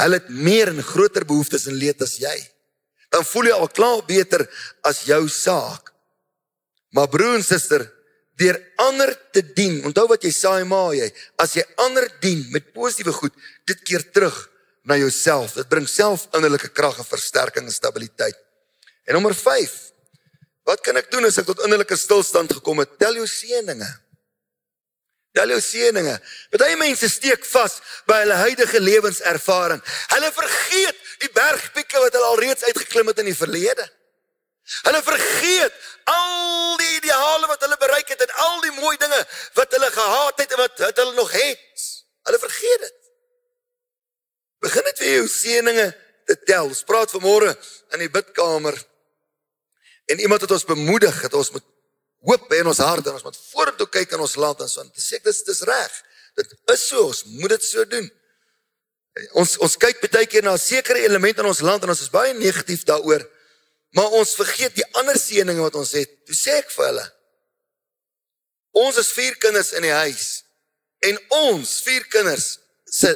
hulle 0.00 0.16
het 0.16 0.28
meer 0.32 0.70
en 0.72 0.80
groter 0.86 1.26
behoeftes 1.28 1.66
en 1.68 1.76
leed 1.76 2.00
as 2.06 2.16
jy. 2.22 2.36
Dan 3.12 3.26
voel 3.26 3.50
jy 3.50 3.56
al 3.58 3.72
klaar 3.74 4.04
beter 4.06 4.46
as 4.86 5.02
jou 5.04 5.20
saak. 5.28 5.90
Maar 6.96 7.10
broer 7.10 7.36
en 7.36 7.44
suster, 7.44 7.84
deur 8.40 8.56
ander 8.80 9.12
te 9.34 9.42
dien, 9.44 9.82
onthou 9.84 10.06
wat 10.14 10.24
jy 10.24 10.30
saai 10.32 10.64
maar 10.64 10.94
jy, 10.96 11.10
as 11.42 11.52
jy 11.58 11.66
ander 11.84 12.06
dien 12.22 12.46
met 12.54 12.72
positiewe 12.72 13.12
goed, 13.12 13.36
dit 13.68 13.84
keer 13.84 14.06
terug 14.14 14.38
na 14.82 14.96
jouself. 14.96 15.52
Dit 15.52 15.68
bring 15.68 15.88
self 15.88 16.26
innerlike 16.36 16.70
krag 16.72 16.98
en 16.98 17.08
versterking 17.08 17.66
en 17.66 17.72
stabiliteit. 17.72 18.38
En 19.04 19.14
nommer 19.14 19.34
5. 19.34 19.72
Wat 20.68 20.80
kan 20.84 20.96
ek 21.00 21.10
doen 21.10 21.26
as 21.26 21.38
ek 21.40 21.48
tot 21.48 21.62
innerlike 21.66 21.96
stilstand 21.96 22.52
gekom 22.52 22.82
het? 22.82 22.96
Tel 23.00 23.18
jou 23.18 23.26
seëninge. 23.28 23.88
Tel 25.34 25.52
jou 25.54 25.60
seëninge. 25.62 26.16
Party 26.50 26.74
mense 26.78 27.08
steek 27.10 27.44
vas 27.52 27.78
by 28.10 28.20
hulle 28.24 28.38
huidige 28.44 28.80
lewenservaring. 28.82 29.82
Hulle 30.14 30.30
vergeet 30.34 31.08
die 31.22 31.30
bergpieke 31.34 32.02
wat 32.02 32.16
hulle 32.16 32.30
alreeds 32.34 32.66
uitgeklim 32.66 33.12
het 33.12 33.22
in 33.22 33.30
die 33.30 33.38
verlede. 33.38 33.86
Hulle 34.86 35.02
vergeet 35.02 35.74
al 36.10 36.76
die 36.78 36.90
ideale 36.98 37.48
wat 37.50 37.62
hulle 37.66 37.78
bereik 37.80 38.10
het 38.12 38.22
en 38.26 38.34
al 38.46 38.60
die 38.62 38.74
mooi 38.78 38.94
dinge 39.02 39.18
wat 39.58 39.74
hulle 39.74 39.90
gehad 39.90 40.42
het 40.42 40.54
en 40.54 40.62
wat, 40.62 40.82
wat 40.86 41.02
hulle 41.02 41.14
nog 41.14 41.32
het. 41.34 41.86
Hulle 42.28 42.38
vergeet 42.42 42.86
dit. 42.86 42.99
Begin 44.60 44.84
net 44.84 45.00
weer 45.00 45.18
jou 45.20 45.28
seëninge 45.32 45.88
te 46.28 46.36
tel. 46.44 46.68
Ons 46.68 46.84
praat 46.88 47.12
vanmôre 47.14 47.52
in 47.94 48.04
die 48.04 48.12
bidkamer. 48.12 48.76
En 50.12 50.20
iemand 50.20 50.44
het 50.44 50.52
ons 50.52 50.68
bemoedig 50.68 51.20
dat 51.22 51.34
ons 51.38 51.52
moet 51.54 51.66
hoop 52.28 52.52
in 52.52 52.68
ons 52.68 52.82
hart 52.84 53.06
en 53.06 53.16
ons 53.16 53.24
moet 53.24 53.42
vorentoe 53.50 53.88
kyk 53.88 54.16
in 54.16 54.24
ons 54.24 54.36
land 54.36 54.60
en 54.60 54.68
so. 54.68 54.84
Dit 54.92 55.04
sê 55.04 55.20
dis 55.24 55.44
dis 55.46 55.62
reg. 55.68 56.00
Dit 56.36 56.52
is 56.74 56.82
so, 56.86 57.06
ons 57.08 57.22
moet 57.40 57.54
dit 57.54 57.64
so 57.64 57.84
doen. 57.88 58.08
Ons 59.40 59.56
ons 59.64 59.76
kyk 59.80 60.02
baie 60.04 60.28
keer 60.30 60.44
na 60.46 60.56
sekere 60.60 61.02
element 61.06 61.40
in 61.40 61.48
ons 61.48 61.62
land 61.64 61.82
en 61.84 61.92
ons 61.94 62.02
is 62.04 62.12
baie 62.12 62.34
negatief 62.36 62.84
daaroor. 62.88 63.24
Maar 63.96 64.18
ons 64.20 64.36
vergeet 64.38 64.76
die 64.76 64.86
ander 65.00 65.18
seëninge 65.18 65.64
wat 65.64 65.78
ons 65.80 65.96
het. 65.98 66.12
Toe 66.28 66.36
sê 66.36 66.60
ek 66.60 66.70
vir 66.76 66.86
hulle. 66.90 67.06
Ons 68.84 69.00
is 69.02 69.10
vier 69.16 69.34
kinders 69.42 69.72
in 69.74 69.88
die 69.88 69.96
huis 70.04 70.28
en 71.08 71.16
ons 71.32 71.78
vier 71.86 72.04
kinders 72.12 72.58
se 72.90 73.10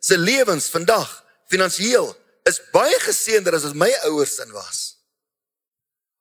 se 0.00 0.18
lewens 0.18 0.68
vandag 0.72 1.08
finansiëel 1.50 2.08
is 2.48 2.62
baie 2.72 2.96
geseënder 3.04 3.56
as 3.56 3.66
wat 3.68 3.76
my 3.78 3.90
ouers 4.08 4.38
in 4.44 4.52
was. 4.56 4.78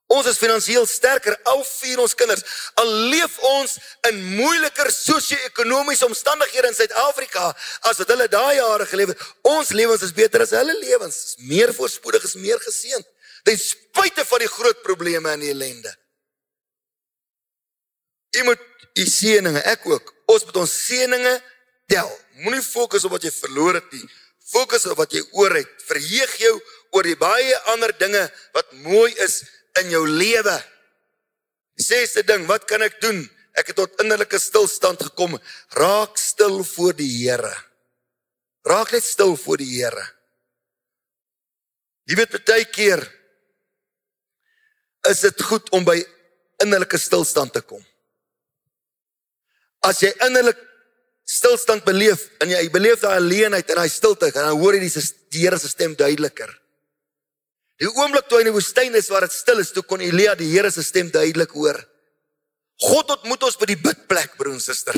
Ons 0.09 0.25
is 0.25 0.39
finansiëel 0.41 0.87
sterker 0.89 1.35
al 1.51 1.59
vier 1.67 1.99
ons 2.01 2.15
kinders. 2.17 2.41
Al 2.81 2.89
leef 3.11 3.35
ons 3.45 3.75
in 4.09 4.17
moeiliker 4.39 4.89
sosio-ekonomiese 4.89 6.07
omstandighede 6.07 6.71
in 6.71 6.77
Suid-Afrika 6.77 7.51
as 7.85 8.01
wat 8.01 8.13
hulle 8.15 8.25
daai 8.31 8.57
jare 8.57 8.87
geleef 8.89 9.13
het. 9.13 9.27
Ons 9.45 9.69
lewens 9.77 10.01
is 10.07 10.15
beter 10.17 10.41
as 10.41 10.55
hulle 10.57 10.73
lewens. 10.81 11.19
Is 11.29 11.49
meer 11.51 11.73
voorspoedig, 11.77 12.25
is 12.25 12.39
meer 12.41 12.57
geseënd. 12.63 13.05
Ten 13.45 13.61
spyte 13.61 14.25
van 14.25 14.41
die 14.41 14.49
groot 14.49 14.81
probleme 14.81 15.29
en 15.29 15.45
die 15.45 15.53
ellende. 15.53 15.93
Jy 18.33 18.47
moet 18.49 18.65
u 18.97 19.05
seëninge, 19.05 19.61
ek 19.69 19.85
ook. 19.93 20.09
Ons 20.33 20.49
moet 20.49 20.57
ons 20.63 20.75
seëninge 20.87 21.37
tel. 21.89 22.09
Moenie 22.43 22.63
fokus 22.63 23.05
op 23.07 23.15
wat 23.17 23.25
jy 23.27 23.31
verloor 23.35 23.79
het 23.79 23.89
nie. 23.93 24.05
Fokus 24.49 24.87
op 24.89 24.99
wat 25.01 25.13
jy 25.13 25.21
oor 25.37 25.55
het. 25.59 25.71
Verheug 25.87 26.35
jou 26.41 26.55
oor 26.95 27.05
die 27.05 27.17
baie 27.19 27.57
ander 27.73 27.93
dinge 27.99 28.25
wat 28.55 28.71
mooi 28.85 29.11
is 29.25 29.41
in 29.81 29.91
jou 29.93 30.05
lewe. 30.07 30.55
Sesde 31.79 32.23
ding, 32.27 32.47
wat 32.49 32.65
kan 32.67 32.83
ek 32.83 32.99
doen? 33.03 33.21
Ek 33.57 33.71
het 33.71 33.79
tot 33.79 33.99
innerlike 34.03 34.39
stilstand 34.39 35.01
gekom. 35.09 35.37
Raak 35.77 36.17
stil 36.19 36.63
voor 36.63 36.95
die 36.97 37.09
Here. 37.21 37.53
Raak 38.67 38.91
net 38.95 39.05
stil 39.05 39.35
voor 39.39 39.59
die 39.61 39.69
Here. 39.77 40.05
Jy 42.09 42.17
weet 42.17 42.39
baie 42.41 42.65
keer 42.65 43.03
is 45.07 45.21
dit 45.23 45.41
goed 45.47 45.69
om 45.75 45.85
by 45.87 45.95
innerlike 46.63 46.97
stilstand 46.99 47.53
te 47.55 47.61
kom. 47.61 47.83
As 49.85 50.01
jy 50.03 50.11
innerlik 50.25 50.59
stilstand 51.29 51.85
beleef 51.85 52.25
en 52.41 52.49
jy 52.49 52.63
beleef 52.73 53.03
daai 53.03 53.19
alleenheid 53.19 53.69
en 53.69 53.81
daai 53.83 53.91
stilte 53.91 54.31
en 54.31 54.39
dan 54.39 54.57
hoor 54.57 54.77
jy 54.77 54.87
die, 54.87 55.05
Here 55.29 55.59
se 55.61 55.69
stem 55.69 55.93
duideliker. 55.93 56.49
Die 57.79 57.87
oomblik 57.87 58.25
toe 58.27 58.39
hy 58.39 58.47
in 58.47 58.49
die 58.49 58.55
woestyn 58.55 58.97
is 58.97 59.11
waar 59.13 59.27
dit 59.27 59.35
stil 59.35 59.61
is, 59.61 59.69
toe 59.71 59.83
kon 59.85 60.01
Elia 60.01 60.33
die 60.35 60.49
Here 60.49 60.71
se 60.73 60.83
stem 60.83 61.11
duidelik 61.13 61.53
hoor. 61.53 61.77
God 62.81 63.13
ontmoet 63.13 63.45
ons 63.45 63.59
by 63.59 63.69
die 63.69 63.77
bidplek, 63.79 64.33
broer 64.39 64.55
en 64.57 64.63
suster. 64.63 64.97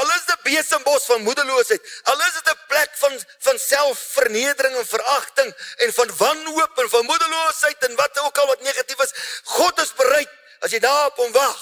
Al 0.00 0.10
is 0.16 0.26
dit 0.26 0.42
besembos 0.48 1.06
van 1.06 1.22
moedeloosheid, 1.22 1.88
al 2.10 2.20
is 2.26 2.34
dit 2.38 2.50
'n 2.50 2.58
plek 2.68 2.90
van 3.02 3.14
van 3.46 3.58
selfvernedering 3.58 4.76
en 4.76 4.86
veragting 4.86 5.50
en 5.84 5.92
van 5.92 6.10
wanhoop 6.18 6.78
en 6.78 6.90
van 6.90 7.04
moedeloosheid 7.06 7.88
en 7.88 7.94
wat 7.96 8.18
ook 8.18 8.38
al 8.38 8.46
wat 8.46 8.62
negatief 8.62 9.00
is, 9.06 9.14
God 9.44 9.80
is 9.80 9.94
bereid 9.94 10.30
as 10.60 10.70
jy 10.70 10.78
daar 10.78 11.06
op 11.06 11.16
hom 11.16 11.32
wag 11.32 11.60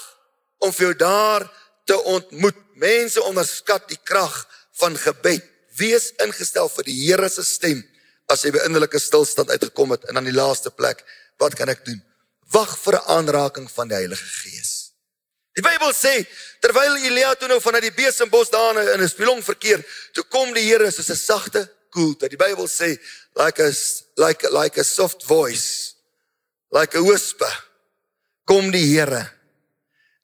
om 0.57 0.73
vir 0.73 0.85
jou 0.85 0.95
daar 0.95 1.45
te 1.89 1.97
ontmoet. 2.13 2.57
Mense 2.79 3.21
onderskat 3.25 3.87
die 3.89 3.99
krag 4.03 4.35
van 4.79 4.97
gebed. 4.97 5.45
Wees 5.79 6.11
ingestel 6.23 6.69
vir 6.73 6.87
die 6.89 6.97
Here 7.05 7.29
se 7.31 7.43
stem 7.47 7.81
as 8.29 8.43
jy 8.45 8.51
by 8.53 8.61
innerlike 8.67 8.99
stilstand 9.01 9.49
uitgekom 9.49 9.95
het 9.95 10.05
en 10.09 10.19
dan 10.19 10.27
die 10.27 10.35
laaste 10.35 10.69
plek, 10.69 11.01
wat 11.41 11.55
kan 11.57 11.71
ek 11.71 11.81
doen? 11.87 11.97
Wag 12.53 12.75
vir 12.83 12.99
'n 12.99 13.07
aanraking 13.17 13.67
van 13.71 13.87
die 13.87 13.97
Heilige 13.97 14.25
Gees. 14.25 14.91
Die 15.55 15.63
Bybel 15.65 15.91
sê 15.93 16.27
terwyl 16.61 16.95
Elia 16.97 17.33
toe 17.35 17.47
nou 17.47 17.59
vanuit 17.59 17.89
die 17.89 17.97
besembos 18.05 18.49
daar 18.49 18.77
in 18.93 19.01
'n 19.01 19.09
spilong 19.09 19.41
verkeer, 19.43 19.83
toe 20.13 20.23
kom 20.23 20.53
die 20.53 20.67
Here 20.69 20.91
soos 20.91 21.09
'n 21.09 21.15
sagte 21.15 21.69
koelte. 21.89 22.29
Die 22.29 22.37
Bybel 22.37 22.67
sê 22.67 22.99
like 23.35 23.59
a 23.59 23.71
like 24.17 24.51
like 24.51 24.79
a 24.79 24.83
soft 24.83 25.23
voice, 25.23 25.95
like 26.71 26.97
a 26.97 27.01
whisper. 27.01 27.51
Kom 28.45 28.71
die 28.71 28.85
Here. 28.85 29.38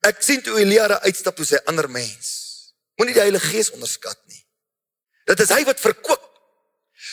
Ek 0.05 0.21
sien 0.21 0.41
toe 0.45 0.59
Elia 0.61 0.87
daar 0.91 1.05
uitstap 1.07 1.37
toe 1.37 1.47
sy 1.47 1.59
ander 1.69 1.87
mens. 1.89 2.33
Moenie 2.99 3.15
die 3.15 3.23
Heilige 3.23 3.49
Gees 3.51 3.71
onderskat 3.73 4.19
nie. 4.29 4.41
Dit 5.25 5.41
is 5.41 5.51
hy 5.53 5.63
wat 5.65 5.81
verkoop. 5.81 6.25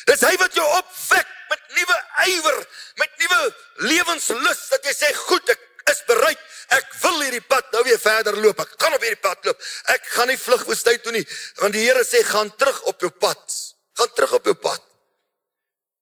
Dit 0.06 0.16
is 0.18 0.24
hy 0.26 0.34
wat 0.40 0.54
jou 0.56 0.64
opwek 0.76 1.30
met 1.52 1.62
nuwe 1.76 1.98
ywer, 2.32 2.58
met 3.00 3.12
nuwe 3.22 3.40
lewenslus 3.88 4.66
dat 4.72 4.84
jy 4.88 4.94
sê 4.96 5.10
goed, 5.16 5.48
ek 5.52 5.92
is 5.92 6.04
bereid. 6.08 6.40
Ek 6.72 6.94
wil 7.02 7.18
hierdie 7.24 7.44
pad 7.44 7.72
nou 7.74 7.82
weer 7.86 8.00
verder 8.00 8.38
loop. 8.40 8.60
Ek 8.62 8.76
gaan 8.80 8.96
op 8.96 9.04
hierdie 9.04 9.20
pad 9.24 9.48
loop. 9.48 9.66
Ek 9.92 10.06
gaan 10.14 10.30
nie 10.32 10.40
vlug 10.40 10.64
woestyn 10.68 11.00
toe 11.04 11.16
nie, 11.16 11.24
want 11.60 11.76
die 11.76 11.84
Here 11.84 12.04
sê 12.08 12.22
gaan 12.28 12.52
terug 12.60 12.80
op 12.92 13.04
jou 13.04 13.12
pad. 13.12 13.58
Gaan 14.00 14.16
terug 14.16 14.38
op 14.38 14.48
jou 14.48 14.56
pad. 14.56 14.91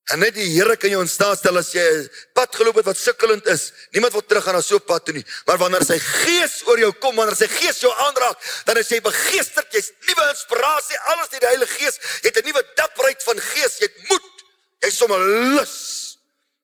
En 0.05 0.19
net 0.19 0.35
die 0.35 0.49
Here 0.49 0.77
kan 0.77 0.91
jou 0.91 1.03
in 1.05 1.09
staat 1.09 1.39
stel 1.39 1.59
as 1.61 1.71
jy 1.73 1.83
'n 1.83 2.09
pad 2.35 2.55
geloop 2.57 2.77
het 2.77 2.85
wat 2.85 2.97
sukkelend 2.97 3.47
is. 3.47 3.73
Niemand 3.93 4.13
wil 4.13 4.27
teruggaan 4.27 4.55
na 4.55 4.61
so 4.61 4.77
'n 4.77 4.85
pad 4.85 5.05
toe 5.05 5.15
nie. 5.15 5.25
Maar 5.47 5.59
wanneer 5.59 5.85
sy 5.85 5.99
gees 5.99 6.67
oor 6.67 6.79
jou 6.79 6.93
kom, 6.93 7.15
wanneer 7.17 7.37
sy 7.37 7.47
gees 7.47 7.81
jou 7.81 7.93
aanraak, 7.93 8.39
dan 8.65 8.77
is 8.77 8.89
jy 8.89 9.01
begeesterd, 9.01 9.73
jy's 9.73 9.93
nuwe 10.07 10.29
inspirasie, 10.29 10.99
alles 10.99 11.29
deur 11.29 11.41
die 11.41 11.49
Heilige 11.49 11.79
Gees. 11.79 11.97
Jy 12.23 12.29
het 12.29 12.37
'n 12.37 12.47
nuwe 12.47 12.65
dapperheid 12.75 13.23
van 13.23 13.39
gees, 13.41 13.79
jy 13.79 13.87
het 13.87 14.09
moed. 14.09 14.37
Jy's 14.81 14.97
sommer 14.97 15.21
lus 15.21 16.19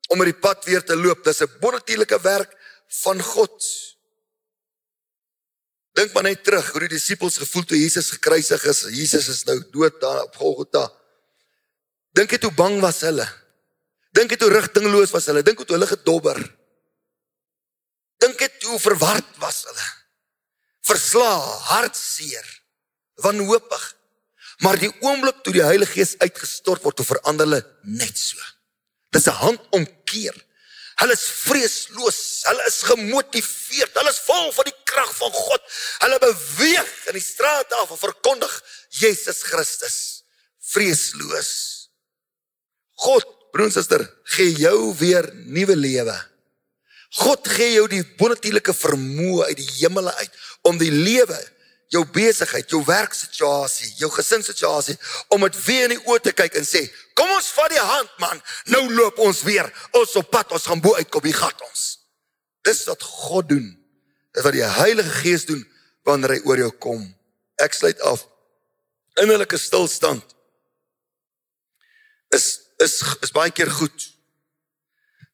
om 0.08 0.20
op 0.20 0.24
die 0.24 0.40
pad 0.40 0.64
weer 0.64 0.84
te 0.84 0.96
loop. 0.96 1.24
Dis 1.24 1.40
'n 1.40 1.58
bonatuurlike 1.60 2.20
werk 2.20 2.52
van 3.02 3.22
God. 3.22 3.64
Dink 5.96 6.12
maar 6.12 6.22
net 6.22 6.44
terug 6.44 6.70
hoe 6.70 6.80
die 6.80 6.88
disippels 6.98 7.38
gevoel 7.40 7.64
toe 7.64 7.78
Jesus 7.78 8.10
gekruisig 8.10 8.64
is. 8.64 8.80
Jesus 8.92 9.28
is 9.28 9.44
nou 9.44 9.62
dood 9.72 10.00
daar 10.00 10.22
op 10.22 10.36
Golgotha. 10.36 10.92
Dink 12.16 12.32
jy 12.32 12.40
hoe 12.46 12.54
bang 12.56 12.78
was 12.80 13.02
hulle? 13.04 13.26
Dink 14.16 14.32
jy 14.32 14.38
hoe 14.40 14.54
rigtingloos 14.54 15.12
was 15.12 15.28
hulle? 15.28 15.44
Dink 15.44 15.60
hoe 15.60 15.68
hulle 15.74 15.88
gedobber. 15.90 16.40
Dink 18.24 18.40
jy 18.40 18.48
hoe 18.70 18.80
verward 18.80 19.36
was 19.42 19.64
hulle? 19.68 19.86
Verslae, 20.86 21.52
hartseer, 21.68 22.48
wanhoopig. 23.24 23.84
Maar 24.64 24.78
die 24.80 24.92
oomblik 25.04 25.42
toe 25.44 25.52
die 25.52 25.64
Heilige 25.66 25.98
Gees 25.98 26.14
uitgestort 26.22 26.84
word, 26.86 26.96
toe 26.96 27.08
verander 27.08 27.44
hulle 27.44 27.60
net 27.84 28.16
so. 28.16 28.40
Dis 29.12 29.28
'n 29.28 29.36
handomkeer. 29.42 30.36
Hulle 30.96 31.12
is 31.12 31.26
vreesloos, 31.44 32.20
hulle 32.48 32.64
is 32.66 32.78
gemotiveerd, 32.88 33.92
hulle 34.00 34.10
is 34.10 34.22
vol 34.24 34.52
van 34.52 34.64
die 34.64 34.78
krag 34.84 35.12
van 35.16 35.32
God. 35.32 35.62
Hulle 36.00 36.18
beweeg 36.18 36.92
in 37.06 37.18
die 37.18 37.24
strate 37.24 37.74
af 37.76 37.90
en 37.90 38.00
verkondig 38.00 38.62
Jesus 38.88 39.42
Christus. 39.42 40.24
Vreesloos. 40.72 41.75
God, 42.96 43.26
broer 43.52 43.68
en 43.68 43.74
suster, 43.74 44.04
gee 44.36 44.54
jou 44.56 44.94
weer 44.98 45.28
nuwe 45.46 45.76
lewe. 45.76 46.16
God 47.22 47.48
gee 47.48 47.76
jou 47.76 47.86
die 47.88 48.02
bonatuurlike 48.18 48.74
vermoë 48.76 49.50
uit 49.50 49.60
die 49.60 49.68
hemele 49.78 50.12
uit 50.20 50.40
om 50.66 50.78
die 50.80 50.90
lewe, 50.90 51.38
jou 51.94 52.02
besigheid, 52.12 52.66
jou 52.70 52.80
werksituasie, 52.84 53.92
jou 54.00 54.10
gesinssituasie 54.10 54.96
om 55.32 55.44
dit 55.46 55.58
weer 55.68 55.86
in 55.86 55.94
die 55.94 56.02
oë 56.08 56.24
te 56.24 56.32
kyk 56.34 56.58
en 56.58 56.66
sê, 56.66 56.82
"Kom 57.14 57.30
ons 57.30 57.52
vat 57.54 57.70
die 57.70 57.78
hand, 57.78 58.10
man. 58.18 58.42
Nou 58.66 58.92
loop 58.92 59.18
ons 59.18 59.42
weer. 59.42 59.72
Ons 59.92 60.16
op 60.16 60.30
pad, 60.30 60.52
ons 60.52 60.66
gaan 60.66 60.80
bo 60.80 60.94
uitkom, 60.94 61.24
hier 61.24 61.34
gaan 61.34 61.62
ons." 61.70 61.98
Dis 62.62 62.84
wat 62.84 63.02
God 63.02 63.48
doen. 63.48 63.86
Dis 64.32 64.42
wat 64.42 64.52
die 64.52 64.64
Heilige 64.64 65.10
Gees 65.10 65.44
doen 65.46 65.62
wanneer 66.04 66.30
hy 66.30 66.40
oor 66.44 66.56
jou 66.56 66.70
kom. 66.70 67.14
Ek 67.56 67.72
sluit 67.72 68.00
af. 68.00 68.26
Innerlike 69.14 69.58
stilstand 69.58 70.22
is 72.34 72.65
is 72.82 73.00
is 73.24 73.32
baie 73.34 73.50
keer 73.50 73.70
goed. 73.70 74.12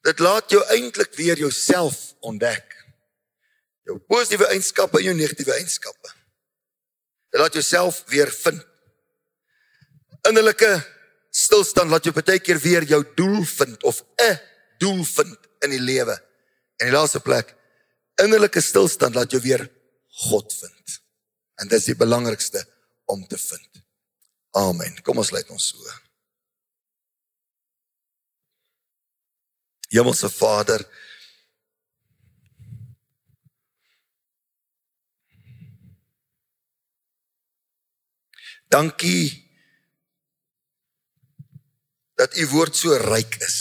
Dit 0.03 0.18
laat 0.18 0.51
jou 0.51 0.62
eintlik 0.74 1.14
weer 1.14 1.38
jouself 1.38 2.14
ontdek. 2.20 2.74
Jou 3.86 3.99
positiewe 3.99 4.49
eienskappe 4.51 4.99
en 4.99 5.11
jou 5.11 5.14
negatiewe 5.18 5.55
eienskappe. 5.55 6.11
Dit 7.32 7.40
laat 7.40 7.55
jouself 7.55 8.03
weer 8.11 8.30
vind. 8.30 8.62
Innerlike 10.28 10.70
stilstand 11.30 11.90
laat 11.90 12.07
jou 12.07 12.14
baie 12.14 12.38
keer 12.43 12.61
weer 12.62 12.86
jou 12.86 13.03
doel 13.16 13.43
vind 13.45 13.82
of 13.82 14.03
'n 14.20 14.38
doel 14.78 15.05
vind 15.05 15.38
in 15.62 15.70
die 15.70 15.80
lewe. 15.80 16.14
En 16.76 16.90
die 16.90 16.95
laaste 16.97 17.20
plek, 17.20 17.55
innerlike 18.22 18.61
stilstand 18.61 19.14
laat 19.14 19.30
jou 19.30 19.43
weer 19.43 19.70
God 20.26 20.55
vind. 20.55 21.01
En 21.55 21.68
dit 21.68 21.78
is 21.78 21.84
die 21.84 21.97
belangrikste 21.97 22.64
om 23.05 23.26
te 23.26 23.38
vind. 23.38 23.82
Amen. 24.51 25.03
Kom 25.03 25.18
ons 25.22 25.30
lê 25.30 25.43
ons 25.49 25.68
so. 25.68 25.93
Hemelse 29.93 30.28
Vader. 30.28 30.80
Dankie 38.72 39.51
dat 42.14 42.36
u 42.36 42.47
woord 42.49 42.76
so 42.76 42.97
ryk 42.97 43.36
is. 43.45 43.59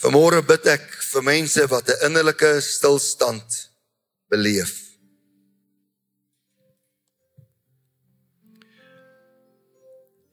Vanmôre 0.00 0.40
bid 0.46 0.68
ek 0.70 0.84
vir 1.10 1.24
mense 1.24 1.68
wat 1.72 1.88
'n 1.92 2.08
innerlike 2.08 2.60
stilstand 2.60 3.72
beleef. 4.28 4.85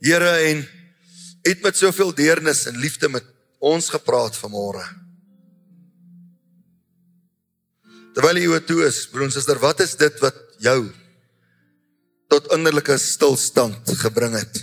Here 0.03 0.33
en 0.49 0.65
het 1.47 1.61
met 1.63 1.77
soveel 1.79 2.11
deernis 2.15 2.65
en 2.67 2.79
liefde 2.79 3.07
met 3.09 3.23
ons 3.63 3.87
gepraat 3.89 4.35
vanmôre. 4.35 4.83
Terwyl 8.13 8.41
jy 8.41 8.59
toe 8.67 8.83
is, 8.85 9.05
broer 9.09 9.29
en 9.29 9.33
suster, 9.33 9.59
wat 9.63 9.79
is 9.81 9.95
dit 9.97 10.19
wat 10.21 10.35
jou 10.61 10.91
tot 12.29 12.51
innerlike 12.53 12.97
stilstand 12.99 13.89
gebring 14.03 14.35
het? 14.37 14.59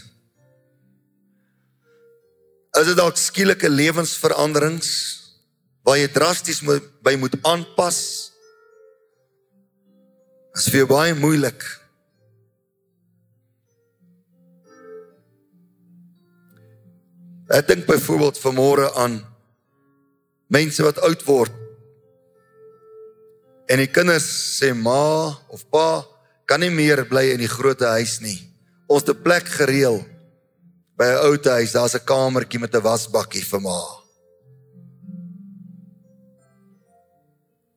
Is 2.79 2.93
dit 2.93 2.99
dalk 3.01 3.19
skielike 3.19 3.69
lewensveranderings 3.73 4.93
waar 5.87 5.99
jy 5.99 6.13
drasties 6.13 6.61
by 6.63 7.17
moet 7.19 7.35
aanpas? 7.49 7.99
Dit 10.53 10.63
is 10.63 10.71
vir 10.71 10.83
jou 10.83 10.91
baie 10.93 11.17
moeilik 11.17 11.65
Ek 17.51 17.67
dink 17.67 17.83
byvoorbeeld 17.89 18.39
vanmôre 18.39 18.93
aan 18.95 19.17
mense 20.55 20.83
wat 20.87 21.01
oud 21.03 21.23
word. 21.27 21.55
En 23.67 23.83
die 23.83 23.91
kinders 23.91 24.27
sê 24.59 24.71
ma 24.75 25.35
of 25.51 25.65
pa 25.71 26.05
kan 26.47 26.63
nie 26.63 26.71
meer 26.71 27.03
bly 27.11 27.33
in 27.35 27.43
die 27.43 27.51
groot 27.51 27.83
huis 27.83 28.21
nie. 28.23 28.39
Ons 28.87 29.03
het 29.03 29.17
'n 29.17 29.23
plek 29.23 29.47
gereël 29.47 29.99
by 30.99 31.07
'n 31.11 31.23
ou 31.27 31.35
huis. 31.39 31.73
Daar's 31.73 31.95
'n 31.95 32.07
kamertjie 32.07 32.61
met 32.61 32.75
'n 32.75 32.83
wasbakkie 32.83 33.45
vir 33.45 33.61
ma. 33.61 33.81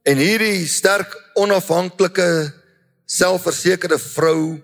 En 0.05 0.17
hierdie 0.17 0.67
sterk 0.67 1.31
onafhanklike 1.33 2.53
selfversekerde 3.05 3.99
vrou 3.99 4.61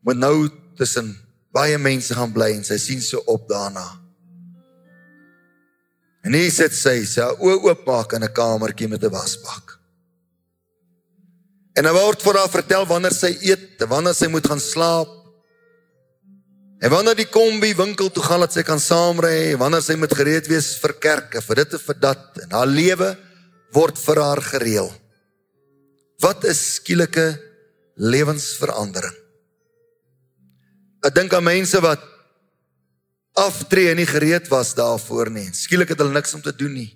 moet 0.00 0.16
nou 0.16 0.48
tussen 0.76 1.16
baie 1.52 1.78
mense 1.78 2.14
gaan 2.14 2.32
bly 2.32 2.52
en 2.52 2.64
sy 2.64 2.76
sien 2.76 3.00
so 3.00 3.22
op 3.26 3.48
daarna. 3.48 4.03
En 6.24 6.32
hier 6.32 6.52
sit 6.52 6.72
sy, 6.72 7.02
sy 7.04 7.20
oë 7.20 7.60
oopmaak 7.68 8.16
in 8.16 8.24
'n 8.24 8.32
kamertjie 8.32 8.88
met 8.88 9.04
'n 9.04 9.12
wasbak. 9.12 9.78
En 11.76 11.84
hy 11.84 11.92
word 11.92 12.22
vir 12.22 12.38
haar 12.38 12.48
vertel 12.48 12.86
wanneer 12.86 13.12
sy 13.12 13.32
eet, 13.42 13.82
wanneer 13.88 14.14
sy 14.14 14.28
moet 14.30 14.46
gaan 14.46 14.60
slaap. 14.60 15.10
En 16.80 16.90
wanneer 16.90 17.16
die 17.16 17.30
kombi 17.30 17.74
winkel 17.74 18.10
toe 18.10 18.22
gaan 18.22 18.40
dat 18.40 18.52
sy 18.52 18.62
kan 18.62 18.80
saamry, 18.80 19.56
wanneer 19.56 19.82
sy 19.82 19.96
moet 19.96 20.14
gereed 20.14 20.46
wees 20.46 20.78
vir 20.78 20.92
kerk, 20.92 21.42
vir 21.42 21.56
dit 21.56 21.72
en 21.72 21.78
vir 21.78 21.98
dat. 22.00 22.38
En 22.44 22.50
haar 22.50 22.66
lewe 22.66 23.16
word 23.72 23.98
vir 23.98 24.20
haar 24.22 24.40
gereël. 24.40 24.92
Wat 26.20 26.44
is 26.44 26.74
skielike 26.76 27.40
lewensverandering? 27.96 29.14
Ek 31.04 31.14
dink 31.14 31.34
aan 31.34 31.44
mense 31.44 31.80
wat 31.80 32.13
aftree 33.34 33.90
en 33.90 33.98
nie 33.98 34.08
gereed 34.08 34.48
was 34.48 34.74
daarvoor 34.78 35.30
nie. 35.30 35.48
Skielik 35.52 35.90
het 35.94 35.98
hulle 35.98 36.14
niks 36.14 36.34
om 36.34 36.42
te 36.42 36.54
doen 36.54 36.72
nie. 36.72 36.90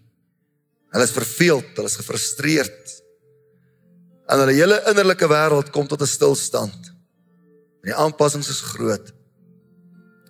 Hulle 0.95 1.05
is 1.05 1.15
verveeld, 1.15 1.75
hulle 1.77 1.91
is 1.91 1.99
gefrustreerd. 1.99 2.95
En 4.29 4.43
hulle 4.43 4.55
hele 4.57 4.79
innerlike 4.91 5.29
wêreld 5.29 5.73
kom 5.75 5.89
tot 5.89 6.03
'n 6.03 6.07
stilstand. 6.07 6.93
Die 7.83 7.95
aanpassings 7.95 8.49
is 8.49 8.61
groot. 8.61 9.13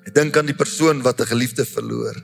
Ek 0.07 0.15
dink 0.15 0.37
aan 0.37 0.47
die 0.47 0.57
persoon 0.57 1.03
wat 1.03 1.21
'n 1.21 1.31
geliefde 1.33 1.65
verloor. 1.65 2.17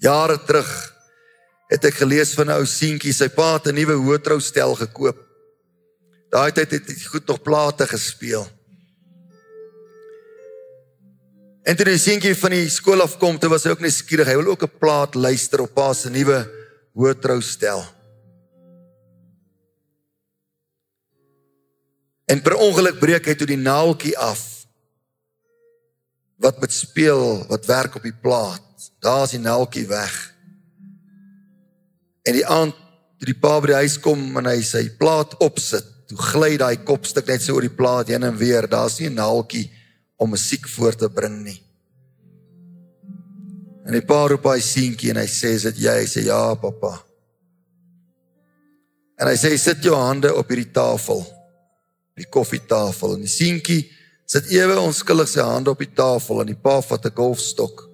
Jare 0.00 0.38
terug 0.44 0.70
het 1.68 1.84
ek 1.84 1.94
gelees 1.94 2.34
van 2.34 2.46
'n 2.46 2.58
ou 2.58 2.66
seentjie, 2.66 3.12
sy 3.12 3.28
pa 3.28 3.54
het 3.54 3.66
'n 3.66 3.74
nuwe 3.74 3.94
hoëtroustel 3.94 4.74
gekoop. 4.74 5.18
Daai 6.30 6.52
tyd 6.52 6.70
het 6.70 6.86
hy 6.86 6.94
goed 7.04 7.26
nog 7.26 7.42
plate 7.42 7.86
gespeel. 7.86 8.55
En 11.66 11.74
toe 11.74 11.88
die 11.88 11.98
seentjie 11.98 12.36
van 12.38 12.54
die 12.54 12.68
skool 12.70 13.02
af 13.02 13.16
kom, 13.18 13.40
toe 13.42 13.50
was 13.50 13.64
hy 13.66 13.72
ook 13.74 13.82
net 13.82 13.94
skieurig. 13.94 14.28
Hy 14.30 14.36
wil 14.38 14.52
ook 14.52 14.62
'n 14.62 14.78
plaat 14.78 15.14
luister 15.18 15.60
op 15.60 15.74
pa 15.74 15.92
se 15.94 16.10
nuwe 16.10 16.38
hoëtroustel. 16.94 17.82
En 22.26 22.42
per 22.42 22.54
ongeluk 22.54 22.98
breek 22.98 23.26
hy 23.26 23.34
toe 23.34 23.46
die 23.46 23.58
naaltjie 23.58 24.18
af 24.18 24.66
wat 26.38 26.60
met 26.60 26.72
speel 26.72 27.46
wat 27.48 27.66
werk 27.66 27.94
op 27.96 28.02
die 28.02 28.20
plaat. 28.22 28.62
Daar 29.00 29.24
is 29.24 29.30
die 29.30 29.40
naaltjie 29.40 29.86
weg. 29.86 30.34
En 32.22 32.32
die 32.32 32.46
aand 32.46 32.74
toe 33.18 33.26
die 33.26 33.40
pa 33.40 33.60
by 33.60 33.66
die 33.66 33.80
huis 33.82 33.98
kom 33.98 34.36
en 34.36 34.46
hy 34.46 34.62
sy 34.62 34.88
plaat 34.98 35.34
opsit, 35.40 35.84
toe 36.06 36.18
gly 36.18 36.56
daai 36.56 36.76
kopstuk 36.84 37.26
net 37.26 37.42
so 37.42 37.54
oor 37.54 37.60
die 37.60 37.76
plaat 37.76 38.08
heen 38.08 38.22
en 38.22 38.36
weer. 38.36 38.68
Daar's 38.68 39.00
nie 39.00 39.08
'n 39.08 39.14
naaltjie 39.14 39.75
om 40.16 40.30
musiek 40.30 40.68
voor 40.68 40.96
te 40.96 41.08
bring 41.12 41.42
nie. 41.44 41.58
En 43.86 43.94
die 43.94 44.02
pa 44.02 44.24
roep 44.26 44.48
hy 44.50 44.58
seentjie 44.64 45.12
en 45.12 45.20
hy 45.20 45.26
sê, 45.30 45.54
"Is 45.54 45.62
dit 45.62 45.76
jy?" 45.78 46.00
Hy 46.00 46.06
sê, 46.06 46.24
"Ja, 46.24 46.54
pappa." 46.54 47.04
En 49.18 49.28
hy 49.28 49.34
sê, 49.34 49.56
"Sit 49.56 49.82
jou 49.82 49.94
hande 49.94 50.34
op 50.34 50.48
hierdie 50.48 50.72
tafel." 50.72 51.24
Die 52.16 52.26
koffietafel 52.26 53.14
en 53.14 53.20
die 53.20 53.28
seentjie 53.28 53.90
sit 54.26 54.50
ewe 54.50 54.80
onskuldig 54.80 55.28
sy 55.28 55.40
hande 55.40 55.70
op 55.70 55.78
die 55.78 55.94
tafel 55.94 56.40
en 56.40 56.46
die 56.46 56.62
pa 56.62 56.80
vat 56.80 57.06
'n 57.06 57.14
golfstok 57.14 57.90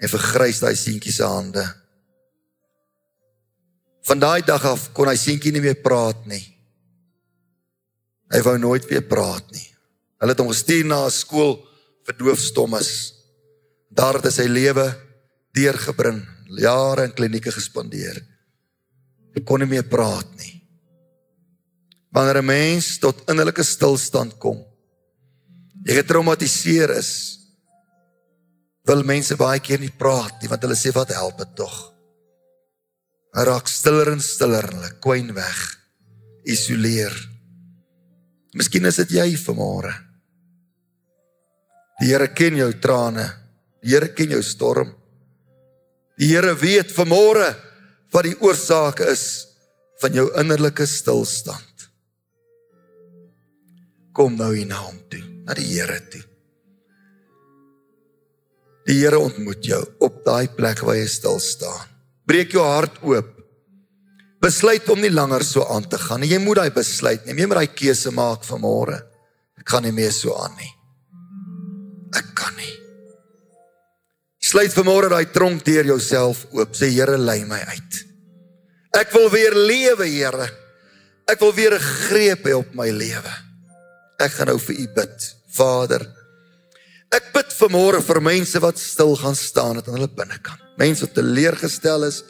en 0.00 0.08
vergrys 0.08 0.60
daai 0.60 0.76
seentjie 0.76 1.12
se 1.12 1.24
hande. 1.24 1.64
Van 4.02 4.18
daai 4.18 4.42
dag 4.42 4.64
af 4.64 4.92
kon 4.92 5.08
hy 5.08 5.16
seentjie 5.16 5.52
nie 5.52 5.60
meer 5.60 5.80
praat 5.82 6.26
nie. 6.26 6.44
Hy 8.30 8.40
wou 8.42 8.58
nooit 8.58 8.84
weer 8.90 9.02
praat 9.02 9.50
nie. 9.50 9.73
Hulle 10.24 10.32
het 10.32 10.40
hom 10.40 10.48
gestuur 10.48 10.88
na 10.88 11.04
'n 11.04 11.12
skool 11.12 11.60
vir 12.06 12.16
doofstommes. 12.16 13.12
Daar 13.92 14.16
het 14.16 14.24
hy 14.24 14.30
sy 14.30 14.48
lewe 14.48 14.88
deurgebring, 15.52 16.24
jare 16.56 17.04
in 17.04 17.12
klinieke 17.12 17.52
gespandeer. 17.52 18.16
Hy 19.36 19.40
kon 19.44 19.60
nie 19.60 19.68
meer 19.68 19.84
praat 19.84 20.26
nie. 20.40 20.64
Wanneer 22.10 22.40
'n 22.40 22.46
mens 22.46 22.98
tot 22.98 23.28
innerlike 23.28 23.62
stilstand 23.62 24.38
kom, 24.38 24.64
jy 25.84 25.94
getraumatiseer 26.00 26.96
is 26.96 27.10
wil 28.88 29.04
mense 29.06 29.36
baie 29.40 29.60
keer 29.64 29.80
nie 29.80 29.92
praat 29.92 30.40
nie 30.40 30.50
want 30.52 30.64
hulle 30.64 30.76
sê 30.78 30.92
wat 30.96 31.12
help 31.16 31.38
dit 31.40 31.54
tog 31.60 31.76
hy 33.34 33.44
raak 33.48 33.68
stiller 33.70 34.12
en 34.12 34.22
stiller 34.24 34.68
hulle 34.70 34.90
kwyn 35.04 35.32
weg 35.36 35.62
isoleer 36.54 37.14
miskien 38.56 38.88
is 38.90 39.00
dit 39.02 39.16
jy 39.18 39.28
vanmôre 39.40 39.92
die 42.00 42.10
Here 42.10 42.30
ken 42.34 42.58
jou 42.60 42.70
trane 42.82 43.26
die 43.82 43.94
Here 43.94 44.12
ken 44.16 44.36
jou 44.36 44.42
storm 44.42 44.94
die 46.20 46.32
Here 46.32 46.54
weet 46.58 46.94
vanmôre 46.94 47.52
wat 48.14 48.28
die 48.28 48.38
oorsaak 48.40 49.04
is 49.10 49.26
van 50.02 50.14
jou 50.16 50.28
innerlike 50.40 50.86
stilstand 50.86 51.88
kom 54.14 54.36
nou 54.38 54.52
hier 54.54 54.70
na 54.70 54.78
hom 54.86 54.98
toe 55.10 55.24
na 55.44 55.56
die 55.58 55.66
Here 55.68 55.98
toe. 56.10 56.22
Die 58.88 58.98
Here 59.00 59.20
ontmoet 59.20 59.64
jou 59.64 59.80
op 60.04 60.22
daai 60.26 60.48
plek 60.56 60.82
waar 60.84 60.98
jy 60.98 61.08
stil 61.08 61.40
staan. 61.42 61.88
Breek 62.28 62.54
jou 62.56 62.64
hart 62.64 63.00
oop. 63.04 63.30
Besluit 64.44 64.88
om 64.92 65.00
nie 65.00 65.12
langer 65.12 65.44
so 65.44 65.64
aan 65.72 65.86
te 65.88 65.98
gaan 66.00 66.20
nie. 66.20 66.32
Jy 66.34 66.40
moet 66.44 66.60
daai 66.60 66.72
besluit 66.76 67.24
neem. 67.24 67.40
Jy 67.40 67.48
moet 67.48 67.60
daai 67.62 67.76
keuse 67.76 68.12
maak 68.12 68.44
van 68.44 68.60
môre. 68.60 69.00
Ek 69.60 69.66
kan 69.68 69.84
nie 69.84 69.92
meer 69.96 70.12
so 70.12 70.36
aan 70.36 70.56
nie. 70.60 70.72
Ek 72.14 72.34
kan 72.36 72.54
nie. 72.56 72.72
Sluit 74.44 74.74
vanmôre 74.76 75.08
daai 75.10 75.26
tronk 75.32 75.64
deur 75.66 75.86
jouself 75.94 76.44
oop. 76.52 76.74
Sê 76.76 76.90
Here, 76.92 77.16
lei 77.18 77.44
my 77.48 77.60
uit. 77.72 78.02
Ek 78.94 79.12
wil 79.16 79.30
weer 79.32 79.54
lewe, 79.56 80.06
Here. 80.06 80.50
Ek 81.26 81.40
wil 81.40 81.54
weer 81.56 81.74
'n 81.74 81.80
greep 81.80 82.44
hê 82.44 82.52
op 82.54 82.74
my 82.74 82.90
lewe. 82.90 83.32
Ek 84.20 84.32
gaan 84.32 84.46
nou 84.46 84.58
vir 84.58 84.76
u 84.76 84.86
bid, 84.94 85.34
Vader. 85.50 86.06
Ek 87.10 87.32
bid 87.32 87.50
vanmôre 87.52 88.02
vir 88.02 88.20
mense 88.20 88.60
wat 88.60 88.78
stil 88.78 89.16
gaan 89.16 89.34
staan 89.34 89.76
het 89.76 89.88
aan 89.88 89.94
hulle 89.94 90.08
binnekant. 90.08 90.60
Mense 90.76 91.06
wat 91.06 91.14
teleurgestel 91.14 92.04
is, 92.04 92.22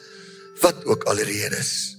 wat 0.60 0.84
ook 0.84 1.04
al 1.04 1.16
die 1.16 1.24
rede 1.24 1.58
is. 1.58 1.93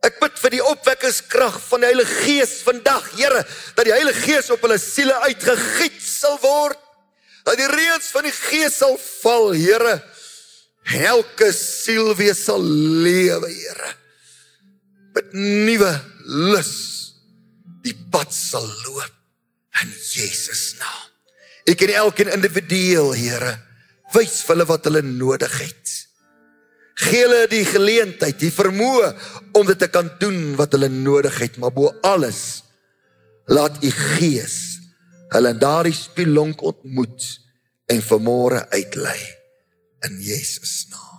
Ek 0.00 0.16
bid 0.16 0.38
vir 0.40 0.54
die 0.54 0.62
opwekkingskrag 0.64 1.58
van 1.66 1.82
die 1.82 1.90
Heilige 1.90 2.22
Gees 2.24 2.54
vandag, 2.64 3.04
Here, 3.18 3.42
dat 3.76 3.84
die 3.84 3.92
Heilige 3.92 4.22
Gees 4.24 4.48
op 4.52 4.62
hulle 4.64 4.78
siele 4.80 5.16
uitgegiet 5.26 6.00
sal 6.00 6.38
word. 6.40 6.78
Dat 7.44 7.58
die 7.60 7.68
reëns 7.68 8.08
van 8.14 8.24
die 8.28 8.34
Gees 8.34 8.78
sal 8.80 8.96
val, 9.00 9.50
Here. 9.52 9.98
Elke 11.04 11.50
siel 11.52 12.14
weer 12.16 12.36
sal 12.38 12.64
lewe, 12.64 13.50
Here. 13.52 13.92
Met 15.16 15.34
nuwe 15.36 15.92
lus 16.54 16.74
die 17.84 17.96
pad 18.12 18.32
sal 18.32 18.64
loop 18.86 19.12
in 19.82 19.92
Jesus 19.92 20.76
naam. 20.80 21.06
Ek 21.68 21.84
en 21.84 21.92
elkeen 22.00 22.32
individueel, 22.32 23.12
Here, 23.20 23.52
wys 24.16 24.40
vir 24.46 24.56
hulle 24.56 24.68
wat 24.72 24.88
hulle 24.88 25.04
nodig 25.04 25.60
het. 25.60 25.79
Gee 27.00 27.22
hulle 27.24 27.46
die 27.48 27.64
geleentheid, 27.64 28.38
die 28.40 28.52
vermoë 28.52 29.12
om 29.56 29.66
dit 29.68 29.78
te 29.80 29.88
kan 29.92 30.10
doen 30.20 30.56
wat 30.58 30.74
hulle 30.76 30.90
nodig 30.92 31.38
het, 31.40 31.56
maar 31.60 31.72
bo 31.72 31.92
alles 32.06 32.62
laat 33.50 33.80
u 33.82 33.90
Gees 33.90 34.58
hulle 35.30 35.54
daardie 35.58 35.94
spilonk 35.94 36.62
ontmoet 36.66 37.26
en 37.90 38.02
vermore 38.02 38.64
uitlei 38.74 39.18
in 40.06 40.18
Jesus 40.22 40.86
naam. 40.90 41.09